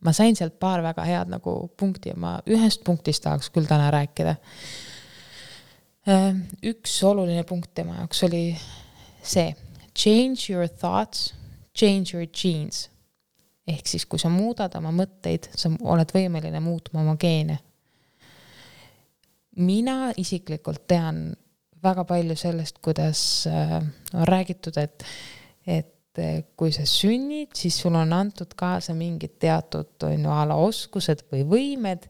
ma 0.00 0.12
sain 0.16 0.36
sealt 0.36 0.58
paar 0.60 0.82
väga 0.82 1.04
head 1.04 1.32
nagu 1.32 1.54
punkti 1.76 2.12
ja 2.12 2.16
ma 2.16 2.38
ühest 2.48 2.84
punktist 2.84 3.24
tahaks 3.24 3.50
küll 3.52 3.68
täna 3.68 3.90
rääkida. 3.92 4.36
Äh, 6.08 6.32
üks 6.64 6.94
oluline 7.04 7.44
punkt 7.44 7.74
tema 7.76 7.98
jaoks 8.00 8.24
oli 8.24 8.44
see, 9.22 9.52
change 9.94 10.48
your 10.48 10.68
thoughts, 10.68 11.34
change 11.76 12.16
your 12.16 12.26
genes. 12.26 12.88
Ehk 13.70 13.88
siis, 13.88 14.06
kui 14.10 14.20
sa 14.20 14.30
muudad 14.32 14.74
oma 14.78 14.92
mõtteid, 14.94 15.50
sa 15.56 15.70
oled 15.92 16.14
võimeline 16.14 16.62
muutma 16.64 17.04
oma 17.04 17.16
geene. 17.20 17.60
mina 19.60 20.12
isiklikult 20.16 20.86
tean 20.88 21.34
väga 21.82 22.04
palju 22.04 22.36
sellest, 22.36 22.78
kuidas 22.82 23.46
äh, 23.46 23.78
on 24.14 24.26
räägitud, 24.28 24.76
et, 24.76 25.04
et 25.66 26.18
äh, 26.18 26.44
kui 26.56 26.72
sa 26.72 26.86
sünnid, 26.86 27.54
siis 27.54 27.78
sul 27.80 27.94
on 27.94 28.12
antud 28.12 28.54
kaasa 28.56 28.94
mingid 28.94 29.38
teatud, 29.38 29.96
on 30.02 30.24
ju, 30.24 30.30
a 30.30 30.44
la 30.48 30.56
oskused 30.56 31.26
või 31.32 31.44
võimed 31.48 32.08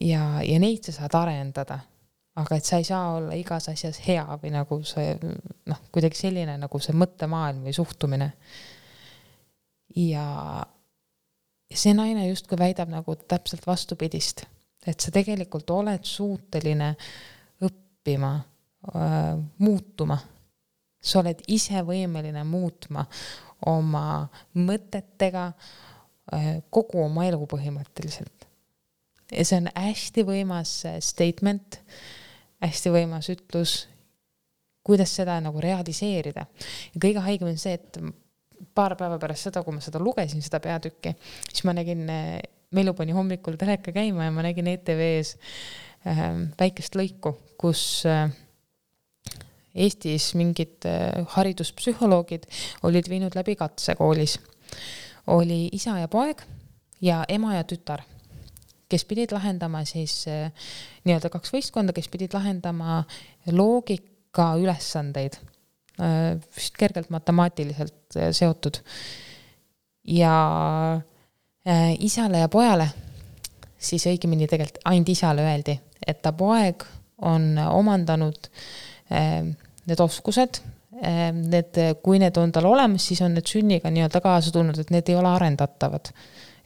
ja, 0.00 0.42
ja 0.42 0.58
neid 0.58 0.84
sa 0.84 0.96
saad 1.00 1.16
arendada 1.20 1.80
aga 2.38 2.58
et 2.58 2.66
sa 2.66 2.78
ei 2.78 2.86
saa 2.86 3.16
olla 3.16 3.36
igas 3.38 3.68
asjas 3.72 4.00
hea 4.06 4.24
või 4.42 4.52
nagu 4.54 4.80
see 4.86 5.14
noh, 5.18 5.80
kuidagi 5.94 6.18
selline 6.18 6.54
nagu 6.60 6.80
see 6.82 6.94
mõttemaailm 6.96 7.66
või 7.66 7.74
suhtumine. 7.76 8.30
Ja 9.98 10.26
see 11.74 11.94
naine 11.96 12.28
justkui 12.28 12.58
väidab 12.58 12.92
nagu 12.92 13.16
täpselt 13.28 13.66
vastupidist, 13.66 14.44
et 14.86 15.00
sa 15.00 15.12
tegelikult 15.14 15.70
oled 15.74 16.06
suuteline 16.06 16.94
õppima 17.66 18.32
äh,, 18.38 19.34
muutuma. 19.58 20.18
sa 21.02 21.20
oled 21.20 21.42
ise 21.46 21.82
võimeline 21.86 22.42
muutma 22.44 23.04
oma 23.66 24.28
mõtetega 24.54 25.44
äh, 25.52 26.48
kogu 26.70 27.02
oma 27.04 27.26
elu 27.26 27.46
põhimõtteliselt. 27.50 28.46
ja 29.32 29.44
see 29.44 29.60
on 29.60 29.68
hästi 29.74 30.24
võimas 30.24 30.80
statement 31.00 31.82
hästi 32.64 32.92
võimas 32.92 33.28
ütlus, 33.32 33.74
kuidas 34.86 35.12
seda 35.14 35.38
nagu 35.42 35.60
realiseerida. 35.62 36.46
ja 36.94 37.00
kõige 37.00 37.22
haigem 37.24 37.52
on 37.52 37.60
see, 37.60 37.76
et 37.78 38.00
paar 38.74 38.96
päeva 38.98 39.18
pärast 39.20 39.48
seda, 39.48 39.62
kui 39.64 39.76
ma 39.76 39.82
seda 39.84 40.00
lugesin, 40.02 40.42
seda 40.44 40.60
peatükki, 40.64 41.14
siis 41.50 41.66
ma 41.68 41.76
nägin, 41.76 42.06
Melu 42.76 42.92
pani 42.92 43.14
hommikul 43.16 43.54
teleka 43.56 43.94
käima 43.96 44.26
ja 44.26 44.32
ma 44.34 44.42
nägin 44.44 44.66
ETV-s 44.68 45.38
äh, 46.04 46.18
väikest 46.60 46.98
lõiku, 47.00 47.32
kus 47.56 48.02
äh, 48.04 48.26
Eestis 49.72 50.34
mingid 50.36 50.84
äh, 50.84 51.24
hariduspsühholoogid 51.32 52.44
olid 52.84 53.08
viinud 53.08 53.38
läbi 53.38 53.56
katse 53.56 53.96
koolis. 53.96 54.36
oli 55.26 55.68
isa 55.72 55.98
ja 55.98 56.08
poeg 56.08 56.44
ja 57.00 57.24
ema 57.28 57.54
ja 57.54 57.64
tütar 57.64 58.04
kes 58.88 59.04
pidid 59.04 59.32
lahendama 59.36 59.82
siis 59.88 60.22
eh, 60.30 60.48
nii-öelda 61.06 61.30
kaks 61.32 61.52
võistkonda, 61.52 61.94
kes 61.96 62.08
pidid 62.12 62.34
lahendama 62.36 63.02
loogika 63.52 64.54
ülesandeid, 64.60 65.36
eh, 65.36 65.57
vist 65.98 66.76
kergelt 66.78 67.10
matemaatiliselt 67.10 68.16
eh, 68.16 68.32
seotud. 68.32 68.80
ja 70.08 70.34
isale 72.00 72.38
ja 72.40 72.48
pojale, 72.48 72.86
siis 73.76 74.06
õigemini 74.08 74.46
tegelikult 74.48 74.78
ainult 74.88 75.10
isale 75.12 75.42
öeldi, 75.44 75.74
et 76.00 76.22
ta 76.24 76.30
poeg 76.32 76.86
on 77.28 77.58
omandanud 77.60 78.48
need 79.10 80.00
oskused, 80.00 80.62
need, 81.34 81.80
kui 82.00 82.22
need 82.22 82.40
on 82.40 82.54
tal 82.56 82.70
olemas, 82.70 83.04
siis 83.10 83.20
on 83.26 83.36
need 83.36 83.50
sünniga 83.52 83.92
nii-öelda 83.92 84.22
kaasa 84.24 84.54
tulnud, 84.54 84.80
et 84.80 84.94
need 84.94 85.12
ei 85.12 85.18
ole 85.20 85.28
arendatavad 85.28 86.08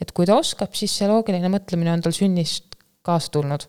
et 0.02 0.12
kui 0.16 0.26
ta 0.28 0.36
oskab, 0.40 0.74
siis 0.76 0.94
see 0.98 1.08
loogiline 1.10 1.50
mõtlemine 1.52 1.92
on 1.94 2.02
tal 2.04 2.14
sünnist 2.16 2.76
kaasa 3.06 3.32
tulnud. 3.34 3.66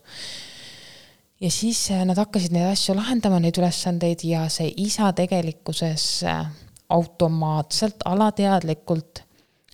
Ja 1.44 1.52
siis 1.52 1.92
äh, 1.92 2.06
nad 2.08 2.18
hakkasid 2.18 2.54
neid 2.56 2.70
asju 2.72 2.96
lahendama, 2.96 3.40
neid 3.44 3.58
ülesandeid 3.60 4.24
ja 4.28 4.46
see 4.52 4.70
isa 4.80 5.10
tegelikkuses 5.16 6.06
äh, 6.30 6.46
automaatselt, 6.94 8.06
alateadlikult 8.08 9.24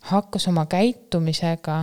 hakkas 0.10 0.48
oma 0.50 0.66
käitumisega 0.72 1.78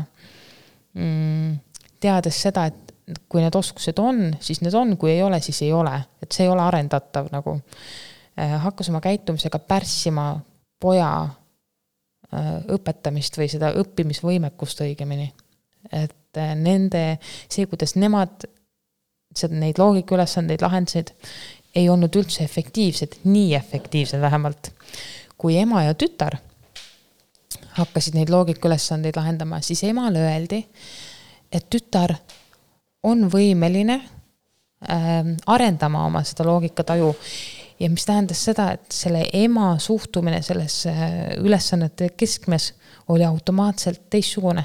mm, 0.97 1.55
teades 2.03 2.43
seda, 2.49 2.67
et 2.67 3.17
kui 3.31 3.45
need 3.45 3.55
oskused 3.55 4.01
on, 4.03 4.33
siis 4.43 4.63
need 4.65 4.75
on, 4.75 4.97
kui 4.99 5.13
ei 5.13 5.23
ole, 5.23 5.39
siis 5.45 5.63
ei 5.63 5.73
ole, 5.73 5.95
et 6.23 6.35
see 6.35 6.49
ei 6.49 6.51
ole 6.51 6.65
arendatav 6.65 7.31
nagu. 7.31 7.59
Äh, 8.41 8.57
hakkas 8.67 8.91
oma 8.91 9.01
käitumisega 9.05 9.63
pärssima 9.63 10.33
poja 10.83 11.11
õpetamist 12.75 13.37
või 13.39 13.47
seda 13.49 13.69
õppimisvõimekust 13.79 14.81
õigemini. 14.83 15.29
et 15.95 16.41
nende, 16.59 17.03
see, 17.49 17.69
kuidas 17.71 17.95
nemad 17.95 18.43
seda, 19.37 19.59
neid 19.61 19.79
loogikaülesandeid 19.81 20.65
lahendasid, 20.65 21.13
ei 21.77 21.89
olnud 21.93 22.15
üldse 22.17 22.45
efektiivsed, 22.45 23.21
nii 23.25 23.55
efektiivsed 23.59 24.21
vähemalt. 24.21 24.73
kui 25.37 25.59
ema 25.61 25.83
ja 25.83 25.93
tütar 25.95 26.39
hakkasid 27.77 28.15
neid 28.17 28.31
loogikaülesandeid 28.33 29.17
lahendama, 29.17 29.61
siis 29.61 29.83
emale 29.85 30.23
öeldi, 30.25 30.63
et 31.53 31.67
tütar 31.71 32.15
on 33.05 33.27
võimeline 33.33 33.99
äh, 34.01 35.29
arendama 35.47 36.07
oma 36.07 36.23
seda 36.25 36.47
loogikataju 36.49 37.13
ja 37.81 37.91
mis 37.93 38.07
tähendas 38.09 38.45
seda, 38.49 38.71
et 38.77 38.93
selle 38.93 39.27
ema 39.37 39.75
suhtumine 39.83 40.41
sellesse 40.43 40.95
ülesannete 41.43 42.11
keskmes 42.17 42.73
oli 43.13 43.25
automaatselt 43.25 44.09
teistsugune. 44.11 44.65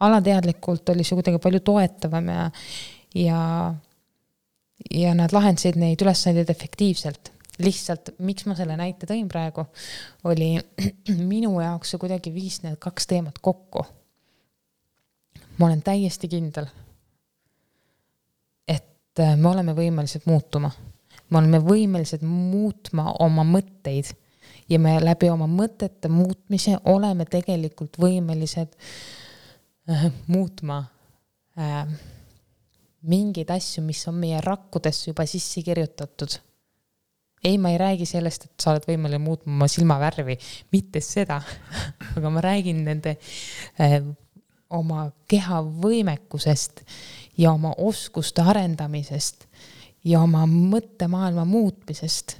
alateadlikult 0.00 0.88
oli 0.88 1.04
see 1.04 1.16
kuidagi 1.16 1.38
palju 1.40 1.60
toetavam 1.64 2.28
ja, 2.28 2.50
ja, 3.14 3.40
ja 4.94 5.14
nad 5.14 5.32
lahendasid 5.32 5.78
neid 5.80 6.02
ülesandeid 6.02 6.50
efektiivselt. 6.50 7.32
lihtsalt, 7.58 8.10
miks 8.18 8.48
ma 8.50 8.56
selle 8.58 8.74
näite 8.74 9.06
tõin 9.06 9.28
praegu, 9.30 9.62
oli 10.26 10.56
minu 11.34 11.52
jaoks 11.60 11.92
see 11.94 12.00
kuidagi 12.02 12.32
viis 12.34 12.62
need 12.64 12.80
kaks 12.82 13.06
teemat 13.06 13.38
kokku. 13.38 13.84
ma 15.58 15.66
olen 15.66 15.82
täiesti 15.82 16.28
kindel, 16.28 16.66
et 18.68 19.22
me 19.36 19.48
oleme 19.48 19.76
võimelised 19.76 20.26
muutuma 20.26 20.72
me 21.30 21.40
oleme 21.40 21.60
võimelised 21.64 22.22
muutma 22.26 23.12
oma 23.22 23.44
mõtteid 23.48 24.12
ja 24.70 24.78
me 24.78 24.96
läbi 25.02 25.30
oma 25.32 25.48
mõtete 25.50 26.08
muutmise 26.12 26.76
oleme 26.90 27.26
tegelikult 27.28 27.98
võimelised 28.00 28.74
äh, 29.90 30.06
muutma 30.26 30.84
äh, 31.58 31.86
mingeid 33.08 33.50
asju, 33.54 33.84
mis 33.84 34.02
on 34.08 34.18
meie 34.22 34.40
rakkudesse 34.44 35.10
juba 35.10 35.26
sisse 35.28 35.62
kirjutatud. 35.64 36.40
ei, 37.44 37.58
ma 37.58 37.74
ei 37.74 37.78
räägi 37.78 38.06
sellest, 38.08 38.44
et 38.44 38.62
sa 38.64 38.72
oled 38.72 38.86
võimeline 38.88 39.20
muutma 39.20 39.52
oma 39.52 39.66
silmavärvi, 39.68 40.38
mitte 40.72 41.02
seda 41.04 41.42
aga 42.16 42.30
ma 42.32 42.40
räägin 42.44 42.80
nende 42.86 43.18
äh, 43.76 43.98
oma 44.72 45.10
keha 45.28 45.60
võimekusest 45.62 46.80
ja 47.38 47.52
oma 47.52 47.74
oskuste 47.76 48.42
arendamisest 48.42 49.44
ja 50.04 50.22
oma 50.24 50.46
mõttemaailma 50.48 51.44
muutmisest. 51.48 52.38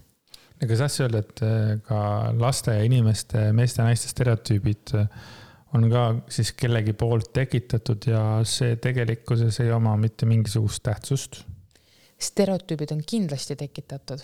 kas 0.64 0.81
asja 0.81 1.05
öelda, 1.05 1.20
et 1.20 1.44
äh, 1.44 1.79
ka 1.85 2.00
laste 2.40 2.72
ja 2.72 2.85
inimeste, 2.88 3.50
meeste 3.53 3.83
ja 3.83 3.90
naiste 3.90 4.09
stereotüübid 4.09 4.96
äh, 4.96 5.09
on 5.74 5.88
ka 5.90 6.04
siis 6.30 6.52
kellegi 6.58 6.94
poolt 6.98 7.32
tekitatud 7.34 8.06
ja 8.10 8.20
see 8.48 8.76
tegelikkuses 8.76 9.60
ei 9.64 9.72
oma 9.74 9.96
mitte 10.00 10.26
mingisugust 10.26 10.82
tähtsust? 10.87 11.42
stereotüübid 12.24 12.94
on 12.94 13.02
kindlasti 13.06 13.56
tekitatud 13.58 14.22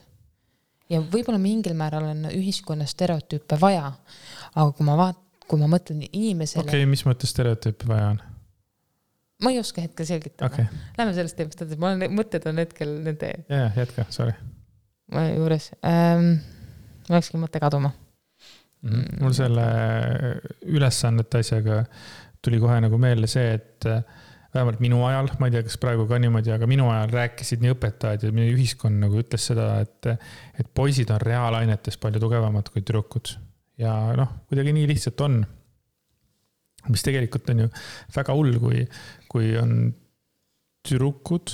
ja 0.90 1.00
võib-olla 1.02 1.40
mingil 1.42 1.74
määral 1.78 2.10
on 2.12 2.28
ühiskonna 2.32 2.86
stereotüüpe 2.88 3.58
vaja, 3.60 3.92
aga 4.54 4.68
kui 4.76 4.86
ma 4.86 4.96
vaat-, 4.98 5.22
kui 5.50 5.60
ma 5.60 5.70
mõtlen 5.70 6.04
inimesele. 6.10 6.64
okei 6.66 6.82
okay,, 6.82 6.90
mis 6.90 7.04
mõttes 7.08 7.32
stereotüüpe 7.34 7.88
vaja 7.90 8.12
on? 8.14 8.20
ma 9.44 9.54
ei 9.54 9.60
oska 9.62 9.84
hetkel 9.84 10.08
selgitada 10.08 10.50
okay.. 10.50 10.68
Lähme 10.98 11.14
sellest 11.16 11.38
teemast 11.38 11.64
edasi, 11.64 11.80
ma 11.80 11.92
olen, 11.94 12.14
mõtted 12.16 12.46
on 12.50 12.62
hetkel 12.62 12.94
nende. 13.06 13.32
ja, 13.48 13.64
ja 13.66 13.72
jätka, 13.82 14.06
sorry. 14.14 14.36
juures 15.36 15.70
ähm,, 15.86 16.38
mul 17.08 17.18
läkski 17.18 17.40
mõte 17.42 17.62
kaduma. 17.62 17.94
Mul 18.88 19.36
selle 19.36 19.66
ülesannete 20.64 21.42
asjaga 21.44 21.82
tuli 22.40 22.60
kohe 22.62 22.78
nagu 22.80 22.98
meelde 23.00 23.28
see, 23.28 23.52
et 23.58 23.86
äh, 23.88 24.00
vähemalt 24.54 24.80
minu 24.82 25.02
ajal, 25.06 25.28
ma 25.38 25.50
ei 25.50 25.54
tea, 25.54 25.64
kas 25.66 25.76
praegu 25.82 26.06
ka 26.08 26.18
niimoodi, 26.22 26.52
aga 26.54 26.66
minu 26.70 26.88
ajal 26.90 27.12
rääkisid 27.12 27.62
nii 27.62 27.74
õpetajad 27.76 28.26
ja 28.26 28.32
meie 28.34 28.54
ühiskond 28.54 29.02
nagu 29.04 29.20
ütles 29.20 29.44
seda, 29.52 29.68
et, 29.84 30.10
et 30.58 30.72
poisid 30.74 31.12
on 31.14 31.22
reaalainetes 31.22 32.00
palju 32.00 32.22
tugevamad 32.22 32.72
kui 32.72 32.82
tüdrukud. 32.82 33.36
ja 33.80 33.94
noh, 34.16 34.32
kuidagi 34.48 34.74
nii 34.76 34.88
lihtsalt 34.90 35.20
on 35.28 35.42
mis 36.88 37.04
tegelikult 37.04 37.50
on 37.52 37.64
ju 37.64 37.70
väga 38.14 38.36
hull, 38.36 38.56
kui, 38.62 38.84
kui 39.28 39.52
on 39.60 39.74
tüdrukud, 40.86 41.52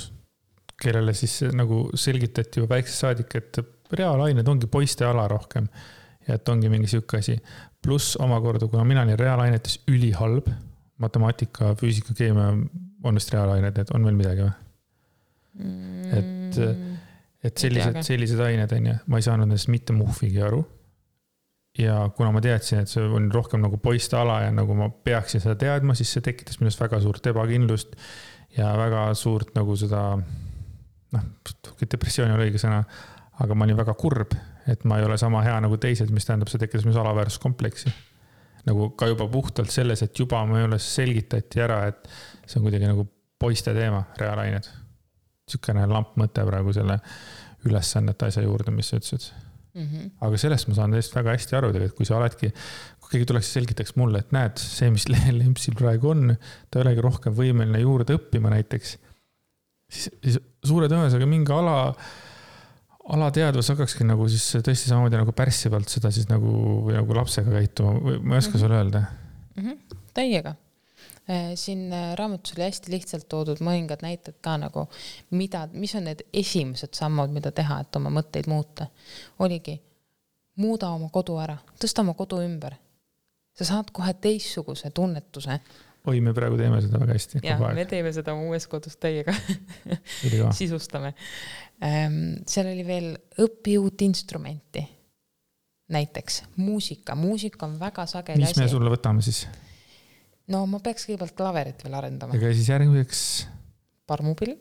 kellele 0.77 1.13
siis 1.17 1.41
nagu 1.57 1.87
selgitati 1.97 2.61
juba 2.61 2.77
väiksest 2.77 3.03
saadik, 3.03 3.35
et 3.35 3.59
reaalained 3.97 4.47
ongi 4.47 4.69
poiste 4.71 5.07
ala 5.07 5.25
rohkem. 5.31 5.67
Ja 6.27 6.35
et 6.35 6.49
ongi 6.49 6.69
mingi 6.69 6.89
sihuke 6.91 7.21
asi. 7.21 7.37
pluss 7.83 8.17
omakorda, 8.19 8.67
kuna 8.67 8.83
mina 8.83 9.03
olin 9.05 9.19
reaalainetes 9.19 9.81
ülihalb, 9.87 10.49
matemaatika, 10.97 11.75
füüsika, 11.79 12.13
keemia 12.17 12.49
on 13.03 13.19
vist 13.19 13.33
reaalained, 13.33 13.77
et 13.77 13.91
on 13.95 14.07
veel 14.07 14.17
midagi 14.17 14.43
või 14.43 14.53
mm.? 15.63 16.17
et, 16.17 16.57
et 17.47 17.61
sellised, 17.61 18.01
sellised 18.07 18.41
ained 18.43 18.73
on 18.79 18.89
ju, 18.91 18.95
ma 19.07 19.21
ei 19.21 19.27
saanud 19.27 19.47
nendest 19.47 19.69
mitte 19.71 19.95
muhvigi 19.95 20.41
aru. 20.43 20.63
ja 21.77 21.99
kuna 22.17 22.31
ma 22.33 22.41
teadsin, 22.41 22.81
et 22.83 22.91
see 22.91 23.05
on 23.05 23.29
rohkem 23.33 23.61
nagu 23.63 23.77
poiste 23.81 24.17
ala 24.17 24.41
ja 24.47 24.51
nagu 24.53 24.75
ma 24.77 24.89
peaksin 24.89 25.43
seda 25.43 25.55
teadma, 25.59 25.95
siis 25.95 26.11
see 26.15 26.25
tekitas 26.25 26.59
minus 26.59 26.79
väga 26.81 26.99
suurt 27.03 27.29
ebakindlust 27.29 27.95
ja 28.57 28.73
väga 28.79 29.07
suurt 29.15 29.53
nagu 29.55 29.75
seda, 29.77 30.03
noh, 31.13 31.27
depressioon 31.83 32.31
ei 32.31 32.37
ole 32.37 32.49
õige 32.49 32.61
sõna, 32.61 32.81
aga 33.43 33.55
ma 33.55 33.67
olin 33.67 33.77
väga 33.77 33.93
kurb, 33.99 34.33
et 34.67 34.83
ma 34.83 34.99
ei 34.99 35.07
ole 35.07 35.17
sama 35.17 35.41
hea 35.45 35.55
nagu 35.63 35.77
teised, 35.81 36.11
mis 36.13 36.27
tähendab, 36.27 36.51
see 36.51 36.61
tekitas 36.61 36.85
minus 36.85 36.99
alaväärsuskompleksi 37.01 37.93
nagu 38.67 38.89
ka 38.99 39.07
juba 39.11 39.27
puhtalt 39.31 39.71
selles, 39.71 40.03
et 40.03 40.19
juba 40.19 40.43
mu 40.47 40.59
juures 40.59 40.89
selgitati 40.97 41.63
ära, 41.63 41.85
et 41.91 42.09
see 42.45 42.59
on 42.59 42.67
kuidagi 42.67 42.89
nagu 42.89 43.07
poiste 43.39 43.73
teema, 43.75 44.03
reaalained. 44.19 44.67
sihukene 45.47 45.85
lamp 45.87 46.17
mõte 46.19 46.43
praegu 46.43 46.73
selle 46.75 46.97
ülesannete 47.67 48.27
asja 48.27 48.43
juurde, 48.43 48.73
mis 48.75 48.89
sa 48.91 48.97
ütlesid 48.99 49.29
mm. 49.77 49.85
-hmm. 49.85 50.09
aga 50.27 50.37
sellest 50.41 50.67
ma 50.67 50.75
saan 50.75 50.91
täiesti 50.91 51.15
väga 51.15 51.35
hästi 51.35 51.55
aru 51.55 51.71
tegelikult, 51.71 51.97
kui 51.97 52.09
sa 52.09 52.17
oledki, 52.17 52.51
kui 52.99 53.13
keegi 53.13 53.29
tuleks 53.31 53.47
ja 53.47 53.59
selgitaks 53.59 53.95
mulle, 53.95 54.19
et 54.19 54.35
näed, 54.35 54.59
see, 54.59 54.91
mis 54.91 55.07
Lempsil 55.41 55.77
praegu 55.79 56.11
on, 56.11 56.35
ta 56.69 56.79
ei 56.79 56.87
olegi 56.87 57.05
rohkem 57.05 57.37
võimeline 57.37 57.83
juurde 57.85 58.17
õppima 58.19 58.51
näiteks. 58.51 58.97
siis, 59.91 60.09
siis 60.23 60.39
suure 60.63 60.89
tõenäosusega 60.91 61.29
mingi 61.29 61.53
ala 61.55 61.77
alateadvus 63.15 63.71
hakkakski 63.71 64.05
nagu 64.07 64.27
siis 64.31 64.45
tõesti 64.65 64.91
samamoodi 64.91 65.19
nagu 65.19 65.33
pärssivalt 65.35 65.91
seda 65.91 66.11
siis 66.13 66.27
nagu, 66.31 66.51
nagu 66.91 67.15
lapsega 67.15 67.53
käituma 67.55 67.95
või 68.03 68.19
ma 68.21 68.35
ei 68.35 68.43
oska 68.43 68.53
mm 68.53 68.55
-hmm. 68.55 68.63
sulle 68.63 68.75
öelda 68.75 69.03
mm. 69.55 69.67
-hmm. 69.67 69.99
täiega. 70.13 70.55
Äh, 71.29 71.51
siin 71.55 71.93
äh, 71.93 72.15
raamatus 72.15 72.53
oli 72.55 72.63
hästi 72.63 72.91
lihtsalt 72.91 73.29
toodud 73.29 73.59
mõningad 73.59 74.01
näited 74.01 74.37
ka 74.41 74.57
nagu, 74.57 74.87
mida, 75.29 75.67
mis 75.73 75.95
on 75.95 76.03
need 76.03 76.21
esimesed 76.33 76.93
sammud, 76.93 77.29
mida 77.29 77.51
teha, 77.51 77.79
et 77.79 77.95
oma 77.95 78.09
mõtteid 78.09 78.47
muuta. 78.47 78.87
oligi, 79.39 79.81
muuda 80.55 80.89
oma 80.89 81.09
kodu 81.09 81.37
ära, 81.37 81.57
tõsta 81.79 82.01
oma 82.01 82.13
kodu 82.13 82.41
ümber. 82.41 82.75
sa 83.53 83.65
saad 83.65 83.91
kohe 83.91 84.13
teistsuguse 84.13 84.89
tunnetuse 84.89 85.59
oi, 86.07 86.19
me 86.23 86.33
praegu 86.35 86.57
teeme 86.59 86.79
seda 86.83 86.99
väga 87.01 87.15
hästi. 87.15 87.41
jah, 87.45 87.63
me 87.75 87.85
teeme 87.89 88.11
seda 88.15 88.33
oma 88.35 88.51
uues 88.51 88.67
kodus 88.71 88.97
täiega 89.01 89.33
sisustame 90.59 91.13
ähm,. 91.83 92.37
seal 92.47 92.69
oli 92.71 92.85
veel 92.87 93.09
õpi 93.43 93.77
uut 93.81 94.03
instrumenti. 94.07 94.83
näiteks 95.93 96.43
muusika, 96.59 97.15
muusika 97.15 97.67
on 97.67 97.77
väga 97.79 98.05
sageli 98.09 98.43
mis 98.43 98.55
asi. 98.55 98.63
me 98.63 98.69
sulle 98.71 98.93
võtame 98.93 99.25
siis? 99.25 99.45
no 100.53 100.63
ma 100.69 100.79
peaks 100.83 101.09
kõigepealt 101.09 101.35
klaverit 101.37 101.83
veel 101.85 101.99
arendama. 101.99 102.37
aga 102.37 102.53
siis 102.55 102.71
järgmiseks? 102.71 103.25
parmupill. 104.07 104.55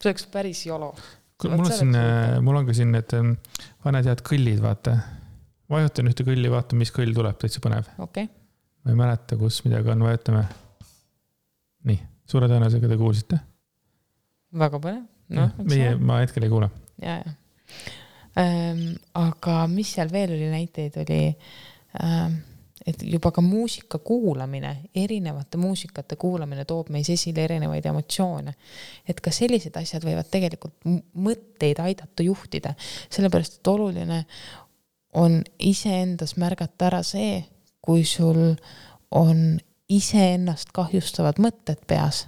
see 0.00 0.10
oleks 0.10 0.26
päris 0.32 0.64
jolo. 0.66 0.90
mul 1.44 1.62
on 1.68 1.72
siin, 1.72 1.94
mul 2.42 2.62
on 2.62 2.66
ka 2.66 2.74
siin 2.74 2.92
need 2.96 3.14
ähm, 3.18 3.36
vanad 3.86 4.10
head 4.10 4.24
kõllid, 4.26 4.58
vaata. 4.64 4.98
vajutan 5.70 6.10
ühte 6.10 6.26
kõlli, 6.26 6.50
vaata, 6.50 6.78
mis 6.78 6.94
kõll 6.94 7.14
tuleb, 7.14 7.38
täitsa 7.38 7.62
põnev. 7.62 7.86
okei 7.98 8.26
okay 8.26 8.37
ma 8.84 8.94
ei 8.94 8.98
mäleta, 8.98 9.36
kus 9.40 9.60
midagi 9.66 9.92
on, 9.92 10.04
vajutame. 10.06 10.44
nii, 11.88 12.00
suure 12.28 12.50
tõenäosusega 12.50 12.90
te 12.90 12.98
kuulsite. 13.00 13.40
väga 14.64 14.82
põnev, 14.82 15.06
noh. 15.38 15.56
meie, 15.68 15.94
ma 15.96 16.20
hetkel 16.22 16.46
ei 16.46 16.52
kuule. 16.52 16.70
ja, 17.02 17.20
ja 17.22 17.36
ähm,. 18.38 18.94
aga 19.14 19.64
mis 19.72 19.94
seal 19.96 20.12
veel 20.12 20.36
oli 20.36 20.52
näiteid, 20.52 21.00
oli 21.02 21.22
ähm, 22.02 22.38
et 22.86 23.02
juba 23.02 23.30
ka 23.34 23.42
muusika 23.44 23.98
kuulamine, 23.98 24.70
erinevate 24.96 25.58
muusikate 25.60 26.16
kuulamine 26.16 26.64
toob 26.68 26.92
meis 26.94 27.10
esile 27.12 27.44
erinevaid 27.44 27.86
emotsioone. 27.90 28.54
et 29.08 29.20
ka 29.20 29.32
sellised 29.34 29.76
asjad 29.76 30.06
võivad 30.06 30.30
tegelikult 30.30 30.88
mõtteid 31.14 31.82
aidata 31.84 32.24
juhtida, 32.24 32.74
sellepärast 33.10 33.58
et 33.58 33.72
oluline 33.74 34.24
on 35.18 35.40
iseendas 35.58 36.36
märgata 36.36 36.88
ära 36.90 37.02
see, 37.02 37.42
kui 37.80 38.04
sul 38.04 38.56
on 39.10 39.58
iseennast 39.88 40.72
kahjustavad 40.74 41.40
mõtted 41.40 41.80
peas 41.86 42.26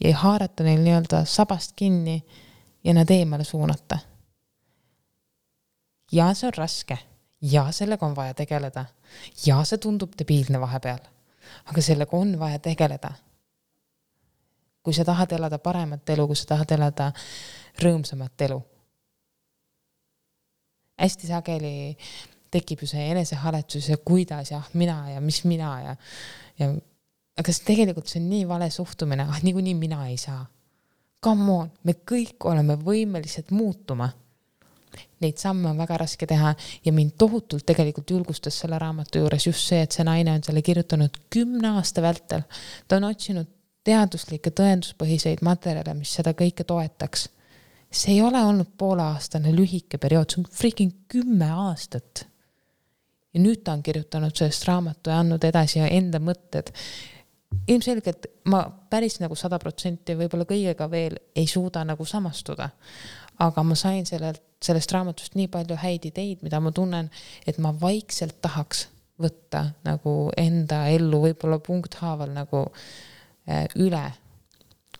ja 0.00 0.08
ei 0.10 0.12
haarata 0.12 0.64
neil 0.66 0.82
nii-öelda 0.82 1.24
sabast 1.24 1.72
kinni 1.76 2.22
ja 2.84 2.94
nad 2.94 3.10
eemale 3.10 3.44
suunata. 3.44 3.98
ja 6.12 6.32
see 6.34 6.46
on 6.46 6.54
raske 6.56 6.98
ja 7.42 7.72
sellega 7.72 8.06
on 8.06 8.16
vaja 8.16 8.34
tegeleda 8.34 8.84
ja 9.46 9.62
see 9.64 9.78
tundub 9.78 10.12
debiilne 10.18 10.60
vahepeal, 10.60 11.00
aga 11.66 11.82
sellega 11.82 12.16
on 12.16 12.38
vaja 12.38 12.58
tegeleda. 12.58 13.12
kui 14.82 14.94
sa 14.94 15.04
tahad 15.04 15.32
elada 15.32 15.58
paremat 15.58 16.10
elu, 16.10 16.26
kui 16.26 16.36
sa 16.36 16.46
tahad 16.54 16.70
elada 16.70 17.12
rõõmsamat 17.82 18.40
elu. 18.48 18.62
hästi 20.98 21.26
sageli 21.26 21.96
tekib 22.50 22.82
ju 22.82 22.90
see 22.90 23.08
enesehaletsus 23.12 23.88
ja 23.88 23.96
kuidas 23.96 24.50
ja 24.50 24.58
ah 24.62 24.68
mina 24.74 25.10
ja 25.10 25.20
mis 25.20 25.42
mina 25.44 25.72
ja, 25.82 25.96
ja 26.58 26.72
aga 27.38 27.54
see 27.54 27.66
tegelikult 27.72 28.10
see 28.10 28.22
on 28.22 28.30
nii 28.30 28.46
vale 28.50 28.70
suhtumine, 28.74 29.26
ah 29.30 29.42
niikuinii 29.42 29.74
mina 29.78 30.06
ei 30.08 30.16
saa. 30.20 30.40
Come 31.24 31.52
on, 31.52 31.70
me 31.82 31.96
kõik 32.06 32.46
oleme 32.46 32.76
võimelised 32.78 33.50
muutuma. 33.54 34.08
Neid 35.22 35.38
samme 35.38 35.68
on 35.70 35.78
väga 35.78 35.98
raske 36.00 36.26
teha 36.26 36.52
ja 36.84 36.92
mind 36.94 37.16
tohutult 37.18 37.66
tegelikult 37.66 38.10
julgustas 38.10 38.56
selle 38.62 38.78
raamatu 38.80 39.20
juures 39.20 39.46
just 39.46 39.66
see, 39.66 39.82
et 39.84 39.94
see 39.94 40.06
naine 40.06 40.32
on 40.38 40.44
selle 40.46 40.62
kirjutanud 40.64 41.18
kümne 41.30 41.74
aasta 41.78 42.02
vältel. 42.02 42.46
ta 42.88 42.96
on 42.96 43.08
otsinud 43.10 43.50
teaduslikke 43.86 44.50
tõenduspõhiseid 44.50 45.42
materjale, 45.44 45.94
mis 45.98 46.14
seda 46.18 46.32
kõike 46.38 46.64
toetaks. 46.64 47.28
see 47.90 48.14
ei 48.14 48.22
ole 48.22 48.40
olnud 48.44 48.72
pooleaastane 48.78 49.52
lühike 49.54 49.98
periood, 49.98 50.30
see 50.30 50.42
on 50.42 50.50
freaking 50.52 50.96
kümme 51.08 51.50
aastat 51.68 52.26
ja 53.34 53.40
nüüd 53.42 53.62
ta 53.64 53.74
on 53.76 53.82
kirjutanud 53.84 54.34
sellest 54.36 54.66
raamatu 54.68 55.12
ja 55.12 55.20
andnud 55.22 55.44
edasi 55.44 55.82
enda 55.84 56.20
mõtted. 56.22 56.72
ilmselgelt 57.68 58.26
ma 58.44 58.62
päris 58.90 59.20
nagu 59.20 59.36
sada 59.36 59.58
protsenti 59.58 60.16
võib-olla 60.16 60.44
kõigega 60.44 60.90
veel 60.90 61.16
ei 61.36 61.46
suuda 61.46 61.84
nagu 61.84 62.04
samastuda. 62.04 62.70
aga 63.38 63.62
ma 63.62 63.74
sain 63.74 64.06
sellelt, 64.06 64.42
sellest 64.62 64.92
raamatust 64.92 65.34
nii 65.34 65.48
palju 65.48 65.76
häid 65.76 66.04
ideid, 66.04 66.38
mida 66.42 66.60
ma 66.60 66.72
tunnen, 66.72 67.10
et 67.46 67.58
ma 67.58 67.72
vaikselt 67.80 68.40
tahaks 68.42 68.88
võtta 69.18 69.64
nagu 69.84 70.30
enda 70.36 70.86
ellu 70.88 71.20
võib-olla 71.22 71.58
punkthaaval 71.58 72.32
nagu 72.34 72.64
äh, 73.48 73.66
üle 73.76 74.12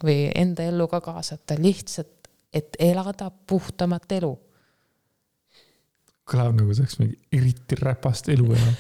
või 0.05 0.31
enda 0.35 0.63
ellu 0.63 0.87
ka 0.89 1.01
kaasata, 1.01 1.57
lihtsalt, 1.59 2.29
et 2.55 2.77
elada 2.79 3.31
puhtamat 3.47 4.13
elu 4.13 4.37
kõlab 6.29 6.57
nagu 6.57 6.75
see 6.75 6.85
oleks 6.85 6.99
mingi 7.01 7.17
eriti 7.35 7.79
räpast 7.79 8.29
elu 8.33 8.49
enam. 8.57 8.75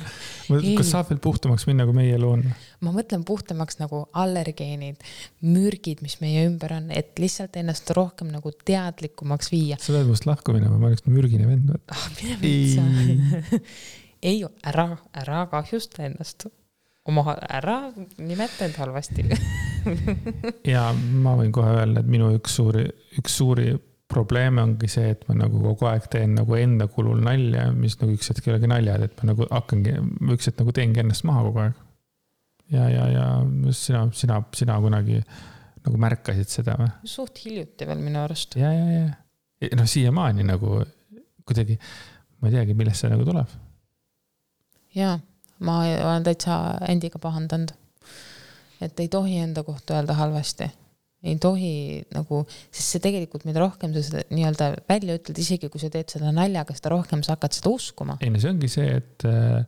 kas 0.78 0.92
saab 0.92 1.11
veel 1.12 1.20
puhtamaks 1.24 1.66
minna, 1.68 1.86
kui 1.88 1.96
meie 1.96 2.16
elu 2.18 2.30
on? 2.36 2.44
ma 2.84 2.92
mõtlen 2.94 3.24
puhtamaks 3.28 3.80
nagu 3.80 4.05
allergeenid, 4.22 5.01
mürgid, 5.44 6.03
mis 6.05 6.18
meie 6.22 6.44
ümber 6.49 6.76
on, 6.78 6.90
et 6.94 7.14
lihtsalt 7.20 7.57
ennast 7.61 7.90
rohkem 7.96 8.30
nagu 8.34 8.53
teadlikumaks 8.53 9.53
viia. 9.55 9.80
sa 9.80 9.96
pead 9.96 10.09
minust 10.09 10.28
lahku 10.28 10.57
minema, 10.57 10.78
ma 10.80 10.92
oleks 10.92 11.07
mürgine 11.09 11.49
vend 11.49 11.74
ah,. 11.78 12.07
mine 12.20 12.38
metsa. 12.44 13.59
ei, 14.30 14.40
ära, 14.66 14.90
ära 15.16 15.44
kahjusta 15.51 16.07
ennast 16.09 16.49
oma, 17.09 17.34
ära 17.49 17.80
nimeta 18.20 18.66
end 18.66 18.78
halvasti 18.78 19.24
ja 20.74 20.88
ma 20.92 21.36
võin 21.38 21.53
kohe 21.55 21.72
öelda, 21.80 22.03
et 22.03 22.11
minu 22.11 22.30
üks 22.36 22.59
suuri, 22.59 22.84
üks 23.20 23.38
suuri 23.40 23.72
probleem 24.09 24.59
ongi 24.63 24.89
see, 24.91 25.13
et 25.13 25.25
ma 25.29 25.37
nagu 25.37 25.61
kogu 25.63 25.89
aeg 25.91 26.09
teen 26.13 26.35
nagu 26.39 26.57
enda 26.57 26.89
kulul 26.93 27.21
nalja, 27.25 27.69
mis 27.77 27.99
nagu 28.01 28.15
üks 28.17 28.31
hetk 28.33 28.47
ei 28.47 28.55
olegi 28.55 28.71
naljad, 28.71 29.05
et 29.05 29.21
ma 29.21 29.31
nagu 29.33 29.47
hakkangi, 29.51 29.95
üks 30.35 30.49
hetk 30.49 30.63
nagu 30.63 30.75
teengi 30.77 31.03
ennast 31.05 31.27
maha 31.29 31.45
kogu 31.49 31.63
aeg. 31.67 31.85
ja, 32.73 32.89
ja, 32.93 33.07
ja 33.13 33.27
sina, 33.77 34.07
sina, 34.17 34.41
sina 34.57 34.79
kunagi 34.81 35.21
nagu 35.85 36.01
märkasid 36.01 36.53
seda 36.53 36.77
või? 36.81 36.91
suht 37.09 37.43
hiljuti 37.45 37.89
veel 37.89 38.01
minu 38.05 38.23
arust. 38.25 38.57
ja, 38.61 38.73
ja, 38.73 38.89
ja, 38.97 39.71
noh, 39.77 39.89
siiamaani 39.89 40.49
nagu 40.49 40.81
kuidagi, 41.49 41.79
ma 42.41 42.49
ei 42.49 42.59
teagi, 42.59 42.77
millest 42.79 43.05
see 43.05 43.13
nagu 43.13 43.29
tuleb. 43.29 43.53
ja, 44.97 45.19
ma 45.61 45.81
olen 45.85 46.25
täitsa 46.25 46.59
endiga 46.89 47.21
pahandanud. 47.21 47.77
et 48.81 49.01
ei 49.05 49.13
tohi 49.13 49.37
enda 49.45 49.67
kohta 49.69 50.01
öelda 50.01 50.17
halvasti 50.17 50.73
ei 51.27 51.35
tohi 51.43 51.73
nagu, 52.14 52.45
sest 52.71 52.95
see 52.95 53.03
tegelikult, 53.03 53.45
mida 53.49 53.62
rohkem 53.62 53.95
sa 53.95 54.03
seda 54.07 54.23
nii-öelda 54.31 54.71
välja 54.89 55.19
ütled, 55.19 55.39
isegi 55.43 55.71
kui 55.73 55.83
sa 55.83 55.91
teed 55.91 56.12
seda 56.14 56.31
naljaga, 56.35 56.77
seda 56.79 56.93
rohkem 56.95 57.25
sa 57.27 57.35
hakkad 57.35 57.57
seda 57.59 57.73
uskuma. 57.75 58.19
ei 58.23 58.31
no 58.31 58.43
see 58.43 58.53
ongi 58.53 58.71
see, 58.71 58.99
et 59.01 59.27
äh, 59.27 59.64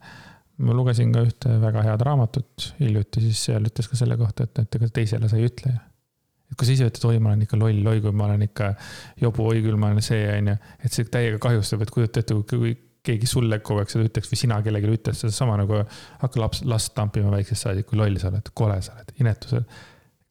ma 0.62 0.76
lugesin 0.76 1.14
ka 1.14 1.24
ühte 1.26 1.56
väga 1.62 1.84
head 1.88 2.04
raamatut 2.06 2.72
hiljuti, 2.78 3.24
siis 3.26 3.46
seal 3.48 3.66
ütles 3.66 3.90
ka 3.90 3.98
selle 3.98 4.18
kohta, 4.20 4.46
et, 4.46 4.62
et 4.62 4.78
ega 4.78 4.90
teisele 5.00 5.30
sa 5.30 5.40
ei 5.40 5.48
ütle 5.50 5.74
ju. 5.74 5.80
et 6.52 6.60
kui 6.60 6.68
sa 6.68 6.76
ise 6.76 6.90
ütled, 6.92 7.08
oi, 7.10 7.18
ma 7.24 7.32
olen 7.32 7.42
ikka 7.48 7.58
loll, 7.58 7.82
oi 7.94 8.04
kui 8.04 8.14
ma 8.14 8.28
olen 8.28 8.46
ikka 8.46 8.70
jobu, 9.24 9.50
oi 9.50 9.64
küll 9.66 9.80
ma 9.80 9.90
olen 9.90 10.06
see, 10.06 10.22
on 10.36 10.52
ju. 10.52 10.56
et 10.84 10.94
see 10.94 11.10
täiega 11.18 11.42
kahjustab, 11.42 11.82
et 11.82 11.94
kujuta 11.96 12.22
ette, 12.22 12.38
kui 12.54 12.76
keegi 13.10 13.26
sulle 13.26 13.58
kogu 13.64 13.80
aeg 13.80 13.90
seda 13.90 14.06
ütleks 14.06 14.28
või 14.30 14.38
sina 14.38 14.58
kellelegi 14.62 14.90
ütled 14.92 15.16
sedasama 15.16 15.56
nagu 15.62 15.80
hakka 16.20 16.42
laps, 16.42 16.62
last 16.68 16.92
tampima 16.94 17.32
väiksest 17.32 17.66
saadik, 17.66 17.88
kui 17.88 17.98
loll 17.98 18.20
sa 18.20 18.28
oled, 18.30 18.52
kole 18.54 18.76
sa 18.84 18.94
oled, 18.94 19.14
inetu 19.24 19.50
sa 19.50 19.58
oled 19.58 19.78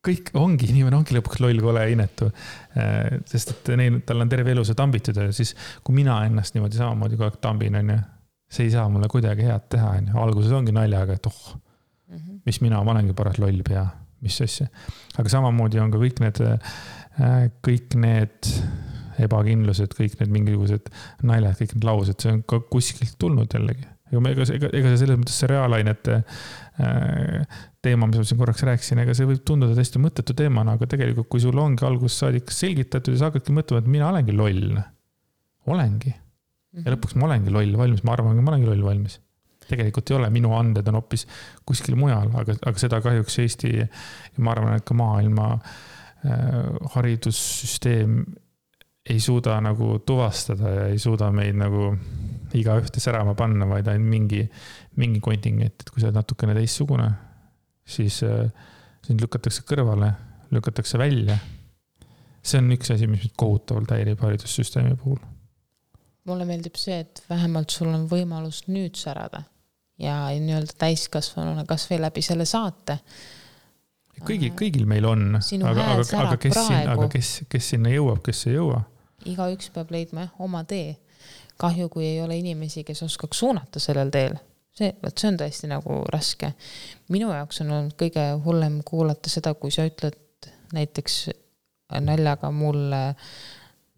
kõik 0.06 0.32
ongi, 0.40 0.70
inimene 0.72 1.00
ongi 1.00 1.16
lõpuks 1.18 1.42
loll, 1.44 1.60
kole, 1.64 1.84
inetu. 1.94 2.30
Äh, 2.80 3.20
sest 3.30 3.54
et 3.56 3.72
neil, 3.80 4.00
tal 4.08 4.24
on 4.24 4.32
terve 4.32 4.54
elu 4.54 4.64
see 4.68 4.78
tambitud 4.78 5.18
ja 5.20 5.28
siis, 5.36 5.56
kui 5.84 5.98
mina 5.98 6.22
ennast 6.28 6.56
niimoodi 6.56 6.80
samamoodi 6.80 7.20
kogu 7.20 7.30
aeg 7.30 7.40
tambin, 7.44 7.80
onju. 7.82 8.00
see 8.50 8.66
ei 8.66 8.74
saa 8.74 8.88
mulle 8.90 9.10
kuidagi 9.12 9.46
head 9.46 9.68
teha, 9.76 9.92
onju. 10.00 10.16
alguses 10.24 10.56
ongi 10.56 10.76
naljaga, 10.76 11.20
et 11.20 11.28
oh, 11.30 11.42
mhm. 12.10 12.40
mis 12.48 12.62
mina, 12.66 12.82
ma 12.84 12.96
olengi 12.96 13.16
paras 13.18 13.42
loll 13.44 13.60
pea, 13.68 13.86
mis 14.26 14.40
asja. 14.46 14.70
aga 15.18 15.36
samamoodi 15.36 15.84
on 15.84 15.92
ka 15.94 16.02
kõik 16.02 16.24
need, 16.24 16.42
äh, 16.48 17.46
kõik 17.66 18.00
need 18.00 18.54
ebakindlused, 19.20 19.94
kõik 20.00 20.16
need 20.22 20.32
mingisugused 20.32 20.92
naljad, 21.28 21.60
kõik 21.60 21.76
need 21.76 21.88
laused, 21.92 22.24
see 22.24 22.38
on 22.38 22.44
ka 22.48 22.64
kuskilt 22.72 23.20
tulnud 23.20 23.52
jällegi 23.52 23.84
ega 24.10 24.22
me, 24.24 24.34
ega, 24.34 24.48
ega, 24.56 24.70
ega 24.74 24.92
see 24.92 25.02
selles 25.04 25.20
mõttes 25.22 25.38
see 25.40 25.50
reaalainete 25.52 26.18
äh, 26.20 27.60
teema, 27.86 28.10
mis 28.10 28.20
ma 28.20 28.26
siin 28.28 28.40
korraks 28.40 28.66
rääkisin, 28.68 29.04
ega 29.04 29.16
see 29.18 29.28
võib 29.30 29.44
tunduda 29.48 29.78
täiesti 29.78 30.02
mõttetu 30.02 30.36
teemana, 30.38 30.76
aga 30.78 30.90
tegelikult, 30.90 31.30
kui 31.32 31.44
sul 31.44 31.60
ongi 31.62 31.86
algusest 31.88 32.26
saadik 32.26 32.54
selgitatud 32.54 33.16
ja 33.16 33.22
sa 33.22 33.30
hakkadki 33.30 33.56
mõtlema, 33.56 33.84
et 33.84 33.94
mina 33.94 34.10
olengi 34.10 34.36
loll. 34.36 34.82
olengi. 35.70 36.14
ja 36.14 36.84
mhm. 36.84 36.92
lõpuks 36.96 37.18
ma 37.20 37.30
olengi 37.30 37.54
loll 37.54 37.78
valmis, 37.78 38.04
ma 38.04 38.16
arvan, 38.18 38.42
ma 38.44 38.54
olengi 38.56 38.72
loll 38.72 38.86
valmis. 38.88 39.20
tegelikult 39.70 40.10
ei 40.10 40.18
ole, 40.18 40.32
minu 40.34 40.56
anded 40.58 40.88
on 40.90 40.98
hoopis 40.98 41.28
kuskil 41.68 41.98
mujal, 42.00 42.34
aga, 42.42 42.58
aga 42.66 42.82
seda 42.82 43.02
kahjuks 43.06 43.40
Eesti 43.46 43.74
ja 43.76 43.88
ma 44.42 44.56
arvan, 44.56 44.80
et 44.80 44.86
ka 44.88 44.98
maailma 44.98 45.52
äh, 45.54 46.46
haridussüsteem 46.96 48.24
ei 49.10 49.20
suuda 49.22 49.56
nagu 49.62 50.00
tuvastada 50.06 50.74
ja 50.74 50.88
ei 50.90 50.98
suuda 51.02 51.30
meid 51.34 51.58
nagu 51.58 51.94
igaühte 52.58 53.02
särama 53.04 53.36
panna, 53.38 53.68
vaid 53.70 53.88
ainult 53.92 54.10
mingi, 54.10 54.44
mingi 55.00 55.22
kontingent, 55.24 55.84
et 55.84 55.92
kui 55.92 56.02
sa 56.02 56.10
oled 56.10 56.20
natukene 56.20 56.56
teistsugune, 56.58 57.08
siis 57.90 58.22
äh, 58.28 58.50
sind 59.06 59.22
lükatakse 59.24 59.66
kõrvale, 59.68 60.12
lükatakse 60.56 61.00
välja. 61.02 61.38
see 62.44 62.62
on 62.62 62.72
üks 62.72 62.90
asi, 62.94 63.08
mis 63.08 63.22
mind 63.26 63.36
kohutavalt 63.38 63.92
häirib 63.92 64.22
haridussüsteemi 64.24 64.96
puhul. 64.98 65.20
mulle 66.30 66.46
meeldib 66.46 66.78
see, 66.78 67.00
et 67.04 67.24
vähemalt 67.30 67.70
sul 67.70 67.90
on 67.92 68.08
võimalus 68.10 68.64
nüüd 68.68 68.96
särada 68.96 69.44
ja 70.00 70.30
nii-öelda 70.32 70.78
täiskasvanuna 70.80 71.66
kasvõi 71.68 72.00
läbi 72.00 72.22
selle 72.24 72.46
saate 72.46 73.00
kõigil, 74.26 74.54
kõigil 74.58 74.88
meil 74.90 75.06
on, 75.08 75.26
aga, 75.38 75.86
aga, 75.96 76.24
aga 76.24 76.38
kes 76.42 76.60
aga 76.60 77.08
kes, 77.12 77.34
kes 77.52 77.70
sinna 77.76 77.92
jõuab, 77.94 78.22
kes 78.26 78.48
ei 78.50 78.58
jõua? 78.58 78.84
igaüks 79.28 79.72
peab 79.76 79.92
leidma 79.92 80.28
jah 80.28 80.44
oma 80.46 80.64
tee. 80.68 80.96
Kahju, 81.60 81.90
kui 81.92 82.06
ei 82.08 82.22
ole 82.24 82.38
inimesi, 82.40 82.84
kes 82.88 83.04
oskaks 83.04 83.44
suunata 83.44 83.82
sellel 83.84 84.12
teel. 84.14 84.38
see, 84.80 84.94
vot 85.04 85.18
see 85.18 85.28
on 85.28 85.38
tõesti 85.42 85.68
nagu 85.68 86.00
raske. 86.14 86.54
minu 87.12 87.32
jaoks 87.34 87.62
on 87.66 87.72
olnud 87.76 87.96
kõige 88.00 88.26
hullem 88.46 88.82
kuulata 88.88 89.30
seda, 89.32 89.54
kui 89.54 89.72
sa 89.76 89.86
ütled 89.90 90.18
näiteks 90.74 91.30
naljaga 92.06 92.52
mulle, 92.54 93.02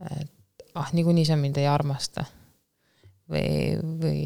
et 0.09 0.69
ah, 0.75 0.93
niikuinii 0.93 1.25
sa 1.27 1.35
mind 1.35 1.57
ei 1.59 1.67
armasta. 1.67 2.25
või, 3.31 3.77
või 4.01 4.21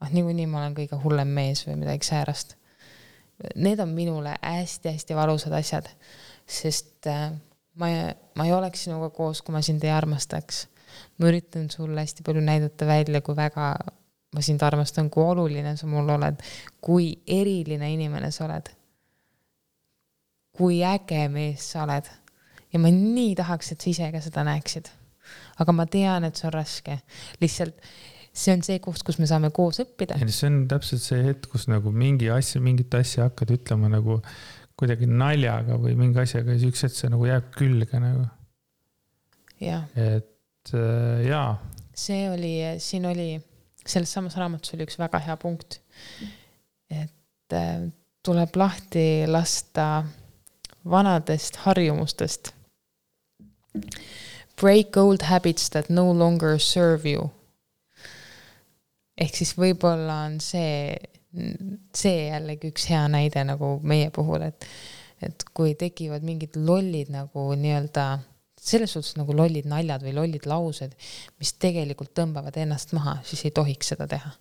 ah, 0.00 0.12
niikuinii 0.12 0.46
ma 0.50 0.62
olen 0.62 0.76
kõige 0.76 0.98
hullem 1.02 1.28
mees 1.28 1.66
või 1.66 1.80
midagi 1.82 2.08
säärast. 2.08 2.56
Need 3.54 3.80
on 3.84 3.90
minule 3.92 4.32
hästi-hästi 4.40 5.14
valusad 5.14 5.52
asjad, 5.52 5.90
sest 6.48 7.06
äh, 7.10 7.34
ma 7.76 7.90
ma 8.36 8.46
ei 8.46 8.52
oleks 8.52 8.86
sinuga 8.86 9.10
koos, 9.14 9.42
kui 9.42 9.54
ma 9.54 9.62
sind 9.64 9.84
ei 9.84 9.92
armastaks. 9.92 10.66
Ma 11.18 11.30
üritan 11.30 11.70
sulle 11.72 12.02
hästi 12.02 12.24
palju 12.26 12.42
näidata 12.44 12.88
välja, 12.88 13.22
kui 13.24 13.36
väga 13.36 13.70
ma 14.36 14.42
sind 14.44 14.62
armastan, 14.66 15.08
kui 15.12 15.24
oluline 15.24 15.76
sa 15.78 15.88
mul 15.88 16.10
oled, 16.16 16.42
kui 16.84 17.12
eriline 17.26 17.88
inimene 17.94 18.30
sa 18.34 18.46
oled. 18.48 18.72
kui 20.56 20.78
äge 20.88 21.26
mees 21.28 21.64
sa 21.72 21.84
oled. 21.84 22.10
ja 22.72 22.80
ma 22.80 22.92
nii 22.92 23.34
tahaks, 23.38 23.72
et 23.72 23.80
sa 23.80 23.90
ise 23.92 24.10
ka 24.12 24.20
seda 24.24 24.44
näeksid. 24.48 24.90
aga 25.62 25.72
ma 25.72 25.86
tean, 25.86 26.28
et 26.28 26.36
see 26.36 26.50
on 26.50 26.54
raske. 26.58 27.00
lihtsalt 27.40 27.80
see 28.36 28.52
on 28.52 28.62
see 28.66 28.78
koht, 28.84 29.00
kus 29.06 29.18
me 29.22 29.28
saame 29.30 29.50
koos 29.56 29.80
õppida. 29.84 30.20
see 30.28 30.50
on 30.50 30.62
täpselt 30.68 31.04
see 31.04 31.24
hetk, 31.30 31.48
kus 31.52 31.68
nagu 31.72 31.92
mingi 31.92 32.30
asja, 32.32 32.60
mingit 32.60 32.94
asja 32.98 33.30
hakkad 33.30 33.54
ütlema 33.56 33.90
nagu 33.92 34.20
kuidagi 34.76 35.08
naljaga 35.08 35.78
või 35.80 35.96
mingi 35.96 36.20
asjaga 36.20 36.52
ja 36.52 36.60
siis 36.60 36.74
üks 36.74 36.84
hetk 36.84 36.98
see 36.98 37.12
nagu 37.12 37.28
jääb 37.28 37.52
külge 37.56 38.00
nagu. 38.02 38.26
et 39.96 40.32
äh, 40.74 41.26
jaa. 41.28 41.56
see 41.96 42.30
oli, 42.30 42.54
siin 42.78 43.06
oli, 43.06 43.40
selles 43.86 44.12
samas 44.12 44.36
raamatus 44.36 44.74
oli 44.74 44.86
üks 44.86 44.98
väga 44.98 45.20
hea 45.26 45.36
punkt. 45.40 45.80
et 46.90 47.52
äh, 47.52 47.88
tuleb 48.26 48.56
lahti 48.56 49.26
lasta 49.26 50.04
vanadest 50.90 51.56
harjumustest. 51.56 52.52
Break 54.60 54.96
old 54.96 55.22
habits 55.22 55.70
that 55.70 55.90
no 55.90 56.10
longer 56.12 56.58
serve 56.58 57.10
you. 57.10 57.30
ehk 59.16 59.36
siis 59.36 59.54
võib-olla 59.56 60.26
on 60.28 60.40
see 60.44 60.96
see 61.96 62.28
jällegi 62.30 62.70
üks 62.72 62.86
hea 62.90 63.02
näide 63.12 63.42
nagu 63.46 63.76
meie 63.84 64.10
puhul, 64.14 64.46
et, 64.48 64.66
et 65.24 65.44
kui 65.56 65.74
tekivad 65.78 66.24
mingid 66.26 66.56
lollid 66.56 67.10
nagu 67.12 67.48
nii-öelda 67.58 68.06
selles 68.66 68.96
suhtes 68.96 69.16
nagu 69.18 69.36
lollid 69.36 69.68
naljad 69.70 70.04
või 70.06 70.14
lollid 70.16 70.48
laused, 70.50 70.96
mis 71.40 71.54
tegelikult 71.62 72.14
tõmbavad 72.16 72.56
ennast 72.62 72.94
maha, 72.96 73.20
siis 73.26 73.46
ei 73.46 73.54
tohiks 73.54 73.94
seda 73.94 74.08
teha. 74.10 74.34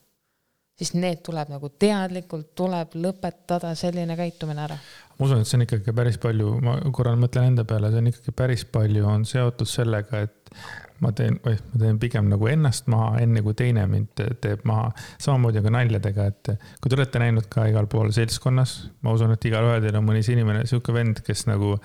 siis 0.75 0.91
need 0.93 1.21
tuleb 1.23 1.47
nagu 1.53 1.69
teadlikult, 1.79 2.49
tuleb 2.55 2.97
lõpetada 2.99 3.69
selline 3.79 4.17
käitumine 4.19 4.65
ära. 4.65 4.77
ma 5.19 5.25
usun, 5.25 5.41
et 5.41 5.47
see 5.47 5.59
on 5.59 5.67
ikkagi 5.67 5.93
päris 5.95 6.17
palju, 6.17 6.57
ma 6.61 6.79
korra 6.91 7.15
mõtlen 7.15 7.53
enda 7.53 7.63
peale, 7.63 7.91
see 7.91 8.03
on 8.03 8.09
ikkagi 8.11 8.33
päris 8.35 8.65
palju 8.65 9.05
on 9.07 9.23
seotud 9.29 9.69
sellega, 9.71 10.25
et 10.27 10.55
ma 11.03 11.11
teen, 11.15 11.37
või 11.43 11.55
ma 11.59 11.81
teen 11.81 11.99
pigem 11.99 12.29
nagu 12.31 12.47
ennast 12.49 12.89
maha, 12.91 13.19
enne 13.23 13.43
kui 13.45 13.55
teine 13.57 13.85
mind 13.91 14.23
teeb 14.41 14.63
maha. 14.67 14.91
samamoodi 15.21 15.61
on 15.61 15.67
ka 15.67 15.73
naljadega, 15.77 16.27
et 16.31 16.51
kui 16.81 16.91
te 16.91 16.97
olete 16.97 17.21
näinud 17.23 17.49
ka 17.51 17.67
igal 17.71 17.87
pool 17.91 18.11
seltskonnas, 18.15 18.77
ma 19.05 19.15
usun, 19.15 19.33
et 19.35 19.49
igalühel 19.49 19.83
teil 19.83 19.99
on 19.99 20.07
mõni 20.07 20.23
see 20.25 20.37
inimene, 20.37 20.65
sihuke 20.69 20.95
vend, 20.95 21.21
kes 21.25 21.45
nagu 21.51 21.75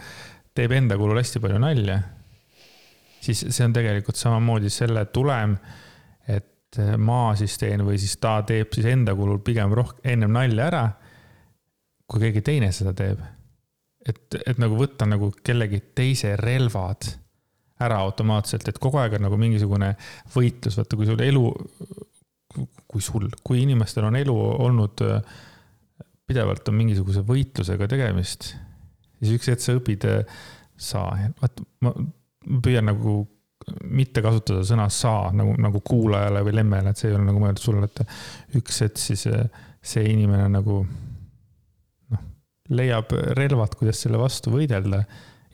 teeb 0.56 0.74
enda 0.76 0.98
kulul 1.00 1.20
hästi 1.20 1.42
palju 1.42 1.60
nalja. 1.62 2.00
Siis 3.20 3.44
see 3.48 3.66
on 3.66 3.74
tegelikult 3.76 4.18
samamoodi 4.18 4.70
selle 4.72 5.04
tulem, 5.14 5.56
et 6.28 6.80
ma 6.98 7.34
siis 7.38 7.56
teen 7.60 7.84
või 7.86 7.98
siis 8.00 8.16
ta 8.22 8.38
teeb 8.46 8.72
siis 8.74 8.88
enda 8.92 9.14
kulul 9.18 9.40
pigem 9.44 9.74
rohkem, 9.76 10.00
ennem 10.14 10.32
nalja 10.36 10.68
ära, 10.70 10.84
kui 12.10 12.22
keegi 12.24 12.42
teine 12.46 12.70
seda 12.74 12.94
teeb. 12.96 13.20
et, 14.08 14.38
et 14.46 14.58
nagu 14.58 14.78
võtta 14.78 15.06
nagu 15.06 15.28
kellegi 15.44 15.82
teise 15.94 16.32
relvad 16.40 17.10
ära 17.80 17.98
automaatselt, 18.04 18.68
et 18.68 18.78
kogu 18.80 18.98
aeg 19.00 19.18
on 19.18 19.26
nagu 19.26 19.36
mingisugune 19.40 19.94
võitlus, 20.34 20.76
vaata 20.80 20.96
kui 20.96 21.08
sul 21.08 21.20
elu, 21.24 21.44
kui 22.88 23.04
sul, 23.04 23.28
kui 23.44 23.62
inimestel 23.62 24.08
on 24.08 24.16
elu 24.16 24.36
olnud 24.36 25.04
pidevalt 26.30 26.68
on 26.70 26.78
mingisuguse 26.78 27.24
võitlusega 27.26 27.88
tegemist, 27.90 28.52
siis 29.18 29.36
üks 29.36 29.50
hetk 29.50 29.64
sa 29.64 29.76
õpid, 29.78 30.06
sa, 30.80 31.04
vaat 31.40 31.62
ma 31.84 31.94
püüan 32.40 32.88
nagu 32.88 33.20
mitte 33.84 34.22
kasutada 34.24 34.62
sõna 34.66 34.86
sa 34.92 35.30
nagu, 35.36 35.54
nagu 35.60 35.82
kuulajale 35.84 36.42
või 36.46 36.56
lemmele, 36.56 36.92
et 36.92 37.00
see 37.00 37.10
ei 37.10 37.16
ole 37.16 37.26
nagu 37.26 37.42
mõeldud 37.42 37.62
sulle, 37.62 37.88
et 37.90 38.56
üks 38.58 38.80
hetk 38.86 39.00
siis 39.00 39.26
see 39.26 40.06
inimene 40.08 40.48
nagu 40.52 40.80
noh, 42.14 42.24
leiab 42.72 43.12
relvad, 43.36 43.76
kuidas 43.78 44.00
selle 44.04 44.20
vastu 44.20 44.54
võidelda 44.54 45.02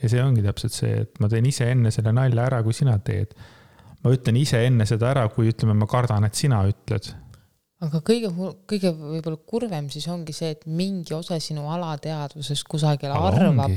ja 0.03 0.11
see 0.13 0.23
ongi 0.23 0.45
täpselt 0.45 0.77
see, 0.77 1.03
et 1.05 1.21
ma 1.23 1.31
teen 1.33 1.47
ise 1.49 1.69
enne 1.73 1.93
selle 1.95 2.15
nalja 2.15 2.47
ära, 2.47 2.63
kui 2.65 2.77
sina 2.77 2.97
teed. 3.03 3.35
ma 4.05 4.13
ütlen 4.15 4.37
ise 4.39 4.61
enne 4.63 4.87
seda 4.87 5.09
ära, 5.11 5.25
kui 5.33 5.49
ütleme, 5.51 5.75
ma 5.75 5.89
kardan, 5.91 6.29
et 6.29 6.39
sina 6.39 6.61
ütled. 6.69 7.11
aga 7.83 8.01
kõige, 8.07 8.31
kõige 8.71 8.93
võib-olla 8.95 9.41
kurvem 9.51 9.91
siis 9.93 10.07
ongi 10.13 10.37
see, 10.37 10.55
et 10.55 10.63
mingi 10.71 11.15
osa 11.17 11.41
sinu 11.43 11.67
alateadvuses 11.75 12.63
kusagil 12.71 13.11
aga 13.13 13.35
arvab, 13.35 13.77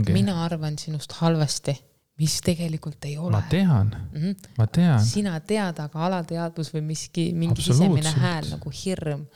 et 0.00 0.14
mina 0.14 0.38
arvan 0.46 0.78
sinust 0.80 1.18
halvasti 1.18 1.74
mis 2.16 2.38
tegelikult 2.44 3.04
ei 3.04 3.18
ole. 3.18 3.34
ma 3.34 3.42
tean 3.50 3.90
mm, 3.90 4.22
-hmm. 4.22 4.48
ma 4.58 4.66
tean. 4.66 5.04
sina 5.04 5.36
tead, 5.40 5.80
aga 5.84 6.06
alateadvus 6.08 6.72
või 6.74 6.82
miski, 6.92 7.28
mingi 7.36 7.62
sisemine 7.62 8.12
hääl 8.12 8.48
nagu 8.54 8.72
hirm. 8.84 9.26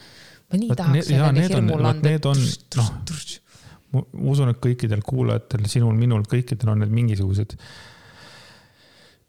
ma 0.51 0.61
nii 0.63 0.77
tahaks 0.77 1.07
sellele 1.13 1.47
hirmule 1.49 1.89
anda. 1.89 2.09
Need 2.09 2.25
on, 2.25 2.41
noh, 2.77 2.91
ma 3.93 4.33
usun, 4.33 4.53
et 4.53 4.61
kõikidel 4.63 5.03
kuulajatel, 5.07 5.67
sinul, 5.71 5.95
minul, 5.99 6.25
kõikidel 6.31 6.73
on 6.73 6.83
need 6.85 6.93
mingisugused, 6.95 7.57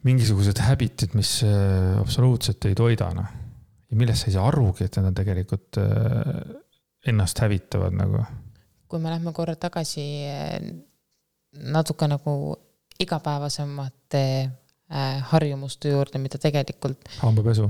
mingisugused 0.08 0.62
habit'id, 0.66 1.16
mis 1.18 1.40
äh, 1.46 2.00
absoluutselt 2.02 2.66
ei 2.70 2.78
toida, 2.78 3.12
noh. 3.18 3.38
ja 3.90 4.00
millest 4.00 4.24
sa 4.24 4.32
ei 4.32 4.38
saa 4.38 4.48
arugi, 4.48 4.88
et 4.88 4.98
nad 4.98 5.12
on 5.12 5.18
tegelikult 5.18 5.82
äh, 5.82 6.42
ennast 7.12 7.42
hävitavad 7.44 7.98
nagu. 7.98 8.24
kui 8.88 9.00
me 9.00 9.10
lähme 9.10 9.34
korra 9.34 9.56
tagasi 9.56 10.04
äh, 10.30 10.60
natuke 11.52 12.08
nagu 12.08 12.34
igapäevasemate 13.02 14.50
harjumuste 15.32 15.90
juurde, 15.94 16.18
mida 16.20 16.38
tegelikult. 16.42 17.00
hambapesu. 17.22 17.70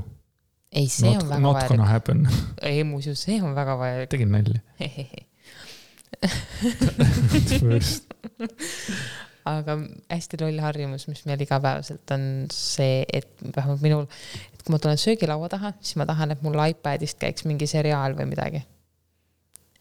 ei, 0.72 0.88
see 0.90 1.14
not, 1.14 1.24
on 1.24 1.30
väga 1.30 1.42
not 1.42 1.56
vajalik. 1.56 2.28
ei 2.62 2.84
muuseas, 2.84 3.24
see 3.28 3.42
on 3.42 3.56
väga 3.56 3.78
vajalik. 3.78 4.10
tegin 4.10 4.32
nalja 4.32 4.60
aga 9.46 9.78
hästi 10.10 10.38
loll 10.42 10.60
harjumus, 10.62 11.08
mis 11.10 11.24
meil 11.26 11.42
igapäevaselt 11.46 12.14
on 12.14 12.24
see, 12.54 13.06
et 13.14 13.32
vähemalt 13.56 13.82
minul, 13.86 14.06
et 14.54 14.64
kui 14.64 14.74
ma 14.74 14.80
tulen 14.82 15.00
söögilaua 15.02 15.50
taha, 15.52 15.74
siis 15.82 15.98
ma 16.02 16.08
tahan, 16.10 16.36
et 16.36 16.44
mul 16.46 16.58
iPadist 16.68 17.20
käiks 17.22 17.46
mingi 17.50 17.70
seriaal 17.70 18.18
või 18.18 18.30
midagi. 18.34 18.64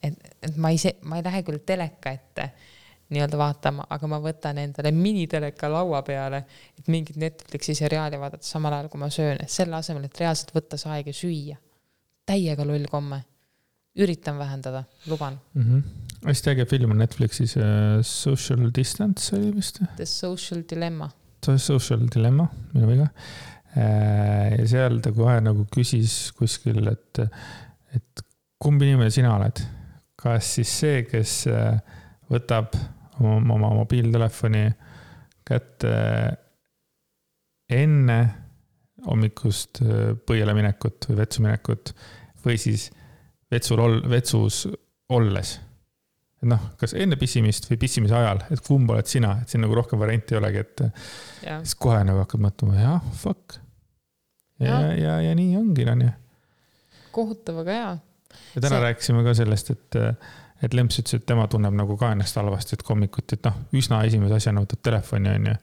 et, 0.03 0.17
et 0.43 0.57
ma 0.57 0.73
ise, 0.73 0.97
ma 1.05 1.21
ei 1.21 1.27
lähe 1.27 1.43
küll 1.45 1.61
teleka 1.67 2.15
ette 2.17 2.51
nii-öelda 3.11 3.39
vaatama, 3.41 3.87
aga 3.91 4.11
ma 4.11 4.21
võtan 4.23 4.61
endale 4.63 4.93
miniteleka 4.95 5.71
laua 5.71 6.03
peale, 6.07 6.45
et 6.79 6.91
mingit 6.93 7.19
Netflixi 7.21 7.75
seriaali 7.79 8.21
vaadata 8.21 8.47
samal 8.47 8.77
ajal, 8.77 8.91
kui 8.93 9.03
ma 9.03 9.11
söön, 9.11 9.41
et 9.43 9.51
selle 9.51 9.77
asemel, 9.79 10.07
et 10.07 10.23
reaalselt 10.23 10.55
võtta 10.55 10.79
see 10.81 10.93
aeg 10.95 11.11
ja 11.11 11.17
süüa. 11.23 11.59
täiega 12.27 12.65
loll 12.65 12.87
komme. 12.91 13.25
üritan 13.99 14.39
vähendada, 14.39 14.85
luban 15.07 15.41
mm. 15.55 15.63
-hmm 15.63 16.11
hästi 16.25 16.51
äge 16.51 16.67
film 16.67 16.91
on 16.91 16.99
Netflixis 16.99 17.57
uh,, 17.57 17.63
Social 18.03 18.71
Distance 18.77 19.37
oli 19.37 19.55
vist. 19.57 19.81
The 19.97 20.07
Social 20.07 20.63
Dilemma. 20.71 21.11
The 21.41 21.59
Social 21.59 22.07
Dilemma, 22.15 22.49
minu 22.75 22.91
viga 22.91 23.09
uh,. 23.09 24.59
ja 24.59 24.67
seal 24.69 25.01
ta 25.01 25.13
kohe 25.17 25.39
nagu 25.41 25.67
küsis 25.75 26.33
kuskil, 26.37 26.83
et, 26.91 27.23
et 27.97 28.25
kumb 28.61 28.83
inimene 28.83 29.11
sina 29.11 29.35
oled. 29.37 29.63
kas 30.21 30.55
siis 30.59 30.73
see, 30.83 31.05
kes 31.09 31.35
uh, 31.49 31.79
võtab 32.29 32.75
oma, 33.21 33.55
oma 33.57 33.73
mobiiltelefoni 33.81 34.65
kätte 35.47 35.95
enne 37.71 38.21
hommikust 39.07 39.81
uh, 39.85 40.13
põiele 40.27 40.55
minekut 40.57 41.09
või 41.09 41.23
vetsu 41.23 41.45
minekut 41.47 41.95
või 42.45 42.59
siis 42.61 42.91
vetsul 43.51 43.81
ol-, 43.83 44.03
vetsus 44.11 44.67
olles 45.11 45.59
et 46.41 46.49
noh, 46.49 46.71
kas 46.81 46.95
enne 46.97 47.19
pissimist 47.21 47.69
või 47.69 47.79
pissimise 47.83 48.17
ajal, 48.17 48.45
et 48.53 48.63
kumb 48.65 48.91
oled 48.93 49.09
sina, 49.09 49.35
et 49.43 49.53
siin 49.53 49.61
nagu 49.65 49.77
rohkem 49.77 50.01
variante 50.01 50.35
ei 50.35 50.41
olegi, 50.41 50.63
et 50.65 50.83
ja. 51.45 51.59
siis 51.61 51.77
kohe 51.81 52.01
nagu 52.07 52.23
hakkad 52.23 52.45
mõtlema, 52.47 52.79
jah, 52.81 53.11
fuck. 53.21 53.59
ja, 54.63 54.73
ja, 54.73 54.95
ja, 54.97 55.17
ja 55.29 55.35
nii 55.37 55.59
ongi, 55.61 55.85
onju. 55.93 56.13
kohutav, 57.13 57.61
aga 57.65 57.77
hea. 57.77 57.91
ja 58.55 58.63
täna 58.63 58.79
See... 58.79 58.85
rääkisime 58.87 59.25
ka 59.27 59.37
sellest, 59.37 59.75
et, 59.77 60.01
et 60.63 60.75
Lemps 60.77 61.01
ütles, 61.01 61.21
et 61.21 61.27
tema 61.27 61.47
tunneb 61.49 61.75
nagu 61.77 61.97
ka 62.01 62.13
ennast 62.15 62.37
halvasti, 62.37 62.77
et 62.77 62.85
hommikuti, 62.89 63.39
et 63.39 63.49
noh, 63.49 63.57
üsna 63.81 64.03
esimese 64.09 64.37
asjana 64.37 64.65
võtad 64.65 64.83
telefoni, 64.85 65.33
onju. 65.39 65.57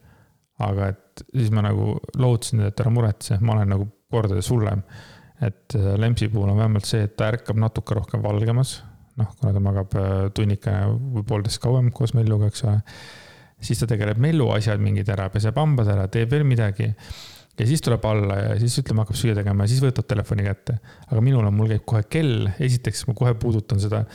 aga 0.68 0.90
et 0.94 1.24
siis 1.32 1.54
ma 1.54 1.62
nagu 1.66 1.94
lootsin, 2.18 2.66
et 2.66 2.80
ära 2.82 2.94
muretse, 2.94 3.38
ma 3.42 3.54
olen 3.58 3.74
nagu 3.76 3.90
kordades 4.12 4.50
hullem. 4.50 4.84
et 5.42 5.74
Lempsi 5.98 6.30
puhul 6.34 6.50
on 6.50 6.58
vähemalt 6.58 6.86
see, 6.86 7.04
et 7.06 7.18
ta 7.18 7.28
ärkab 7.30 7.60
natuke 7.62 7.94
rohkem 7.94 8.24
valgemas 8.24 8.80
noh, 9.18 9.32
kuna 9.40 9.54
ta 9.54 9.64
magab 9.64 9.96
äh, 9.98 10.12
tunnikene 10.36 10.92
või 11.16 11.26
poolteist 11.28 11.62
kauem 11.64 11.90
koos 11.96 12.14
Melluga, 12.18 12.52
eks 12.52 12.64
ole. 12.68 12.78
siis 13.64 13.82
ta 13.82 13.90
tegeleb 13.90 14.22
Mellu 14.22 14.50
asjad 14.54 14.82
mingid 14.84 15.10
ära, 15.14 15.30
peseb 15.34 15.58
hambad 15.58 15.90
ära, 15.94 16.08
teeb 16.12 16.32
veel 16.32 16.46
midagi. 16.48 16.92
ja 17.58 17.66
siis 17.66 17.82
tuleb 17.82 18.06
alla 18.06 18.38
ja 18.38 18.56
siis 18.62 18.78
ütleme, 18.84 19.02
hakkab 19.02 19.18
süüa 19.18 19.36
tegema 19.38 19.66
ja 19.66 19.74
siis 19.74 19.82
võtab 19.82 20.08
telefoni 20.10 20.46
kätte. 20.46 20.78
aga 21.08 21.22
minul 21.22 21.46
on, 21.46 21.56
mul 21.58 21.74
käib 21.74 21.86
kohe 21.86 22.04
kell, 22.10 22.52
esiteks 22.60 23.08
ma 23.10 23.18
kohe 23.18 23.34
puudutan 23.42 23.82
seda 23.82 24.06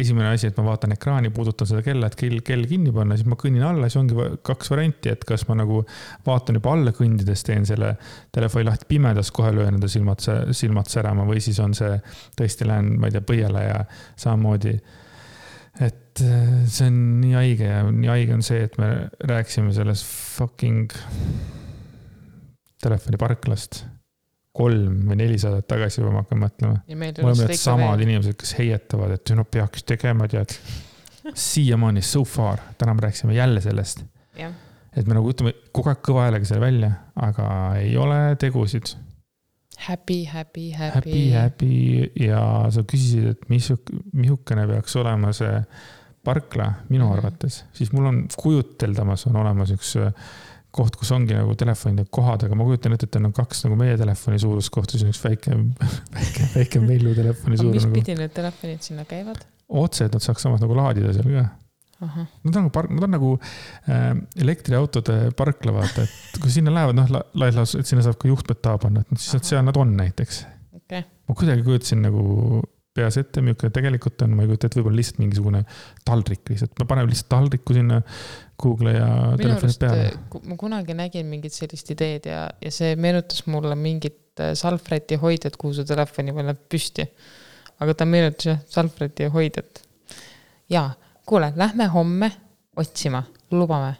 esimene 0.00 0.30
asi, 0.32 0.48
et 0.50 0.56
ma 0.58 0.64
vaatan 0.70 0.94
ekraani, 0.94 1.30
puudutan 1.34 1.68
seda 1.68 1.82
kella, 1.84 2.08
et 2.10 2.16
kell, 2.18 2.40
kell 2.46 2.64
kinni 2.68 2.92
panna, 2.94 3.18
siis 3.18 3.28
ma 3.30 3.38
kõnnin 3.40 3.64
alla, 3.66 3.88
siis 3.90 4.00
ongi 4.00 4.30
kaks 4.46 4.72
varianti, 4.72 5.12
et 5.12 5.26
kas 5.28 5.46
ma 5.48 5.58
nagu 5.60 5.82
vaatan 6.26 6.58
juba 6.60 6.74
alla 6.76 6.94
kõndides, 6.96 7.44
teen 7.46 7.68
selle 7.68 7.92
telefoni 8.34 8.68
lahti 8.68 8.88
pimedas, 8.90 9.32
kohe 9.36 9.52
löön 9.56 9.76
enda 9.76 9.90
silmad, 9.90 10.24
silmad 10.56 10.90
särama 10.92 11.26
või 11.28 11.42
siis 11.44 11.60
on 11.62 11.76
see 11.76 11.92
tõesti 12.38 12.68
lähen, 12.68 12.94
ma 13.00 13.10
ei 13.10 13.16
tea, 13.16 13.24
põiele 13.26 13.66
ja 13.66 13.84
samamoodi. 14.20 14.74
et 15.80 16.24
äh, 16.24 16.50
see 16.66 16.90
on 16.90 16.98
nii 17.20 17.36
haige 17.38 17.70
ja 17.70 17.84
nii 17.86 18.10
haige 18.10 18.34
on 18.34 18.42
see, 18.44 18.64
et 18.66 18.76
me 18.80 18.90
rääkisime 19.30 19.72
sellest 19.76 20.06
fucking 20.36 20.92
telefoniparklast 22.80 23.84
kolm 24.60 25.02
või 25.08 25.18
neli 25.22 25.38
saadet 25.40 25.68
tagasi 25.70 26.02
juba 26.02 26.14
ma 26.14 26.22
hakkan 26.24 26.40
mõtlema. 26.44 26.78
mul 26.92 27.32
on 27.32 27.42
need 27.42 27.58
samad 27.58 27.94
veel. 27.94 28.06
inimesed, 28.08 28.38
kes 28.40 28.54
heietavad, 28.58 29.16
et 29.16 29.34
no 29.36 29.44
peaks 29.44 29.86
tegema, 29.88 30.28
tead. 30.30 30.56
siiamaani 31.34 32.02
so 32.04 32.24
far, 32.24 32.62
täna 32.78 32.94
me 32.96 33.06
rääkisime 33.06 33.36
jälle 33.36 33.60
sellest. 33.64 34.04
et 34.36 35.06
me 35.06 35.14
nagu 35.14 35.30
ütleme 35.30 35.54
kogu 35.72 35.92
aeg 35.92 36.02
kõva 36.06 36.26
häälega 36.26 36.48
selle 36.48 36.64
välja, 36.64 36.90
aga 37.28 37.46
ei 37.78 37.94
ole 38.00 38.20
tegusid. 38.40 38.96
Happy, 39.80 40.24
happy, 40.28 40.70
happy. 40.76 40.94
Happy, 40.94 41.22
happy 41.32 42.10
ja 42.20 42.42
sa 42.74 42.82
küsisid, 42.84 43.30
et 43.32 43.48
mis, 43.48 43.70
missugune 44.12 44.66
peaks 44.68 44.96
olema 45.00 45.32
see 45.32 45.54
parkla 46.24 46.66
minu 46.88 47.04
mm 47.04 47.10
-hmm. 47.10 47.16
arvates, 47.16 47.64
siis 47.72 47.92
mul 47.92 48.10
on 48.10 48.26
kujuteldamas 48.36 49.26
on 49.26 49.36
olemas 49.40 49.70
üks 49.72 49.96
koht, 50.74 50.96
kus 50.98 51.10
ongi 51.14 51.34
nagu 51.34 51.54
telefonide 51.58 52.06
kohad, 52.14 52.44
aga 52.46 52.58
ma 52.58 52.66
kujutan 52.66 52.94
ette, 52.94 53.08
et 53.08 53.18
on 53.18 53.32
kaks 53.34 53.64
nagu 53.66 53.78
meie 53.78 53.96
telefoni 54.00 54.38
suurust 54.42 54.72
kohta, 54.74 54.94
siis 54.94 55.06
on 55.06 55.14
üks 55.14 55.22
väike, 55.24 55.56
väike, 56.18 56.50
väike 56.54 56.82
Mellu 56.84 57.14
telefoni 57.16 57.58
suurus. 57.60 57.80
mis 57.80 57.88
nagu... 57.88 57.96
pidi 57.98 58.18
need 58.18 58.34
telefonid 58.36 58.86
sinna 58.86 59.06
käivad? 59.08 59.42
otse, 59.80 60.06
et 60.06 60.14
nad 60.14 60.24
saaks 60.24 60.46
samas 60.46 60.62
nagu 60.62 60.78
laadida 60.78 61.14
seal 61.14 61.28
ka. 61.30 61.48
Nad 62.00 62.54
on 62.54 62.54
nagu 62.56 62.70
park, 62.72 62.92
nad 62.96 63.04
on 63.04 63.12
nagu 63.12 63.30
äh, 63.36 64.14
elektriautode 64.40 65.18
parkla, 65.36 65.74
vaata, 65.76 66.06
et 66.06 66.40
kui 66.40 66.52
sinna 66.52 66.72
lähevad, 66.72 66.96
noh, 66.96 67.10
laias 67.36 67.58
laastus, 67.58 67.82
et 67.82 67.90
sinna 67.90 68.04
saab 68.06 68.16
ka 68.22 68.30
juhtmed 68.30 68.62
taha 68.64 68.80
panna, 68.86 69.04
et 69.04 69.20
siis 69.20 69.44
seal 69.50 69.66
nad 69.66 69.76
on 69.76 69.92
näiteks 69.98 70.40
okay.. 70.78 71.04
ma 71.28 71.36
kuidagi 71.36 71.66
kujutasin 71.66 72.00
nagu 72.06 72.62
peas 72.96 73.16
ette, 73.20 73.42
milline 73.44 73.70
tegelikult 73.74 74.24
on, 74.24 74.32
ma 74.34 74.44
ei 74.44 74.50
kujuta 74.50 74.66
ette, 74.66 74.80
võib-olla 74.80 74.98
lihtsalt 74.98 75.20
mingisugune 75.22 75.60
taldrik 76.08 76.50
lihtsalt, 76.50 76.72
me 76.80 76.86
paneme 76.90 77.12
lihtsalt 77.12 77.30
taldriku 77.30 77.76
sinna 77.76 78.00
Google'i 78.60 78.96
ja 78.96 79.08
telefonid 79.40 79.78
peale. 79.80 80.06
Eh, 80.10 80.40
ma 80.48 80.56
kunagi 80.60 80.96
nägin 80.96 81.28
mingit 81.30 81.54
sellist 81.56 81.90
ideed 81.94 82.28
ja, 82.30 82.42
ja 82.60 82.72
see 82.74 82.94
meenutas 83.00 83.44
mulle 83.50 83.76
mingit 83.78 84.42
eh, 84.42 84.52
salvräti 84.58 85.18
hoidjat, 85.20 85.56
kuhu 85.60 85.74
su 85.78 85.86
telefoni 85.88 86.34
paned 86.36 86.60
püsti. 86.70 87.06
aga 87.80 87.96
ta 87.96 88.06
meenutas 88.08 88.50
jah, 88.50 88.62
salvräti 88.68 89.30
hoidjat. 89.32 89.82
ja, 90.70 90.90
kuule, 91.26 91.52
lähme 91.56 91.86
homme 91.94 92.30
otsima, 92.76 93.22
lubame. 93.50 93.94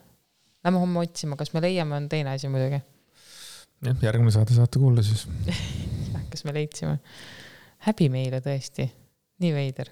Lähme 0.65 0.79
homme 0.79 1.01
otsima, 1.01 1.37
kas 1.37 1.55
me 1.57 1.63
leiame, 1.65 1.97
on 1.97 2.09
teine 2.09 2.37
asi 2.37 2.49
muidugi. 2.49 2.83
jah, 3.85 4.03
järgmine 4.03 4.31
saade 4.31 4.57
saate 4.57 4.79
kuulda 4.79 5.03
siis 5.03 5.29
jah, 6.15 6.27
kas 6.31 6.45
me 6.45 6.55
leidsime 6.55 6.99
häbi 7.87 8.11
meile 8.13 8.41
tõesti, 8.45 8.87
nii 9.41 9.53
veider. 9.57 9.89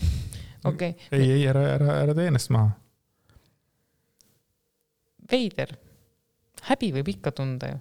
okei 0.70 0.94
okay.. 0.94 1.10
ei, 1.12 1.30
ei 1.36 1.44
ära, 1.50 1.66
ära, 1.76 1.98
ära 2.04 2.16
tee 2.16 2.30
ennast 2.32 2.52
maha. 2.54 2.72
Veider, 5.30 5.74
häbi 6.70 6.92
võib 6.98 7.10
ikka 7.14 7.34
tunda 7.36 7.74
ju. 7.74 7.80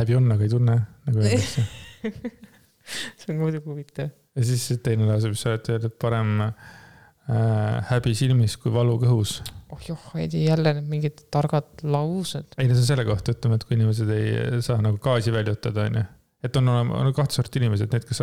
häbi 0.00 0.18
on, 0.18 0.30
aga 0.34 0.46
ei 0.46 0.52
tunne, 0.52 0.78
nagu 1.08 1.24
öeldakse 1.24 1.66
see 3.20 3.32
on 3.32 3.40
muidugi 3.40 3.68
huvitav. 3.68 4.10
ja 4.10 4.46
siis 4.46 4.80
teine 4.84 5.08
lause, 5.08 5.32
mis 5.32 5.44
sa 5.44 5.52
oled 5.54 5.70
öelnud, 5.74 5.94
parem 6.00 6.34
äh, 6.44 7.92
häbi 7.92 8.16
silmis 8.18 8.58
kui 8.60 8.72
valu 8.74 8.98
kõhus. 9.04 9.38
oh 9.72 9.86
joh, 9.88 10.10
Heidi, 10.14 10.44
jälle 10.48 10.76
need 10.78 10.90
mingid 10.90 11.24
targad 11.34 11.86
laused. 11.86 12.58
ei 12.58 12.68
no 12.68 12.76
see 12.76 12.84
on 12.84 12.92
selle 12.92 13.08
kohta, 13.08 13.36
ütleme, 13.36 13.60
et 13.60 13.64
kui 13.68 13.78
inimesed 13.78 14.12
ei 14.16 14.60
saa 14.64 14.82
nagu 14.84 15.00
gaasi 15.02 15.32
väljutada, 15.34 15.88
onju 15.88 16.04
et 16.44 16.56
on 16.60 16.68
olema, 16.68 17.00
on 17.00 17.14
kahte 17.16 17.36
sorti 17.36 17.60
inimesed, 17.62 17.92
need, 17.94 18.04
kes 18.08 18.20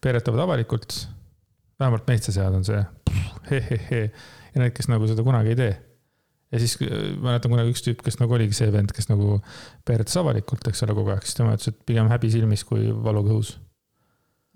peeretavad 0.00 0.46
avalikult. 0.46 1.04
vähemalt 1.78 2.08
meeste 2.10 2.32
seas 2.34 2.54
on 2.54 2.64
see 2.66 2.80
he-he-he 3.50 4.00
ja 4.08 4.62
need, 4.62 4.72
kes 4.74 4.88
nagu 4.90 5.06
seda 5.10 5.22
kunagi 5.26 5.52
ei 5.52 5.58
tee. 5.58 5.74
Ja 6.52 6.60
siis 6.62 6.76
mäletan 6.80 7.52
kunagi 7.52 7.72
üks 7.74 7.82
tüüp, 7.84 8.02
kes 8.04 8.18
nagu 8.20 8.36
oligi 8.36 8.56
see 8.56 8.70
vend, 8.72 8.92
kes 8.96 9.10
nagu 9.10 9.38
peeretas 9.88 10.16
avalikult, 10.20 10.64
eks 10.70 10.84
ole, 10.86 10.96
kogu 10.96 11.12
aeg, 11.12 11.26
siis 11.26 11.36
tema 11.38 11.56
ütles, 11.56 11.72
et 11.72 11.82
pigem 11.88 12.08
häbi 12.12 12.30
silmis 12.32 12.64
kui 12.68 12.88
valu 13.04 13.24
kõhus. 13.26 13.52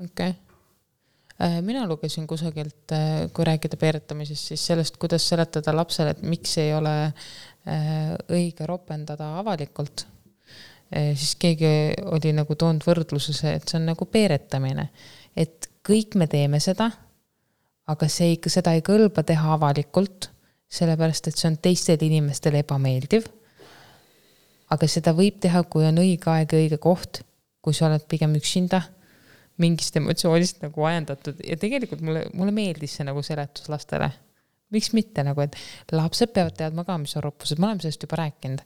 okei 0.01 0.33
okay 0.33 1.51
äh, 1.51 1.59
mina 1.65 1.85
lugesin 1.91 2.27
kusagilt, 2.31 2.95
äh, 2.97 3.27
kui 3.35 3.49
rääkida 3.49 3.81
peeretamisest, 3.81 4.53
siis 4.53 4.67
sellest, 4.73 4.97
kuidas 5.03 5.27
seletada 5.29 5.75
lapsele, 5.77 6.17
et 6.17 6.25
miks 6.25 6.57
ei 6.63 6.73
ole 6.77 6.97
äh, 7.05 8.17
õige 8.33 8.69
ropendada 8.69 9.37
avalikult 9.43 10.07
siis 10.93 11.39
keegi 11.41 11.69
oli 12.13 12.35
nagu 12.37 12.53
toonud 12.53 12.85
võrdluse, 12.85 13.33
et 13.49 13.65
see 13.65 13.79
on 13.79 13.87
nagu 13.89 14.05
peeretamine. 14.13 14.91
et 15.33 15.71
kõik 15.81 16.19
me 16.21 16.27
teeme 16.29 16.61
seda, 16.61 16.91
aga 17.89 18.09
see 18.13 18.35
ikka, 18.37 18.53
seda 18.53 18.75
ei 18.77 18.83
kõlba 18.85 19.25
teha 19.27 19.55
avalikult, 19.57 20.29
sellepärast 20.73 21.29
et 21.29 21.39
see 21.39 21.51
on 21.51 21.59
teistele 21.63 22.09
inimestele 22.09 22.63
ebameeldiv. 22.65 23.29
aga 24.73 24.89
seda 24.89 25.13
võib 25.13 25.37
teha, 25.41 25.63
kui 25.69 25.85
on 25.85 26.01
õige 26.01 26.31
aeg 26.33 26.53
ja 26.55 26.61
õige 26.63 26.79
koht, 26.81 27.21
kui 27.61 27.77
sa 27.77 27.91
oled 27.91 28.07
pigem 28.09 28.33
üksinda, 28.39 28.81
mingist 29.61 29.97
emotsioonist 30.01 30.63
nagu 30.65 30.85
ajendatud 30.89 31.43
ja 31.45 31.59
tegelikult 31.61 32.01
mulle, 32.01 32.25
mulle 32.33 32.55
meeldis 32.57 32.97
see 32.97 33.05
nagu 33.05 33.21
seletus 33.23 33.69
lastele 33.69 34.09
miks 34.73 34.93
mitte 34.97 35.25
nagu, 35.27 35.45
et 35.45 35.57
lapsed 35.93 36.33
peavad 36.35 36.57
teadma 36.57 36.85
ka, 36.89 36.97
mis 37.03 37.15
on 37.19 37.27
roppused, 37.27 37.61
me 37.61 37.69
oleme 37.69 37.85
sellest 37.85 38.07
juba 38.07 38.19
rääkinud. 38.23 38.63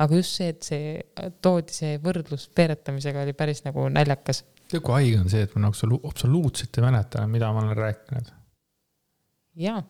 aga 0.00 0.16
just 0.16 0.38
see, 0.38 0.48
et 0.54 0.64
see 0.64 1.32
toodi 1.44 1.76
see 1.76 1.98
võrdlus 2.00 2.46
peeretamisega 2.56 3.24
oli 3.26 3.34
päris 3.36 3.60
nagu 3.66 3.86
naljakas. 3.92 4.44
tead, 4.70 4.80
kui 4.80 4.96
haige 4.96 5.20
on 5.20 5.32
see, 5.32 5.44
et 5.44 5.56
ma 5.56 5.66
nagu 5.66 6.00
absoluutselt 6.08 6.80
ei 6.80 6.86
mäleta, 6.86 7.26
mida 7.28 7.52
ma 7.52 7.64
olen 7.64 7.76
rääkinud. 7.76 8.32
jaa, 9.66 9.82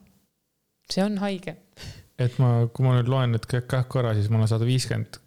see 0.95 1.05
on 1.05 1.19
haige. 1.23 1.57
et 2.21 2.39
ma, 2.43 2.67
kui 2.75 2.87
ma 2.87 2.97
nüüd 2.99 3.11
loen 3.11 3.35
nüüd 3.35 3.47
kõik 3.51 3.75
korra, 3.93 4.15
siis 4.17 4.29
mul 4.33 4.45
on 4.45 4.51
sada 4.51 4.69
viiskümmend 4.69 5.21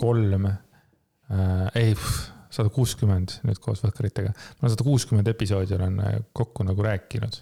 kolm 0.00 0.48
äh,, 0.50 0.58
ei, 1.78 1.94
sada 2.50 2.72
kuuskümmend 2.74 3.38
nüüd 3.46 3.60
koos 3.62 3.82
võhkaritega. 3.84 4.32
ma 4.32 4.66
olen 4.66 4.74
sada 4.74 4.86
kuuskümmend 4.86 5.30
episoodi 5.30 5.76
olen 5.76 6.00
äh, 6.04 6.18
kokku 6.36 6.66
nagu 6.66 6.86
rääkinud. 6.86 7.40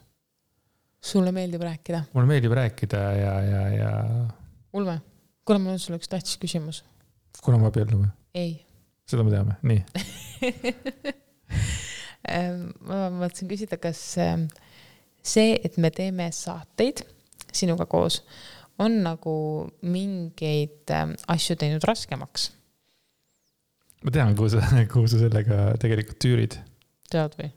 sulle 1.01 1.33
meeldib 1.33 1.65
rääkida? 1.65 2.05
mulle 2.15 2.33
meeldib 2.35 2.57
rääkida 2.59 3.03
ja, 3.19 3.35
ja, 3.43 3.63
ja. 3.77 3.93
Ulme, 4.77 5.01
kuule, 5.45 5.63
mul 5.63 5.77
on 5.77 5.83
sulle 5.83 6.01
üks 6.01 6.11
tähtis 6.11 6.39
küsimus. 6.41 6.85
kuna 7.43 7.59
me 7.59 7.71
abiellume? 7.71 8.13
ei. 8.35 8.53
seda 9.09 9.25
me 9.25 9.35
teame, 9.35 9.59
nii 9.63 9.85
ma 12.89 13.07
mõtlesin 13.15 13.49
küsida, 13.49 13.79
kas 13.81 14.01
see, 15.25 15.55
et 15.65 15.79
me 15.81 15.91
teeme 15.95 16.29
saateid 16.35 17.07
sinuga 17.55 17.87
koos, 17.91 18.23
on 18.79 19.01
nagu 19.05 19.35
mingeid 19.83 20.93
ähm, 20.95 21.17
asju 21.31 21.59
teinud 21.59 21.85
raskemaks? 21.89 22.51
ma 24.05 24.15
tean, 24.15 24.37
kuhu 24.39 24.53
sa, 24.53 24.63
kuhu 24.93 25.11
sa 25.11 25.21
sellega 25.25 25.73
tegelikult 25.83 26.21
tüürid. 26.23 26.59
tead 27.11 27.37
või? 27.39 27.53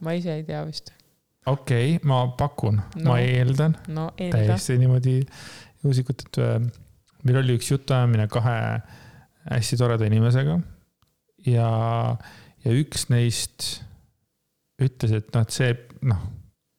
ma 0.00 0.16
ise 0.18 0.38
ei 0.38 0.46
tea 0.48 0.62
vist. 0.68 0.92
okei 1.46 1.96
okay,, 1.96 2.00
ma 2.08 2.24
pakun 2.38 2.80
no., 2.80 3.10
ma 3.10 3.20
eeldan 3.20 3.76
no,. 3.92 4.10
täiesti 4.18 4.78
niimoodi 4.80 5.20
juhuslikult, 5.82 6.26
et 6.28 6.42
äh, 6.42 6.58
meil 7.26 7.42
oli 7.42 7.58
üks 7.58 7.72
jutuajamine 7.72 8.28
kahe 8.32 8.58
hästi 9.50 9.78
toreda 9.80 10.06
inimesega 10.06 10.60
ja, 11.46 11.70
ja 12.64 12.76
üks 12.78 13.08
neist 13.10 13.82
ütles, 14.82 15.14
et 15.14 15.28
noh, 15.34 15.44
et 15.44 15.54
see, 15.54 15.74
noh, 16.08 16.22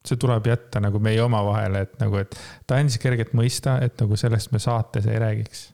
see 0.04 0.20
tuleb 0.20 0.46
jätta 0.50 0.82
nagu 0.84 1.00
meie 1.02 1.22
omavahele, 1.24 1.84
et 1.86 1.94
nagu, 2.02 2.18
et 2.20 2.34
ta 2.68 2.76
andis 2.80 2.98
kerget 3.00 3.32
mõista, 3.36 3.78
et 3.84 3.96
nagu 4.02 4.18
sellest 4.20 4.52
me 4.52 4.60
saates 4.62 5.06
ei 5.08 5.20
räägiks. 5.20 5.70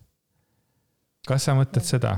kas 1.26 1.48
sa 1.48 1.56
mõtled 1.58 1.86
seda? 1.86 2.16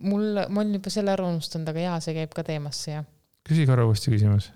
mul, 0.00 0.40
ma 0.48 0.62
olen 0.62 0.78
juba 0.78 0.92
selle 0.92 1.12
ära 1.12 1.26
unustanud, 1.28 1.68
aga 1.70 1.84
jaa, 1.84 1.98
see 2.04 2.16
käib 2.16 2.32
ka 2.36 2.44
teemasse, 2.46 2.94
jah. 2.96 3.06
küsi 3.46 3.66
korra 3.68 3.84
uuesti 3.88 4.12
küsimus. 4.14 4.50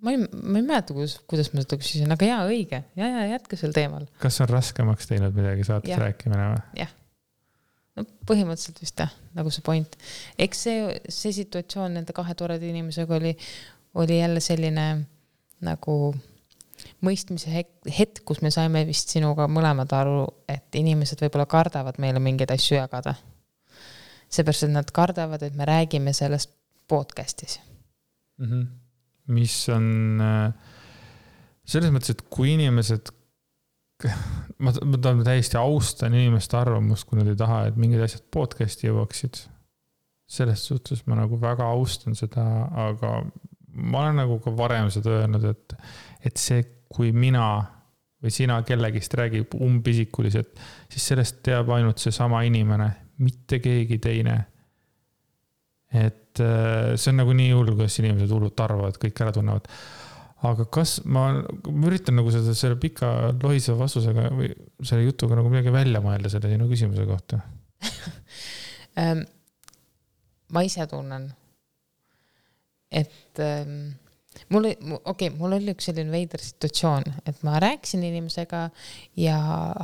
ma 0.00 0.14
ei, 0.14 0.22
ma 0.22 0.60
ei 0.60 0.64
mäleta, 0.64 0.96
kuidas, 0.96 1.18
kuidas 1.28 1.52
ma 1.52 1.64
seda 1.64 1.80
küsisin, 1.80 2.14
aga 2.14 2.30
jaa, 2.30 2.40
õige, 2.48 2.82
ja, 2.96 3.10
ja 3.16 3.26
jätka 3.34 3.58
sel 3.60 3.74
teemal. 3.76 4.08
kas 4.22 4.40
on 4.44 4.48
raskemaks 4.52 5.10
teinud 5.10 5.36
midagi 5.36 5.66
saates 5.68 5.92
ja. 5.92 6.00
rääkimine 6.06 6.54
või? 6.54 6.64
jah 6.84 6.94
no 7.98 8.06
põhimõtteliselt 8.30 8.80
vist 8.82 9.00
jah, 9.02 9.12
nagu 9.36 9.52
see 9.52 9.64
point. 9.66 10.00
eks 10.40 10.64
see, 10.68 10.88
see 11.12 11.34
situatsioon 11.42 11.98
nende 11.98 12.16
kahe 12.16 12.36
toreda 12.38 12.66
inimesega 12.68 13.16
oli, 13.18 13.34
oli 13.98 14.20
jälle 14.20 14.42
selline 14.44 14.88
nagu 15.64 16.14
mõistmise 17.04 17.50
hetk, 17.52 17.90
hetk, 17.98 18.22
kus 18.26 18.42
me 18.44 18.50
saime 18.54 18.84
vist 18.88 19.10
sinuga 19.14 19.48
mõlemad 19.50 19.92
aru, 19.94 20.22
et 20.48 20.78
inimesed 20.78 21.20
võib-olla 21.24 21.48
kardavad 21.50 21.98
meile 22.02 22.22
mingeid 22.22 22.52
asju 22.54 22.78
jagada. 22.78 23.14
seepärast, 24.28 24.66
et 24.66 24.74
nad 24.74 24.90
kardavad, 24.92 25.42
et 25.42 25.54
me 25.54 25.64
räägime 25.64 26.12
sellest 26.12 26.50
podcast'is 26.88 27.60
mm. 28.38 28.46
-hmm. 28.46 28.66
mis 29.26 29.68
on 29.68 30.20
äh, 30.20 30.52
selles 31.64 31.92
mõttes, 31.92 32.10
et 32.10 32.22
kui 32.30 32.54
inimesed 32.54 33.12
ma, 34.62 34.72
ma 34.72 34.98
tahan 34.98 35.24
täiesti 35.26 35.58
austan 35.58 36.14
inimeste 36.14 36.56
arvamust, 36.56 37.04
kui 37.04 37.18
nad 37.18 37.28
ei 37.28 37.36
taha, 37.36 37.66
et 37.66 37.76
mingid 37.76 38.02
asjad 38.04 38.22
podcast'i 38.34 38.88
jõuaksid. 38.88 39.46
selles 40.28 40.66
suhtes 40.66 41.06
ma 41.06 41.16
nagu 41.16 41.38
väga 41.40 41.64
austan 41.64 42.14
seda, 42.14 42.42
aga 42.68 43.22
ma 43.74 44.04
olen 44.04 44.22
nagu 44.22 44.38
ka 44.44 44.52
varem 44.56 44.90
seda 44.92 45.20
öelnud, 45.20 45.44
et, 45.50 45.76
et 46.30 46.40
see, 46.40 46.62
kui 46.88 47.12
mina 47.12 47.48
või 48.22 48.32
sina 48.34 48.56
kellegist 48.66 49.14
räägib 49.14 49.54
umbisikuliselt, 49.54 50.58
siis 50.90 51.10
sellest 51.12 51.42
teab 51.46 51.70
ainult 51.74 52.00
seesama 52.02 52.42
inimene, 52.48 52.88
mitte 53.22 53.60
keegi 53.62 53.98
teine. 54.02 54.38
et 55.88 56.40
äh, 56.44 56.96
see 56.96 57.12
on 57.12 57.22
nagu 57.22 57.32
nii 57.32 57.52
hull, 57.54 57.72
kuidas 57.72 57.96
inimesed 58.02 58.32
hullult 58.34 58.60
arvavad, 58.60 58.98
kõik 59.00 59.22
ära 59.24 59.32
tunnevad 59.32 59.70
aga 60.46 60.66
kas 60.70 60.98
ma, 61.08 61.30
ma 61.40 61.88
üritan 61.90 62.18
nagu 62.18 62.30
seda, 62.30 62.54
selle 62.56 62.78
pika 62.80 63.32
lohiseva 63.42 63.80
vastusega 63.82 64.28
või 64.30 64.52
selle 64.86 65.08
jutuga 65.08 65.38
nagu 65.38 65.50
midagi 65.50 65.72
välja 65.74 66.02
mõelda 66.04 66.30
selle 66.30 66.52
sinu 66.52 66.68
küsimuse 66.70 67.06
kohta 67.08 67.40
ähm, 68.98 69.24
ma 70.54 70.62
ise 70.66 70.86
tunnen, 70.90 71.30
et 72.90 73.42
ähm, 73.44 73.90
mul, 74.52 74.68
okei 74.70 75.28
okay,, 75.28 75.30
mul 75.36 75.56
oli 75.56 75.72
üks 75.74 75.88
selline 75.90 76.12
veider 76.12 76.42
situatsioon, 76.42 77.06
et 77.28 77.42
ma 77.46 77.58
rääkisin 77.62 78.04
inimesega 78.08 78.64
ja 79.20 79.38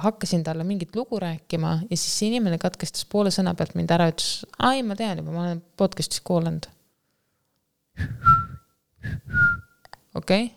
hakkasin 0.05 0.45
talle 0.47 0.67
mingit 0.69 0.97
lugu 0.97 1.21
rääkima 1.23 1.77
ja 1.83 1.97
siis 1.97 2.19
see 2.19 2.31
inimene 2.33 2.59
katkestas 2.63 3.07
poole 3.11 3.33
sõna 3.35 3.55
pealt 3.59 3.77
mind 3.79 3.95
ära, 3.95 4.11
ütles, 4.13 4.45
ai, 4.59 4.83
ma 4.87 4.97
tean 4.99 5.21
juba, 5.21 5.35
ma 5.35 5.47
olen 5.49 5.63
podcast'is 5.81 6.25
kuulanud 6.25 6.69
okei 10.15 10.45
okay?, 10.47 10.51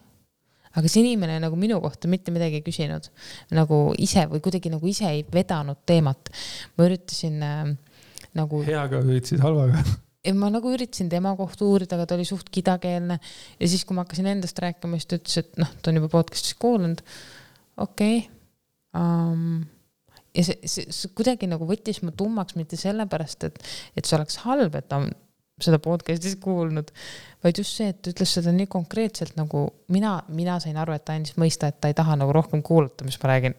aga 0.77 0.91
see 0.91 1.03
inimene 1.03 1.39
nagu 1.43 1.59
minu 1.59 1.79
kohta 1.83 2.09
mitte 2.11 2.33
midagi 2.33 2.61
ei 2.61 2.65
küsinud, 2.65 3.09
nagu 3.57 3.81
ise 4.01 4.27
või 4.31 4.41
kuidagi 4.45 4.71
nagu 4.73 4.89
ise 4.89 5.09
ei 5.09 5.23
vedanud 5.33 5.83
teemat. 5.89 6.31
ma 6.77 6.89
üritasin 6.89 7.41
äh, 7.43 7.71
nagu. 8.37 8.61
heaga 8.67 9.01
üritasid 9.05 9.41
halvaga 9.43 9.83
ei, 10.25 10.33
ma 10.33 10.49
nagu 10.53 10.71
üritasin 10.73 11.09
tema 11.11 11.33
kohta 11.39 11.65
uurida, 11.67 11.97
aga 11.97 12.07
ta 12.09 12.17
oli 12.17 12.25
suht 12.27 12.49
kidakeelne 12.53 13.19
ja 13.19 13.69
siis, 13.69 13.85
kui 13.85 13.97
ma 13.97 14.05
hakkasin 14.05 14.29
endast 14.33 14.59
rääkima, 14.63 14.99
siis 14.99 15.09
ta 15.09 15.19
ütles, 15.21 15.39
et 15.43 15.61
noh, 15.61 15.71
ta 15.81 15.91
on 15.91 16.01
juba 16.01 16.11
podcast'is 16.13 16.57
kuulanud. 16.61 17.03
okei 17.83 18.17
okay. 18.23 18.29
um, 18.97 19.61
ja 20.35 20.47
see, 20.47 20.57
see, 20.65 20.89
see 20.93 21.13
kuidagi 21.17 21.49
nagu 21.49 21.67
võttis 21.69 22.01
mu 22.03 22.13
tummaks 22.17 22.57
mitte 22.59 22.79
sellepärast, 22.79 23.47
et, 23.49 23.63
et 23.97 24.05
see 24.05 24.17
oleks 24.17 24.41
halb, 24.45 24.75
et 24.77 24.89
ta 24.89 25.01
on 25.03 25.09
seda 25.63 25.79
podcast'is 25.81 26.37
kuulnud, 26.41 26.91
vaid 27.45 27.57
just 27.61 27.77
see, 27.79 27.89
et 27.89 28.01
ta 28.01 28.13
ütles 28.13 28.35
seda 28.37 28.53
nii 28.53 28.69
konkreetselt 28.69 29.37
nagu 29.39 29.63
mina, 29.93 30.19
mina 30.29 30.59
sain 30.61 30.77
aru, 30.77 30.93
et 30.93 31.05
ta 31.07 31.15
andis 31.17 31.37
mõista, 31.41 31.71
et 31.71 31.79
ta 31.81 31.89
ei 31.89 31.97
taha 31.97 32.17
nagu 32.19 32.35
rohkem 32.35 32.61
kuulata, 32.65 33.07
mis 33.07 33.17
ma 33.23 33.31
räägin. 33.33 33.57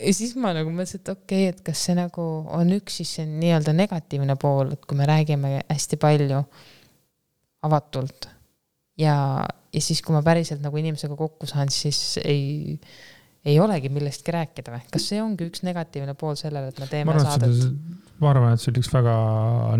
Ja 0.00 0.14
siis 0.16 0.34
ma 0.40 0.54
nagu 0.56 0.72
mõtlesin, 0.74 1.02
et 1.02 1.10
okei 1.12 1.48
okay,, 1.48 1.54
et 1.54 1.64
kas 1.66 1.86
see 1.86 1.96
nagu 1.98 2.22
on 2.56 2.72
üks 2.76 3.00
siis 3.00 3.16
see 3.18 3.26
nii-öelda 3.28 3.74
negatiivne 3.76 4.36
pool, 4.40 4.74
et 4.74 4.86
kui 4.88 4.98
me 4.98 5.08
räägime 5.08 5.58
hästi 5.68 5.98
palju 6.02 6.44
avatult 7.64 8.28
ja, 9.00 9.16
ja 9.72 9.82
siis, 9.82 10.02
kui 10.04 10.14
ma 10.16 10.22
päriselt 10.26 10.62
nagu 10.64 10.78
inimesega 10.80 11.16
kokku 11.18 11.48
saan, 11.50 11.72
siis 11.72 12.18
ei 12.24 12.78
ei 13.44 13.58
olegi 13.60 13.90
millestki 13.92 14.32
rääkida 14.32 14.72
või, 14.72 14.84
kas 14.92 15.08
see 15.10 15.20
ongi 15.22 15.48
üks 15.50 15.64
negatiivne 15.66 16.14
pool 16.18 16.36
sellele, 16.40 16.70
et 16.72 16.78
me 16.80 16.88
teeme 16.88 17.10
ma 17.10 17.16
arvan, 17.18 17.32
saadet? 17.32 18.12
ma 18.22 18.30
arvan, 18.32 18.54
et 18.54 18.62
see 18.62 18.72
oli 18.72 18.80
üks 18.80 18.92
väga 18.94 19.16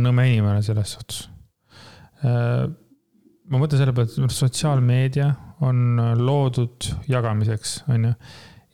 nõme 0.00 0.26
inimene 0.28 0.60
selles 0.66 0.92
suhtes. 0.96 1.22
Äh, 2.24 2.66
ma 3.48 3.60
mõtlen 3.62 3.80
selle 3.80 3.94
peale, 3.96 4.10
et 4.26 4.36
sotsiaalmeedia 4.36 5.30
on 5.64 6.02
loodud 6.20 6.90
jagamiseks, 7.08 7.78
on 7.88 8.10
ju. 8.10 8.16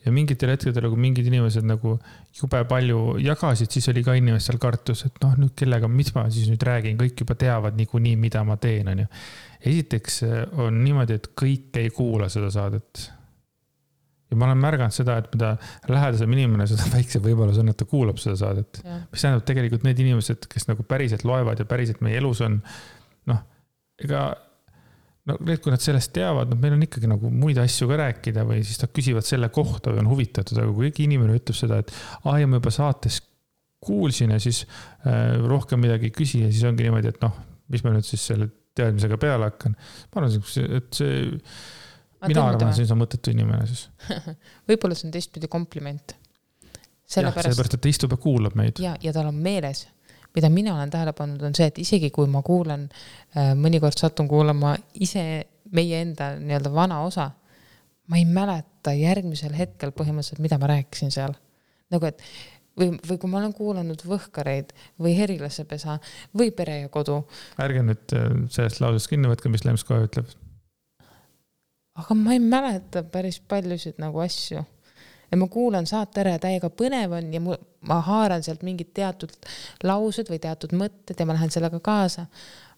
Ja 0.05 0.11
mingitel 0.13 0.51
hetkedel, 0.53 0.89
kui 0.89 1.01
mingid 1.01 1.29
inimesed 1.29 1.65
nagu 1.67 1.95
jube 2.37 2.63
palju 2.69 3.19
jagasid, 3.21 3.71
siis 3.73 3.89
oli 3.91 4.03
ka 4.05 4.15
inimestel 4.17 4.57
kartus, 4.61 5.05
et 5.07 5.21
noh, 5.23 5.37
nüüd 5.43 5.55
kellega, 5.57 5.89
mis 5.91 6.11
ma 6.15 6.25
siis 6.33 6.49
nüüd 6.51 6.65
räägin, 6.65 6.97
kõik 6.99 7.23
juba 7.23 7.37
teavad 7.39 7.77
niikuinii, 7.79 8.17
mida 8.19 8.43
ma 8.47 8.57
teen, 8.61 8.89
on 8.91 9.05
ju. 9.05 9.07
esiteks 9.61 10.21
on 10.59 10.83
niimoodi, 10.83 11.19
et 11.19 11.33
kõik 11.37 11.81
ei 11.81 11.91
kuula 11.93 12.29
seda 12.33 12.49
saadet 12.53 13.07
ja 14.31 14.37
ma 14.39 14.47
olen 14.47 14.61
märganud 14.63 14.95
seda, 14.95 15.17
et 15.19 15.27
mida 15.35 15.51
lähedasem 15.91 16.37
inimene, 16.37 16.67
seda 16.71 16.87
väiksem 16.95 17.23
võimalus 17.25 17.59
on, 17.61 17.71
et 17.71 17.79
ta 17.79 17.87
kuulab 17.89 18.21
seda 18.21 18.37
saadet. 18.39 18.81
mis 18.85 19.25
tähendab 19.25 19.45
tegelikult 19.47 19.85
need 19.87 19.99
inimesed, 20.01 20.47
kes 20.51 20.69
nagu 20.71 20.85
päriselt 20.87 21.25
loevad 21.27 21.59
ja 21.59 21.67
päriselt 21.69 22.01
meie 22.05 22.21
elus 22.21 22.41
on, 22.45 22.61
noh, 23.29 23.43
ega 24.01 24.29
no 25.29 25.37
need, 25.45 25.59
kui 25.61 25.73
nad 25.73 25.83
sellest 25.83 26.13
teavad, 26.15 26.49
noh, 26.51 26.59
meil 26.61 26.75
on 26.77 26.85
ikkagi 26.85 27.09
nagu 27.09 27.29
muid 27.33 27.59
asju 27.61 27.89
ka 27.89 27.99
rääkida 28.01 28.45
või 28.47 28.63
siis 28.65 28.79
nad 28.81 28.93
küsivad 28.95 29.27
selle 29.27 29.51
kohta 29.53 29.93
või 29.93 30.03
on 30.05 30.09
huvitatud, 30.13 30.57
aga 30.57 30.71
kui 30.71 30.89
keegi 30.89 31.09
inimene 31.09 31.37
ütleb 31.37 31.57
seda, 31.57 31.81
et 31.83 31.93
aa 32.25 32.39
ja 32.41 32.49
ma 32.49 32.61
juba 32.61 32.73
saates 32.73 33.21
kuulsin 33.81 34.33
ja 34.35 34.39
siis 34.41 34.63
äh, 35.09 35.37
rohkem 35.49 35.81
midagi 35.81 36.09
ei 36.09 36.15
küsi 36.15 36.43
ja 36.45 36.49
siis 36.51 36.65
ongi 36.69 36.85
niimoodi, 36.85 37.13
et 37.13 37.21
noh, 37.23 37.37
mis 37.73 37.85
ma 37.85 37.93
nüüd 37.95 38.07
siis 38.07 38.25
selle 38.31 38.49
teadmisega 38.77 39.17
peale 39.21 39.49
hakkan. 39.49 39.75
ma 39.75 40.21
arvan, 40.21 40.41
et 40.77 40.97
see 40.97 41.21
mina 42.27 42.47
arvan, 42.51 42.73
see 42.77 42.89
on 42.93 43.01
mõttetu 43.01 43.33
inimene 43.33 43.65
siis 43.69 43.87
võib-olla 44.69 44.97
see 44.97 45.09
on 45.09 45.15
teistpidi 45.15 45.49
kompliment. 45.51 46.15
sellepärast, 47.05 47.49
sellepärast, 47.49 47.77
et 47.77 47.83
ta 47.83 47.91
istub 47.91 48.15
ja 48.15 48.21
kuulab 48.21 48.57
meid. 48.59 48.81
ja, 48.83 48.95
ja 49.01 49.13
tal 49.15 49.31
on 49.31 49.41
meeles, 49.41 49.87
mida 50.35 50.49
mina 50.49 50.75
olen 50.75 50.91
tähele 50.93 51.13
pannud, 51.17 51.41
on 51.43 51.55
see, 51.57 51.67
et 51.71 51.81
isegi 51.83 52.11
kui 52.13 52.29
ma 52.31 52.43
kuulan 52.45 52.87
äh,, 52.87 53.51
mõnikord 53.57 53.97
satun 53.99 54.29
kuulama 54.31 54.75
ise 54.93 55.25
meie 55.75 56.01
enda 56.03 56.33
nii-öelda 56.39 56.71
vana 56.73 57.01
osa, 57.07 57.29
ma 58.11 58.19
ei 58.19 58.25
mäleta 58.27 58.93
järgmisel 58.97 59.55
hetkel 59.55 59.93
põhimõtteliselt, 59.95 60.43
mida 60.43 60.59
ma 60.61 60.71
rääkisin 60.73 61.13
seal. 61.13 61.35
nagu 61.91 62.07
et 62.07 62.21
või, 62.79 62.93
või 63.07 63.17
kui 63.19 63.31
ma 63.31 63.41
olen 63.41 63.53
kuulanud 63.55 64.05
Võhkareid 64.07 64.71
või 65.01 65.15
Herilasepesa 65.17 65.97
või 66.37 66.51
Pere 66.55 66.81
ja 66.85 66.93
kodu. 66.93 67.21
ärge 67.59 67.83
nüüd 67.87 68.15
äh, 68.15 68.31
sellest 68.49 68.83
lausest 68.83 69.11
kinni 69.11 69.31
võtke, 69.31 69.51
mis 69.51 69.67
Lems 69.67 69.83
kohe 69.87 70.07
ütleb 70.07 70.31
aga 71.99 72.15
ma 72.17 72.35
ei 72.35 72.41
mäleta 72.43 73.03
päris 73.03 73.39
paljusid 73.39 73.99
nagu 74.01 74.21
asju. 74.23 74.63
Ja 75.31 75.37
ma 75.39 75.47
kuulan 75.47 75.87
saate 75.87 76.23
ära 76.23 76.35
ja 76.35 76.41
täiega 76.43 76.69
põnev 76.69 77.15
on 77.17 77.29
ja 77.33 77.41
mu, 77.43 77.55
ma 77.87 78.01
haaran 78.05 78.43
sealt 78.43 78.65
mingid 78.67 78.91
teatud 78.97 79.33
laused 79.87 80.29
või 80.31 80.41
teatud 80.43 80.75
mõtted 80.77 81.19
ja 81.19 81.27
ma 81.27 81.37
lähen 81.37 81.53
sellega 81.53 81.79
kaasa. 81.79 82.25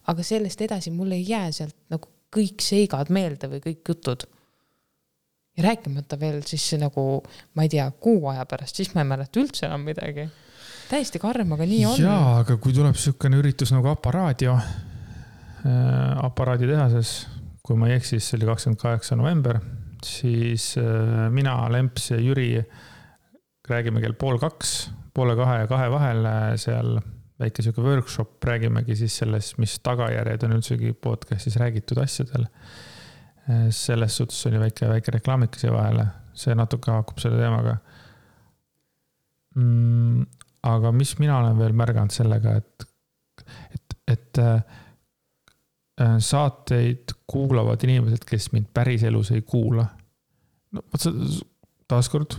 aga 0.06 0.22
sellest 0.22 0.60
edasi 0.60 0.90
mul 0.90 1.12
ei 1.12 1.24
jää 1.28 1.50
sealt 1.52 1.76
nagu 1.90 2.08
kõik 2.34 2.62
seigad 2.62 3.10
meelde 3.10 3.48
või 3.48 3.60
kõik 3.64 3.88
jutud. 3.88 4.26
ja 5.56 5.62
rääkimata 5.68 6.20
veel 6.20 6.42
siis 6.46 6.72
nagu, 6.78 7.22
ma 7.54 7.62
ei 7.62 7.68
tea, 7.68 7.90
kuu 7.90 8.26
aja 8.28 8.46
pärast, 8.46 8.76
siis 8.76 8.94
ma 8.94 9.04
ei 9.04 9.12
mäleta 9.12 9.40
üldse 9.40 9.66
enam 9.66 9.80
midagi. 9.80 10.28
täiesti 10.90 11.18
karm, 11.18 11.52
aga 11.52 11.66
nii 11.66 11.84
on. 11.86 12.00
jaa, 12.00 12.38
aga 12.40 12.56
kui 12.56 12.72
tuleb 12.72 12.94
niisugune 12.94 13.38
üritus 13.42 13.72
nagu 13.72 13.88
Aparaadio 13.88 14.54
äh,, 14.54 16.24
aparaaditehases 16.24 17.34
kui 17.64 17.78
ma 17.80 17.88
ei 17.88 17.96
eksi, 17.96 18.18
siis 18.18 18.28
see 18.28 18.38
oli 18.38 18.50
kakskümmend 18.50 18.80
kaheksa 18.82 19.16
november, 19.16 19.58
siis 20.06 20.74
äh, 20.80 21.26
mina, 21.34 21.56
Lemps 21.72 22.10
ja 22.10 22.20
Jüri 22.20 22.48
räägime 23.68 24.02
kell 24.04 24.16
pool 24.18 24.38
kaks, 24.42 24.74
poole 25.14 25.36
kahe 25.38 25.62
ja 25.62 25.68
kahe 25.70 25.90
vahel 25.92 26.26
seal 26.60 26.98
väike 27.40 27.64
sihuke 27.64 27.82
workshop, 27.82 28.36
räägimegi 28.44 28.96
siis 28.98 29.16
sellest, 29.22 29.56
mis 29.58 29.78
tagajärjed 29.82 30.44
on 30.46 30.56
üldsegi 30.58 30.92
podcast'is 30.92 31.56
räägitud 31.60 31.98
asjadel. 32.04 32.46
Äh, 33.48 33.66
selles 33.74 34.16
suhtes 34.20 34.44
oli 34.50 34.60
väike, 34.62 34.88
väike 34.90 35.16
reklaamik 35.18 35.58
siia 35.58 35.72
vahele, 35.74 36.06
see 36.34 36.54
natuke 36.58 36.92
haakub 36.92 37.20
selle 37.22 37.40
teemaga 37.42 37.76
mm,. 39.56 40.24
aga 40.64 40.92
mis 40.96 41.18
mina 41.20 41.38
olen 41.38 41.58
veel 41.58 41.74
märganud 41.76 42.14
sellega, 42.14 42.56
et, 42.60 42.88
et, 43.74 43.98
et 44.08 44.42
Äh, 44.42 44.62
saateid 46.18 47.14
kuulavad 47.30 47.82
inimesed, 47.86 48.24
kes 48.26 48.50
mind 48.52 48.72
päriselus 48.74 49.30
ei 49.30 49.42
kuula. 49.46 49.86
no 50.74 50.82
vot 50.92 51.00
sa, 51.00 51.12
taaskord 51.88 52.34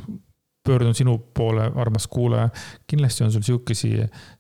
pöördun 0.66 0.96
sinu 0.96 1.18
poole, 1.34 1.72
armas 1.76 2.08
kuulaja. 2.08 2.50
kindlasti 2.88 3.24
on 3.24 3.32
sul 3.32 3.44
sihukesi 3.46 3.92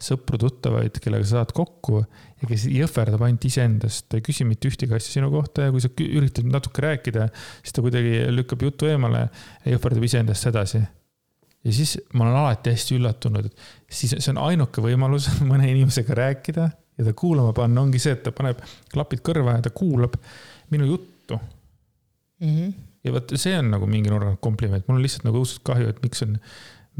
sõpru-tuttavaid, 0.01 0.97
kellega 1.03 1.25
sa 1.25 1.39
saad 1.39 1.53
kokku 1.55 2.01
ja 2.01 2.49
kes 2.49 2.65
jõhverdab 2.71 3.27
ainult 3.27 3.45
iseendast, 3.45 4.09
ei 4.17 4.25
küsi 4.25 4.47
mitte 4.47 4.69
ühtegi 4.71 4.97
asja 4.97 5.19
sinu 5.19 5.29
kohta 5.33 5.67
ja 5.67 5.73
kui 5.73 5.83
sa 5.83 5.91
üritad 6.01 6.49
natuke 6.49 6.83
rääkida, 6.85 7.29
siis 7.61 7.77
ta 7.77 7.85
kuidagi 7.85 8.25
lükkab 8.33 8.65
jutu 8.65 8.89
eemale 8.89 9.27
ja 9.27 9.75
jõhverdab 9.75 10.07
iseendast 10.09 10.49
edasi. 10.49 10.81
ja 11.65 11.73
siis 11.73 11.97
ma 12.13 12.25
olen 12.25 12.39
alati 12.41 12.73
hästi 12.73 12.97
üllatunud, 12.97 13.45
et 13.45 13.93
siis 14.01 14.17
see 14.17 14.33
on 14.33 14.41
ainuke 14.49 14.81
võimalus 14.81 15.29
mõne 15.51 15.69
inimesega 15.69 16.17
rääkida 16.23 16.71
ja 16.97 17.05
ta 17.05 17.13
kuulama 17.13 17.53
panna 17.53 17.81
ongi 17.81 17.99
see, 17.99 18.15
et 18.15 18.23
ta 18.23 18.33
paneb 18.35 18.61
klapid 18.91 19.23
kõrva 19.25 19.57
ja 19.57 19.65
ta 19.65 19.71
kuulab 19.75 20.15
minu 20.73 20.87
juttu 20.89 21.39
mm. 22.39 22.47
-hmm. 22.47 22.73
ja 23.03 23.13
vot 23.13 23.35
see 23.35 23.57
on 23.59 23.71
nagu 23.71 23.87
mingi 23.89 24.09
nurga 24.09 24.35
kompliment, 24.41 24.87
mul 24.87 24.99
on 24.99 25.05
lihtsalt 25.05 25.27
nagu 25.27 25.41
õudselt 25.41 25.63
kahju, 25.67 25.89
et 25.89 26.01
miks 26.03 26.23
on, 26.23 26.37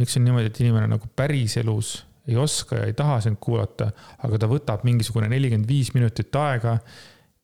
miks 0.02 0.18
on 0.18 0.28
niimoodi, 0.28 0.52
et 0.52 0.60
inimene 0.60 0.88
nagu 0.92 1.10
päriselus 1.16 1.98
ei 2.28 2.38
oska 2.38 2.76
ja 2.76 2.86
ei 2.90 2.94
taha 2.94 3.20
sind 3.22 3.38
kuulata, 3.40 3.92
aga 4.24 4.40
ta 4.42 4.50
võtab 4.50 4.86
mingisugune 4.88 5.30
nelikümmend 5.30 5.68
viis 5.70 5.94
minutit 5.94 6.36
aega. 6.36 6.80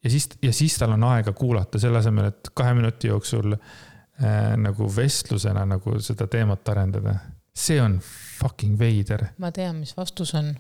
ja 0.04 0.10
siis, 0.10 0.30
ja 0.42 0.54
siis 0.54 0.78
tal 0.78 0.96
on 0.96 1.04
aega 1.04 1.34
kuulata, 1.38 1.80
selle 1.80 2.02
asemel, 2.02 2.32
et 2.32 2.50
kahe 2.54 2.74
minuti 2.74 3.08
jooksul 3.08 3.54
äh, 3.54 4.58
nagu 4.58 4.90
vestlusena 4.96 5.66
nagu 5.66 6.00
seda 6.02 6.28
teemat 6.28 6.70
arendada. 6.70 7.16
see 7.56 7.82
on 7.82 8.00
fucking 8.40 8.80
veider. 8.80 9.26
ma 9.38 9.52
tean, 9.52 9.76
mis 9.76 9.98
vastus 9.98 10.34
on 10.36 10.56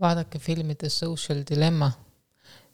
vaadake 0.00 0.38
filmi 0.38 0.74
The 0.74 0.88
Social 0.88 1.42
Dilemma. 1.50 1.92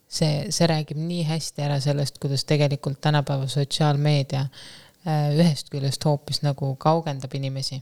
see, 0.09 0.51
see 0.53 0.67
räägib 0.69 0.99
nii 1.01 1.25
hästi 1.27 1.63
ära 1.65 1.81
sellest, 1.81 2.19
kuidas 2.23 2.45
tegelikult 2.45 3.01
tänapäeva 3.03 3.49
sotsiaalmeedia 3.51 4.45
äh, 4.45 5.33
ühest 5.35 5.73
küljest 5.73 6.05
hoopis 6.05 6.43
nagu 6.45 6.75
kaugendab 6.77 7.33
inimesi 7.35 7.81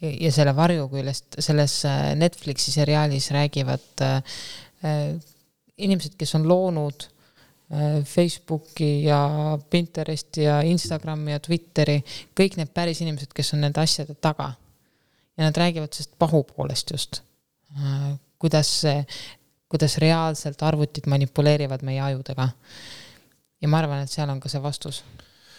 ja, 0.00 0.10
ja 0.10 0.32
selle 0.32 0.52
varju 0.56 0.88
küljest 0.92 1.38
selles 1.42 1.78
äh, 1.88 2.12
Netflixi 2.18 2.74
seriaalis 2.74 3.30
räägivad 3.34 4.04
äh, 4.04 4.36
äh, 4.84 5.16
inimesed, 5.76 6.14
kes 6.18 6.34
on 6.38 6.46
loonud 6.48 7.08
äh, 7.08 8.04
Facebooki 8.04 9.04
ja 9.04 9.58
Pinteresti 9.70 10.46
ja 10.46 10.60
Instagrami 10.60 11.34
ja 11.34 11.40
Twitteri, 11.40 11.98
kõik 12.36 12.60
need 12.60 12.72
päris 12.76 13.02
inimesed, 13.04 13.32
kes 13.34 13.54
on 13.56 13.64
nende 13.66 13.82
asjade 13.82 14.14
taga. 14.20 14.52
ja 15.36 15.44
nad 15.44 15.56
räägivad 15.56 15.92
sellest 15.92 16.14
pahupoolest 16.18 16.90
just 16.90 17.22
äh, 17.76 18.14
kuidas 18.38 18.70
kuidas 19.70 19.98
reaalselt 20.02 20.62
arvutid 20.62 21.08
manipuleerivad 21.10 21.84
meie 21.86 22.00
ajudega. 22.00 22.48
ja 23.60 23.68
ma 23.68 23.78
arvan, 23.78 24.04
et 24.04 24.12
seal 24.12 24.30
on 24.30 24.40
ka 24.40 24.48
see 24.52 24.62
vastus. 24.62 25.04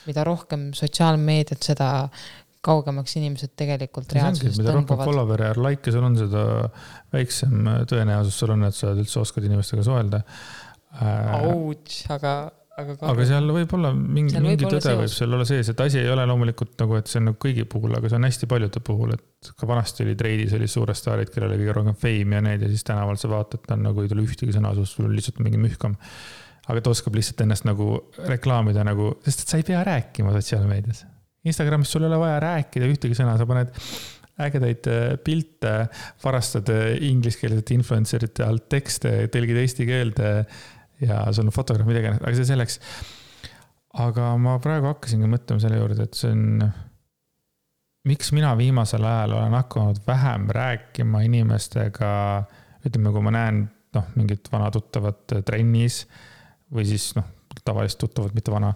mida 0.07 0.23
rohkem 0.23 0.69
sotsiaalmeediat, 0.73 1.63
seda 1.63 1.87
kaugemaks 2.63 3.15
inimesed 3.19 3.51
tegelikult 3.59 4.13
reaalsusest 4.15 4.61
mida 4.61 4.75
rohkem 4.75 5.01
follower'e 5.03 5.49
ja 5.51 5.57
like'e 5.67 5.91
sul 5.95 6.07
on, 6.07 6.15
seda 6.19 6.43
väiksem 7.13 7.67
tõenäosus 7.91 8.39
sul 8.39 8.55
on, 8.55 8.63
et 8.69 8.75
sa 8.75 8.93
üldse 8.95 9.19
oskad 9.19 9.45
inimestega 9.47 9.83
suhelda. 9.83 10.21
Ouch, 11.51 11.99
aga 12.15 12.37
aga, 12.81 12.95
aga 13.09 13.25
seal 13.27 13.49
võib 13.53 13.73
olla 13.77 13.91
mingi, 13.95 14.35
mingi 14.37 14.65
võib 14.65 14.75
tõde 14.75 14.93
võib 15.01 15.11
seal 15.11 15.33
olla 15.33 15.45
sees, 15.49 15.71
et 15.73 15.83
asi 15.83 16.01
ei 16.01 16.09
ole 16.13 16.25
loomulikult 16.29 16.75
nagu, 16.81 16.97
et 16.99 17.09
see 17.09 17.21
on 17.21 17.29
nagu 17.31 17.39
kõigi 17.41 17.65
puhul, 17.69 17.95
aga 17.97 18.11
see 18.11 18.19
on 18.19 18.27
hästi 18.27 18.49
paljude 18.51 18.81
puhul, 18.85 19.15
et 19.17 19.51
ka 19.57 19.69
vanasti 19.69 20.05
oli 20.05 20.15
treidis 20.19 20.55
olid 20.57 20.71
suured 20.71 20.97
staarid, 20.97 21.31
kellel 21.33 21.53
oli 21.53 21.61
kõige 21.63 21.77
rohkem 21.79 21.97
fame 22.03 22.37
ja 22.37 22.43
need 22.45 22.65
ja 22.65 22.71
siis 22.71 22.85
tänaval 22.87 23.19
sa 23.21 23.31
vaatad, 23.31 23.63
ta 23.65 23.77
on 23.77 23.87
nagu 23.89 24.03
ei 24.03 24.11
tule 24.11 24.25
ühtegi 24.25 24.55
sõna 24.55 24.73
suust, 24.77 24.97
sul 24.97 25.09
on 25.09 25.15
lihtsalt 25.17 25.41
mingi 25.45 25.61
mühkam. 25.61 25.97
aga 26.67 26.83
ta 26.83 26.91
oskab 26.91 27.15
lihtsalt 27.15 27.41
ennast 27.45 27.65
nagu 27.67 27.93
reklaamida 28.27 28.83
nagu, 28.85 29.15
sest 29.25 29.45
et 29.45 29.53
sa 29.53 29.61
ei 29.61 29.65
pea 29.67 29.81
rääkima 29.87 30.35
sotsiaalmeedias. 30.35 31.05
Instagramis 31.47 31.91
sul 31.93 32.03
ei 32.03 32.11
ole 32.11 32.19
vaja 32.19 32.39
rääkida 32.43 32.89
ühtegi 32.91 33.15
sõna, 33.15 33.37
sa 33.39 33.47
paned 33.47 33.71
ägedaid 34.37 34.87
äh, 34.91 35.05
pilte, 35.23 35.73
varastad 36.21 36.69
äh, 36.69 36.89
ingliskeelsete 37.07 37.73
influencer 37.73 38.27
ite 38.27 38.45
alt 38.45 38.67
tekste, 38.69 39.13
tõlgid 39.33 39.61
eesti 39.63 39.87
keelde 39.89 40.33
ja 41.03 41.21
sul 41.31 41.47
on 41.47 41.55
fotograaf, 41.55 41.87
mida 41.89 42.01
iganes, 42.03 42.21
aga 42.23 42.33
see 42.37 42.49
selleks. 42.49 42.79
aga 43.97 44.33
ma 44.41 44.57
praegu 44.61 44.91
hakkasingi 44.91 45.29
mõtlema 45.29 45.63
selle 45.63 45.79
juurde, 45.79 46.05
et 46.05 46.17
see 46.17 46.33
on, 46.33 46.67
miks 48.07 48.31
mina 48.35 48.51
viimasel 48.59 49.05
ajal 49.05 49.37
olen 49.39 49.55
hakanud 49.57 50.01
vähem 50.07 50.49
rääkima 50.53 51.23
inimestega, 51.25 52.11
ütleme, 52.85 53.13
kui 53.13 53.25
ma 53.25 53.33
näen 53.35 53.63
noh, 53.97 54.11
mingit 54.19 54.51
vana 54.53 54.69
tuttavat 54.73 55.39
trennis 55.47 56.03
või 56.73 56.85
siis 56.87 57.09
noh, 57.17 57.25
tavalist 57.65 57.97
tuttavat, 57.99 58.35
mitte 58.37 58.53
vana, 58.53 58.73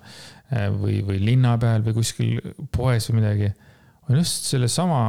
või, 0.79 0.99
või 1.05 1.19
linna 1.21 1.53
peal 1.61 1.85
või 1.85 1.95
kuskil 1.99 2.55
poes 2.73 3.11
või 3.11 3.21
midagi, 3.21 3.51
on 4.09 4.17
just 4.17 4.49
sellesama 4.49 5.03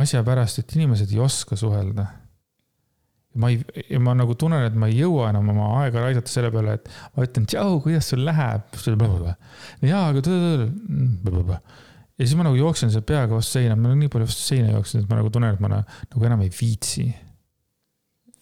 asja 0.00 0.24
pärast, 0.26 0.58
et 0.60 0.74
inimesed 0.74 1.12
ei 1.14 1.22
oska 1.22 1.56
suhelda 1.56 2.08
ma 3.40 3.50
ei, 3.50 3.98
ma 4.02 4.14
nagu 4.16 4.36
tunnen, 4.38 4.66
et 4.68 4.76
ma 4.78 4.88
ei 4.90 4.98
jõua 5.00 5.30
enam 5.32 5.50
oma 5.54 5.70
aega 5.80 6.04
raisata 6.04 6.30
selle 6.30 6.52
peale, 6.54 6.76
et 6.78 6.88
ma 7.16 7.26
ütlen, 7.26 7.48
tšau, 7.50 7.80
kuidas 7.84 8.10
sul 8.12 8.22
läheb? 8.26 8.78
jaa, 9.82 10.04
aga 10.12 10.22
tõ-tõ-tõ. 10.24 11.58
ja 11.58 12.22
siis 12.22 12.36
ma 12.38 12.46
nagu 12.46 12.58
jooksen 12.58 12.94
seal 12.94 13.04
peaga 13.06 13.34
vastu 13.34 13.58
seina, 13.58 13.76
ma 13.78 13.90
olen 13.90 14.04
nii 14.04 14.12
palju 14.14 14.30
vastu 14.30 14.46
seina 14.52 14.70
jooksnud, 14.76 15.04
et 15.04 15.10
ma 15.12 15.20
nagu 15.20 15.34
tunnen, 15.34 15.54
et 15.56 15.62
ma 15.64 15.72
nagu 15.74 16.30
enam 16.30 16.46
ei 16.46 16.52
viitsi. 16.54 17.08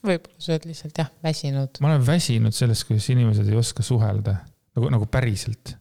võib-olla 0.05 0.45
sa 0.45 0.55
oled 0.55 0.70
lihtsalt 0.70 1.05
jah, 1.05 1.12
väsinud. 1.24 1.82
ma 1.82 1.93
olen 1.93 2.07
väsinud 2.07 2.57
sellest, 2.57 2.88
kuidas 2.88 3.09
inimesed 3.14 3.49
ei 3.49 3.61
oska 3.61 3.84
suhelda 3.86 4.38
nagu, 4.76 4.88
nagu 4.99 5.09
päriselt. 5.09 5.76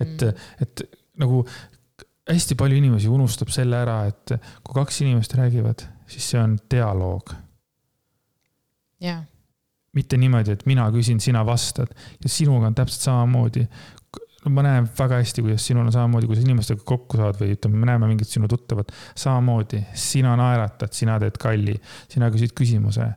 et 0.00 0.20
mm., 0.22 0.46
et 0.64 0.86
nagu 1.20 1.44
hästi 2.26 2.56
palju 2.58 2.80
inimesi 2.80 3.08
unustab 3.12 3.52
selle 3.54 3.78
ära, 3.84 4.00
et 4.10 4.38
kui 4.64 4.74
kaks 4.76 5.04
inimest 5.04 5.36
räägivad, 5.38 5.84
siis 6.10 6.32
see 6.32 6.40
on 6.40 6.56
dialoog 6.70 7.36
yeah.. 9.02 9.24
mitte 9.96 10.18
niimoodi, 10.20 10.56
et 10.56 10.66
mina 10.68 10.86
küsin, 10.94 11.20
sina 11.22 11.44
vastad 11.46 11.92
ja 12.22 12.30
sinuga 12.30 12.70
on 12.70 12.76
täpselt 12.76 13.08
samamoodi. 13.08 13.66
ma 14.46 14.62
näen 14.62 14.86
väga 14.98 15.18
hästi, 15.18 15.42
kuidas 15.42 15.64
sinul 15.66 15.86
on 15.86 15.92
samamoodi, 15.92 16.28
kui 16.30 16.36
sa 16.38 16.44
inimestega 16.44 16.84
kokku 16.86 17.18
saad 17.18 17.38
või 17.40 17.56
ütleme, 17.56 17.80
me 17.82 17.88
näeme 17.88 18.06
mingit 18.06 18.30
sinu 18.30 18.46
tuttavat, 18.48 18.92
samamoodi, 19.18 19.80
sina 19.98 20.36
naeratad, 20.38 20.92
sina 20.94 21.18
teed 21.22 21.40
kalli, 21.42 21.74
sina 22.12 22.30
küsid 22.30 22.54
küsimuse. 22.54 23.08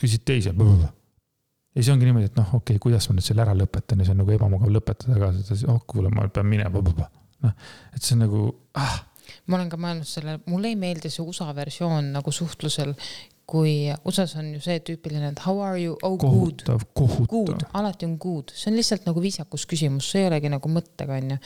küsid 0.00 0.26
teise. 0.28 0.52
ja 0.52 1.82
siis 1.82 1.88
ongi 1.94 2.04
niimoodi, 2.04 2.28
et 2.28 2.36
noh, 2.36 2.54
okei 2.54 2.76
okay,, 2.76 2.82
kuidas 2.82 3.08
ma 3.08 3.16
nüüd 3.16 3.24
selle 3.24 3.46
ära 3.46 3.56
lõpetan 3.56 4.00
ja 4.00 4.08
see 4.08 4.16
on 4.16 4.24
nagu 4.24 4.36
ebamugav 4.36 4.72
lõpetada 4.76 5.18
ka, 5.20 5.32
oh 5.72 5.82
kuule, 5.86 6.12
ma 6.12 6.28
pean 6.28 6.46
minema. 6.46 6.82
noh, 7.42 7.52
et 7.94 8.02
see 8.02 8.16
on 8.16 8.26
nagu 8.26 8.48
ah 8.74 9.04
ma 9.46 9.58
olen 9.58 9.70
ka 9.70 9.78
mõelnud 9.80 10.08
selle, 10.08 10.38
mulle 10.50 10.72
ei 10.72 10.78
meeldi 10.78 11.10
see 11.12 11.24
USA 11.24 11.48
versioon 11.56 12.12
nagu 12.14 12.32
suhtlusel 12.34 12.94
kui 13.46 13.86
USA-s 14.02 14.34
on 14.40 14.48
ju 14.56 14.60
see 14.62 14.80
tüüpiline, 14.82 15.28
et 15.30 15.42
how 15.44 15.60
are 15.62 15.78
you, 15.78 15.94
oh 16.02 16.16
kohutav, 16.18 16.82
good. 16.98 17.28
Good, 17.30 17.62
alati 17.78 18.08
on 18.08 18.16
good, 18.18 18.50
see 18.50 18.72
on 18.72 18.78
lihtsalt 18.78 19.06
nagu 19.06 19.22
viisakus 19.22 19.68
küsimus, 19.70 20.08
see 20.10 20.24
ei 20.24 20.30
olegi 20.30 20.50
nagu 20.50 20.70
mõttega, 20.72 21.20
onju. 21.20 21.36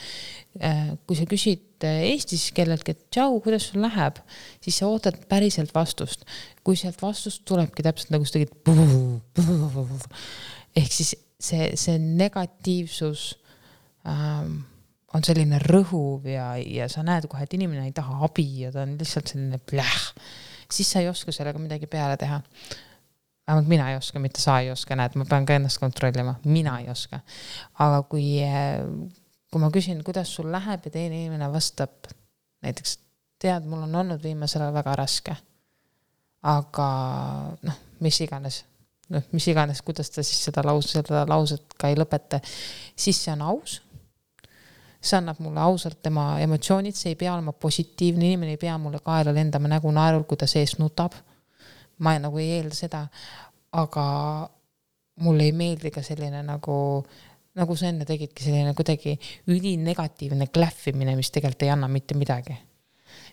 Äh, 0.65 0.79
kui 1.05 1.19
sa 1.19 1.27
küsid 1.29 1.85
äh, 1.85 2.01
Eestis 2.09 2.47
kelleltki, 2.57 2.95
et 2.95 3.03
tšau, 3.13 3.37
kuidas 3.45 3.69
sul 3.69 3.85
läheb, 3.85 4.17
siis 4.65 4.81
sa 4.81 4.89
ootad 4.89 5.19
päriselt 5.29 5.75
vastust. 5.77 6.25
kui 6.65 6.77
sealt 6.77 7.01
vastust 7.01 7.45
tulebki 7.45 7.85
täpselt 7.85 8.13
nagu 8.13 8.25
sa 8.25 8.39
tegid. 8.39 8.53
ehk 10.81 10.91
siis 10.93 11.15
see, 11.41 11.71
see 11.77 11.97
negatiivsus 12.01 13.31
ähm, 14.09 14.61
on 15.13 15.25
selline 15.25 15.59
rõhuv 15.65 16.27
ja, 16.29 16.53
ja 16.57 16.87
sa 16.91 17.03
näed 17.05 17.27
kohe, 17.29 17.45
et 17.45 17.53
inimene 17.57 17.87
ei 17.89 17.95
taha 17.95 18.21
abi 18.25 18.47
ja 18.63 18.71
ta 18.73 18.85
on 18.85 18.95
lihtsalt 18.99 19.33
selline 19.33 19.59
pläh, 19.69 20.05
siis 20.71 20.91
sa 20.91 21.01
ei 21.01 21.09
oska 21.09 21.33
sellega 21.35 21.59
midagi 21.59 21.87
peale 21.87 22.17
teha. 22.17 22.41
vähemalt 23.47 23.67
mina 23.67 23.89
ei 23.91 23.97
oska, 23.97 24.19
mitte 24.19 24.41
sa 24.41 24.59
ei 24.59 24.71
oska, 24.71 24.95
näed, 24.95 25.15
ma 25.15 25.25
pean 25.25 25.45
ka 25.45 25.57
ennast 25.57 25.79
kontrollima, 25.79 26.35
mina 26.43 26.79
ei 26.79 26.89
oska. 26.89 27.19
aga 27.79 28.01
kui, 28.03 28.25
kui 29.51 29.61
ma 29.61 29.71
küsin, 29.71 30.03
kuidas 30.03 30.35
sul 30.35 30.51
läheb 30.51 30.85
ja 30.85 30.91
teine 30.91 31.21
inimene 31.21 31.51
vastab 31.51 32.11
näiteks, 32.61 32.97
tead, 33.41 33.65
mul 33.65 33.87
on 33.87 33.95
olnud 33.95 34.23
viimasel 34.23 34.61
ajal 34.61 34.73
väga 34.73 34.95
raske. 34.95 35.37
aga 36.41 36.89
noh, 37.61 37.79
mis 37.99 38.21
iganes 38.21 38.63
noh, 39.11 39.23
mis 39.31 39.47
iganes, 39.51 39.81
kuidas 39.85 40.09
ta 40.09 40.23
siis 40.23 40.39
seda 40.47 40.63
lause, 40.65 40.95
seda 40.95 41.25
lauset 41.29 41.75
ka 41.77 41.91
ei 41.91 41.97
lõpeta, 41.99 42.39
siis 42.95 43.19
see 43.25 43.33
on 43.33 43.43
aus 43.51 43.81
see 45.01 45.17
annab 45.17 45.39
mulle 45.41 45.61
ausalt 45.65 46.01
tema 46.05 46.35
emotsioonid, 46.43 46.95
see 46.95 47.15
ei 47.15 47.17
pea 47.19 47.33
olema 47.33 47.53
positiivne, 47.57 48.27
inimene 48.27 48.55
ei 48.55 48.61
pea 48.61 48.77
mulle 48.77 49.01
kaela 49.03 49.33
lendama 49.33 49.71
nägu 49.71 49.91
naerul, 49.95 50.27
kui 50.29 50.37
ta 50.37 50.47
sees 50.49 50.77
nutab. 50.79 51.17
ma 52.01 52.15
nagu 52.17 52.37
ei 52.41 52.55
eelda 52.57 52.73
seda, 52.73 53.01
aga 53.77 54.05
mulle 55.21 55.45
ei 55.45 55.51
meeldi 55.53 55.91
ka 55.93 56.01
selline 56.01 56.39
nagu, 56.41 56.75
nagu 57.57 57.75
sa 57.77 57.91
enne 57.91 58.07
tegidki, 58.09 58.41
selline 58.43 58.73
kuidagi 58.73 59.13
ülinegatiivne 59.53 60.47
klähvimine, 60.53 61.13
mis 61.15 61.29
tegelikult 61.29 61.67
ei 61.67 61.73
anna 61.73 61.87
mitte 61.87 62.17
midagi. 62.17 62.57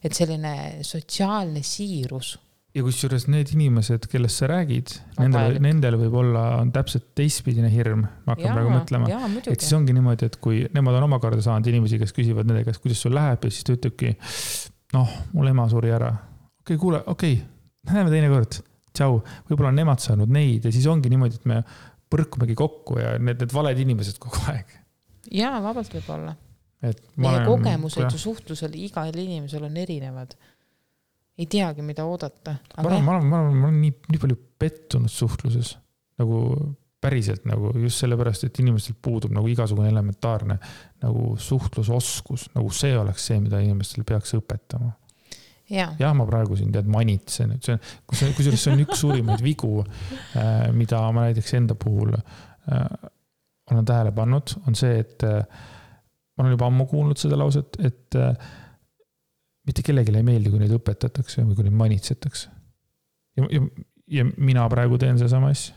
et 0.04 0.14
selline 0.14 0.82
sotsiaalne 0.82 1.62
siirus 1.62 2.36
ja 2.78 2.84
kusjuures 2.86 3.26
need 3.30 3.50
inimesed, 3.54 4.06
kellest 4.10 4.42
sa 4.42 4.48
räägid, 4.50 4.92
nendel, 5.18 5.58
nendel 5.62 5.96
võib 6.00 6.14
olla, 6.20 6.44
on 6.62 6.70
täpselt 6.74 7.10
teistpidine 7.18 7.70
hirm, 7.72 8.04
ma 8.26 8.34
hakkan 8.34 8.54
praegu 8.54 8.72
mõtlema. 8.72 9.10
et 9.40 9.64
siis 9.64 9.74
ongi 9.76 9.94
niimoodi, 9.96 10.28
et 10.30 10.38
kui 10.42 10.62
nemad 10.74 10.98
on 10.98 11.08
omakorda 11.08 11.42
saanud 11.44 11.68
inimesi, 11.70 12.00
kes 12.00 12.14
küsivad 12.16 12.48
nende 12.48 12.64
käest, 12.66 12.82
kuidas 12.84 13.02
sul 13.04 13.16
läheb 13.18 13.44
ja 13.44 13.52
siis 13.52 13.66
ta 13.66 13.74
ütlebki. 13.74 14.14
noh, 14.94 15.14
mul 15.34 15.50
ema 15.50 15.68
suri 15.70 15.92
ära. 15.94 16.10
okei 16.12 16.74
okay,, 16.74 16.80
kuule, 16.80 17.02
okei 17.06 17.38
okay,, 17.38 17.94
näeme 17.94 18.12
teinekord, 18.14 18.60
tšau. 18.94 19.22
võib-olla 19.50 19.72
on 19.72 19.80
nemad 19.82 20.04
saanud 20.04 20.34
neid 20.34 20.68
ja 20.68 20.74
siis 20.74 20.86
ongi 20.90 21.10
niimoodi, 21.12 21.40
et 21.40 21.48
me 21.50 21.62
põrkumegi 22.08 22.56
kokku 22.58 23.00
ja 23.00 23.16
need, 23.18 23.42
need 23.42 23.54
valed 23.54 23.80
inimesed 23.86 24.20
kogu 24.22 24.44
aeg. 24.52 24.76
jaa, 25.40 25.58
vabalt 25.64 25.98
võib 25.98 26.12
olla. 26.14 26.36
meie 27.18 27.42
kogemused 27.48 28.06
ju 28.06 28.22
suhtlusel 28.22 28.78
igal 28.78 29.10
inimesel 29.10 29.66
on 29.66 29.76
erinevad 29.82 30.38
ei 31.38 31.46
teagi, 31.46 31.84
mida 31.86 32.04
oodata. 32.08 32.56
ma 32.76 32.84
arvan, 32.84 33.04
ma 33.04 33.16
arvan, 33.16 33.30
ma 33.30 33.40
arvan, 33.40 33.56
ma 33.56 33.70
olen 33.70 33.80
nii, 33.84 33.94
nii 34.12 34.22
palju 34.22 34.38
pettunud 34.58 35.12
suhtluses 35.12 35.76
nagu 36.18 36.38
päriselt 37.00 37.44
nagu 37.46 37.70
just 37.78 38.02
sellepärast, 38.02 38.48
et 38.48 38.58
inimestel 38.58 38.96
puudub 39.02 39.34
nagu 39.34 39.46
igasugune 39.50 39.90
elementaarne 39.92 40.56
nagu 41.04 41.34
suhtlusoskus, 41.38 42.48
nagu 42.56 42.72
see 42.74 42.96
oleks 42.98 43.28
see, 43.30 43.38
mida 43.42 43.60
inimestel 43.62 44.06
peaks 44.08 44.34
õpetama. 44.38 44.90
jah 45.70 45.94
ja, 46.00 46.10
ma 46.16 46.26
praegu 46.26 46.56
siin 46.58 46.72
tead 46.74 46.90
manitsen, 46.90 47.54
et 47.54 47.62
see 47.62 47.76
on, 47.76 47.86
kusjuures, 48.10 48.36
kusjuures 48.40 48.64
see 48.64 48.74
on 48.74 48.84
üks 48.86 49.02
suurimaid 49.04 49.44
vigu 49.44 49.72
äh,, 49.84 50.68
mida 50.74 51.04
ma 51.14 51.28
näiteks 51.28 51.54
enda 51.60 51.78
puhul 51.78 52.16
äh, 52.18 52.86
olen 53.70 53.84
tähele 53.84 54.12
pannud, 54.16 54.56
on 54.66 54.78
see, 54.78 54.98
et 55.04 55.22
äh, 55.28 55.44
ma 56.34 56.44
olen 56.44 56.56
juba 56.56 56.66
ammu 56.72 56.88
kuulnud 56.90 57.20
seda 57.20 57.38
lauset, 57.38 57.78
et 57.84 58.18
mitte 59.68 59.84
kellelegi 59.84 60.14
ei 60.16 60.26
meeldi, 60.26 60.52
kui 60.52 60.62
neid 60.62 60.72
õpetatakse 60.78 61.44
või 61.44 61.58
kui 61.58 61.66
neid 61.68 61.76
manitsetakse. 61.76 62.50
ja, 63.36 63.48
ja, 63.52 63.62
ja 64.18 64.26
mina 64.36 64.64
praegu 64.72 64.98
teen 65.00 65.20
sedasama 65.20 65.52
asja. 65.54 65.76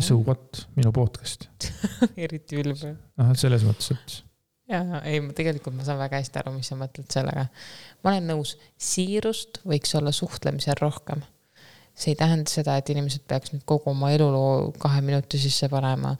So 0.00 0.16
what, 0.22 0.64
minu 0.78 0.92
podcast 0.94 1.48
eriti 2.24 2.60
ülbe. 2.62 2.94
noh, 3.18 3.32
et 3.34 3.40
selles 3.40 3.64
mõttes, 3.66 3.90
et. 3.90 4.14
ja, 4.70 4.80
ei, 5.02 5.18
tegelikult 5.36 5.74
ma 5.76 5.86
saan 5.86 5.98
väga 6.00 6.20
hästi 6.22 6.40
aru, 6.40 6.54
mis 6.56 6.70
sa 6.70 6.78
mõtled 6.78 7.10
sellega. 7.10 7.48
ma 8.02 8.12
olen 8.12 8.30
nõus, 8.32 8.54
siirust 8.78 9.60
võiks 9.66 9.94
olla 9.98 10.14
suhtlemisel 10.14 10.78
rohkem. 10.80 11.24
see 11.94 12.14
ei 12.14 12.20
tähenda 12.22 12.50
seda, 12.50 12.78
et 12.78 12.90
inimesed 12.94 13.26
peaks 13.30 13.52
nüüd 13.52 13.66
kogu 13.66 13.90
oma 13.92 14.12
eluloo 14.14 14.72
kahe 14.82 15.02
minuti 15.04 15.42
sisse 15.42 15.68
panema 15.70 16.14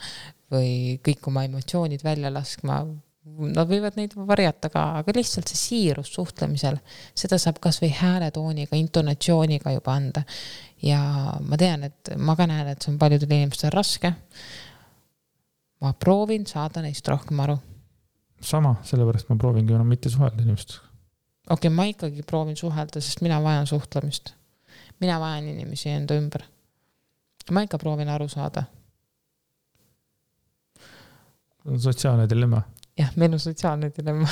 või 0.53 0.99
kõik 1.07 1.31
oma 1.31 1.47
emotsioonid 1.47 2.05
välja 2.05 2.31
laskma 2.35 2.83
Nad 3.25 3.71
võivad 3.71 3.95
neid 3.97 4.13
varjata 4.29 4.69
ka, 4.69 4.83
aga 5.01 5.13
lihtsalt 5.17 5.49
see 5.49 5.57
siirus 5.57 6.11
suhtlemisel, 6.13 6.77
seda 7.17 7.39
saab 7.41 7.57
kasvõi 7.65 7.89
hääletooniga, 7.97 8.77
intonatsiooniga 8.77 9.73
juba 9.73 9.95
anda. 9.97 10.23
ja 10.85 11.01
ma 11.41 11.57
tean, 11.57 11.87
et 11.89 12.11
ma 12.21 12.35
ka 12.37 12.45
näen, 12.47 12.69
et 12.69 12.85
see 12.85 12.93
on 12.93 12.99
paljudel 13.01 13.33
inimestel 13.33 13.73
raske. 13.73 14.13
ma 15.81 15.93
proovin 15.93 16.45
saada 16.47 16.83
neist 16.85 17.09
rohkem 17.09 17.41
aru. 17.41 17.57
sama, 18.41 18.75
sellepärast 18.85 19.33
ma 19.33 19.37
proovingi 19.41 19.73
enam 19.73 19.89
mitte 19.89 20.13
suhelda 20.13 20.43
inimestega. 20.43 20.85
okei 21.49 21.69
okay,, 21.69 21.75
ma 21.75 21.89
ikkagi 21.89 22.23
proovin 22.23 22.57
suhelda, 22.57 23.01
sest 23.01 23.25
mina 23.25 23.41
vajan 23.43 23.67
suhtlemist. 23.67 24.35
mina 25.01 25.17
vajan 25.21 25.49
inimesi 25.49 25.89
enda 25.89 26.15
ümber. 26.21 26.45
ma 27.51 27.65
ikka 27.65 27.79
proovin 27.79 28.09
aru 28.09 28.29
saada 28.29 28.69
sotsiaalne 31.65 32.29
dilemma 32.29 32.63
jah, 32.99 33.11
meil 33.21 33.35
on 33.37 33.43
sotsiaalne 33.43 33.91
dilemma 33.97 34.29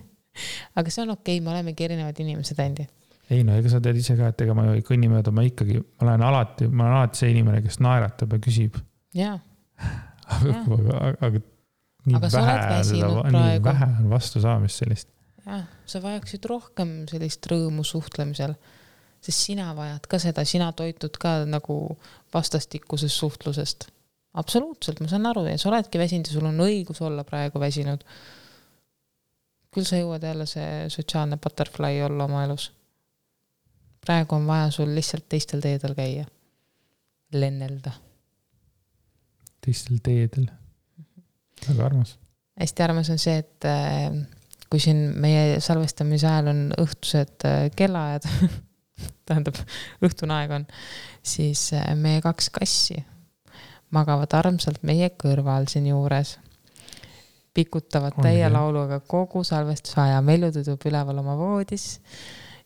aga 0.78 0.92
see 0.92 1.02
on 1.04 1.14
okei 1.14 1.38
okay,, 1.38 1.44
me 1.44 1.52
olemegi 1.54 1.86
erinevad 1.88 2.20
inimesed, 2.22 2.60
Andi. 2.62 2.86
ei 3.30 3.42
no 3.46 3.56
ega 3.58 3.72
sa 3.72 3.80
tead 3.84 3.98
ise 4.00 4.16
ka, 4.18 4.30
et 4.32 4.46
ega 4.46 4.56
ma 4.56 4.68
ei 4.74 4.84
kõnni 4.86 5.10
mööda, 5.12 5.34
ma 5.34 5.44
ikkagi, 5.46 5.80
ma 5.80 6.08
olen 6.08 6.24
alati, 6.28 6.70
ma 6.70 6.88
olen 6.88 7.00
alati 7.00 7.22
see 7.22 7.34
inimene, 7.34 7.62
kes 7.64 7.80
naeratab 7.84 8.36
ja 8.36 8.42
küsib. 8.46 8.80
jaa. 9.16 9.36
aga, 10.36 11.02
aga, 11.28 11.44
nii 12.06 12.16
aga 12.18 12.32
vähe, 12.32 12.80
nii 13.34 13.60
vähe 13.64 13.92
on 13.92 14.08
vastusaamist 14.12 14.84
sellist. 14.84 15.12
jah, 15.44 15.66
sa 15.88 16.02
vajaksid 16.04 16.48
rohkem 16.50 16.98
sellist 17.10 17.52
rõõmu 17.52 17.84
suhtlemisel 17.86 18.56
sest 19.26 19.48
sina 19.48 19.72
vajad 19.74 20.06
ka 20.10 20.20
seda, 20.22 20.44
sina 20.46 20.70
toitud 20.76 21.16
ka 21.20 21.40
nagu 21.48 21.96
vastastikusest 22.34 23.16
suhtlusest 23.16 23.88
absoluutselt, 24.40 25.00
ma 25.00 25.10
saan 25.10 25.28
aru 25.30 25.44
ja 25.48 25.58
sa 25.60 25.70
oledki 25.70 26.00
väsinud 26.00 26.28
ja 26.28 26.36
sul 26.36 26.48
on 26.48 26.64
õigus 26.66 27.00
olla 27.04 27.24
praegu 27.26 27.60
väsinud. 27.62 28.04
küll 29.76 29.84
sa 29.84 29.98
jõuad 29.98 30.22
jälle 30.24 30.46
see 30.48 30.86
sotsiaalne 30.92 31.36
butterfly 31.36 32.00
olla 32.06 32.24
oma 32.24 32.44
elus. 32.44 32.70
praegu 34.04 34.36
on 34.36 34.46
vaja 34.46 34.70
sul 34.70 34.94
lihtsalt 34.94 35.28
teistel 35.28 35.60
teedel 35.64 35.94
käia, 35.94 36.26
lennelda. 37.32 37.92
teistel 39.64 40.00
teedel, 40.02 40.48
väga 41.68 41.86
armas. 41.86 42.16
hästi 42.60 42.82
armas 42.88 43.10
on 43.10 43.18
see, 43.22 43.38
et 43.44 43.68
äh, 43.68 44.12
kui 44.70 44.80
siin 44.82 45.02
meie 45.20 45.60
salvestamise 45.60 46.28
ajal 46.28 46.52
on 46.52 46.62
õhtused 46.84 47.48
äh, 47.48 47.66
kellaajad 47.76 48.28
tähendab, 49.28 49.58
õhtune 50.04 50.40
aeg 50.40 50.56
on, 50.60 50.70
siis 51.24 51.70
äh, 51.76 51.92
meie 51.96 52.20
kaks 52.24 52.50
kassi 52.52 53.00
magavad 53.94 54.34
armsalt 54.34 54.82
meie 54.82 55.10
kõrval 55.22 55.68
siinjuures. 55.70 56.38
pikutavad 57.56 58.12
täie 58.20 58.48
lauluga 58.52 59.00
kogu 59.00 59.40
salvestuse 59.44 60.00
aja, 60.00 60.20
Velju 60.26 60.50
tüdruk 60.52 60.84
üleval 60.90 61.18
oma 61.18 61.36
voodis 61.36 62.00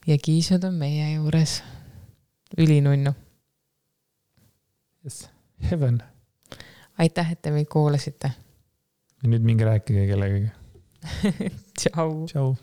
ja 0.06 0.16
kiisud 0.18 0.64
on 0.64 0.74
meie 0.74 1.12
juures. 1.14 1.62
ülinunnu. 2.58 3.12
Yes, 5.04 5.30
heaven. 5.70 6.02
aitäh, 6.98 7.32
et 7.32 7.42
te 7.42 7.50
meid 7.50 7.68
kuulasite. 7.68 8.32
ja 9.22 9.28
nüüd 9.28 9.44
minge 9.44 9.64
rääkige 9.64 10.06
kellegagi 10.06 10.50
tšau. 11.78 12.26
tšau 12.26 12.56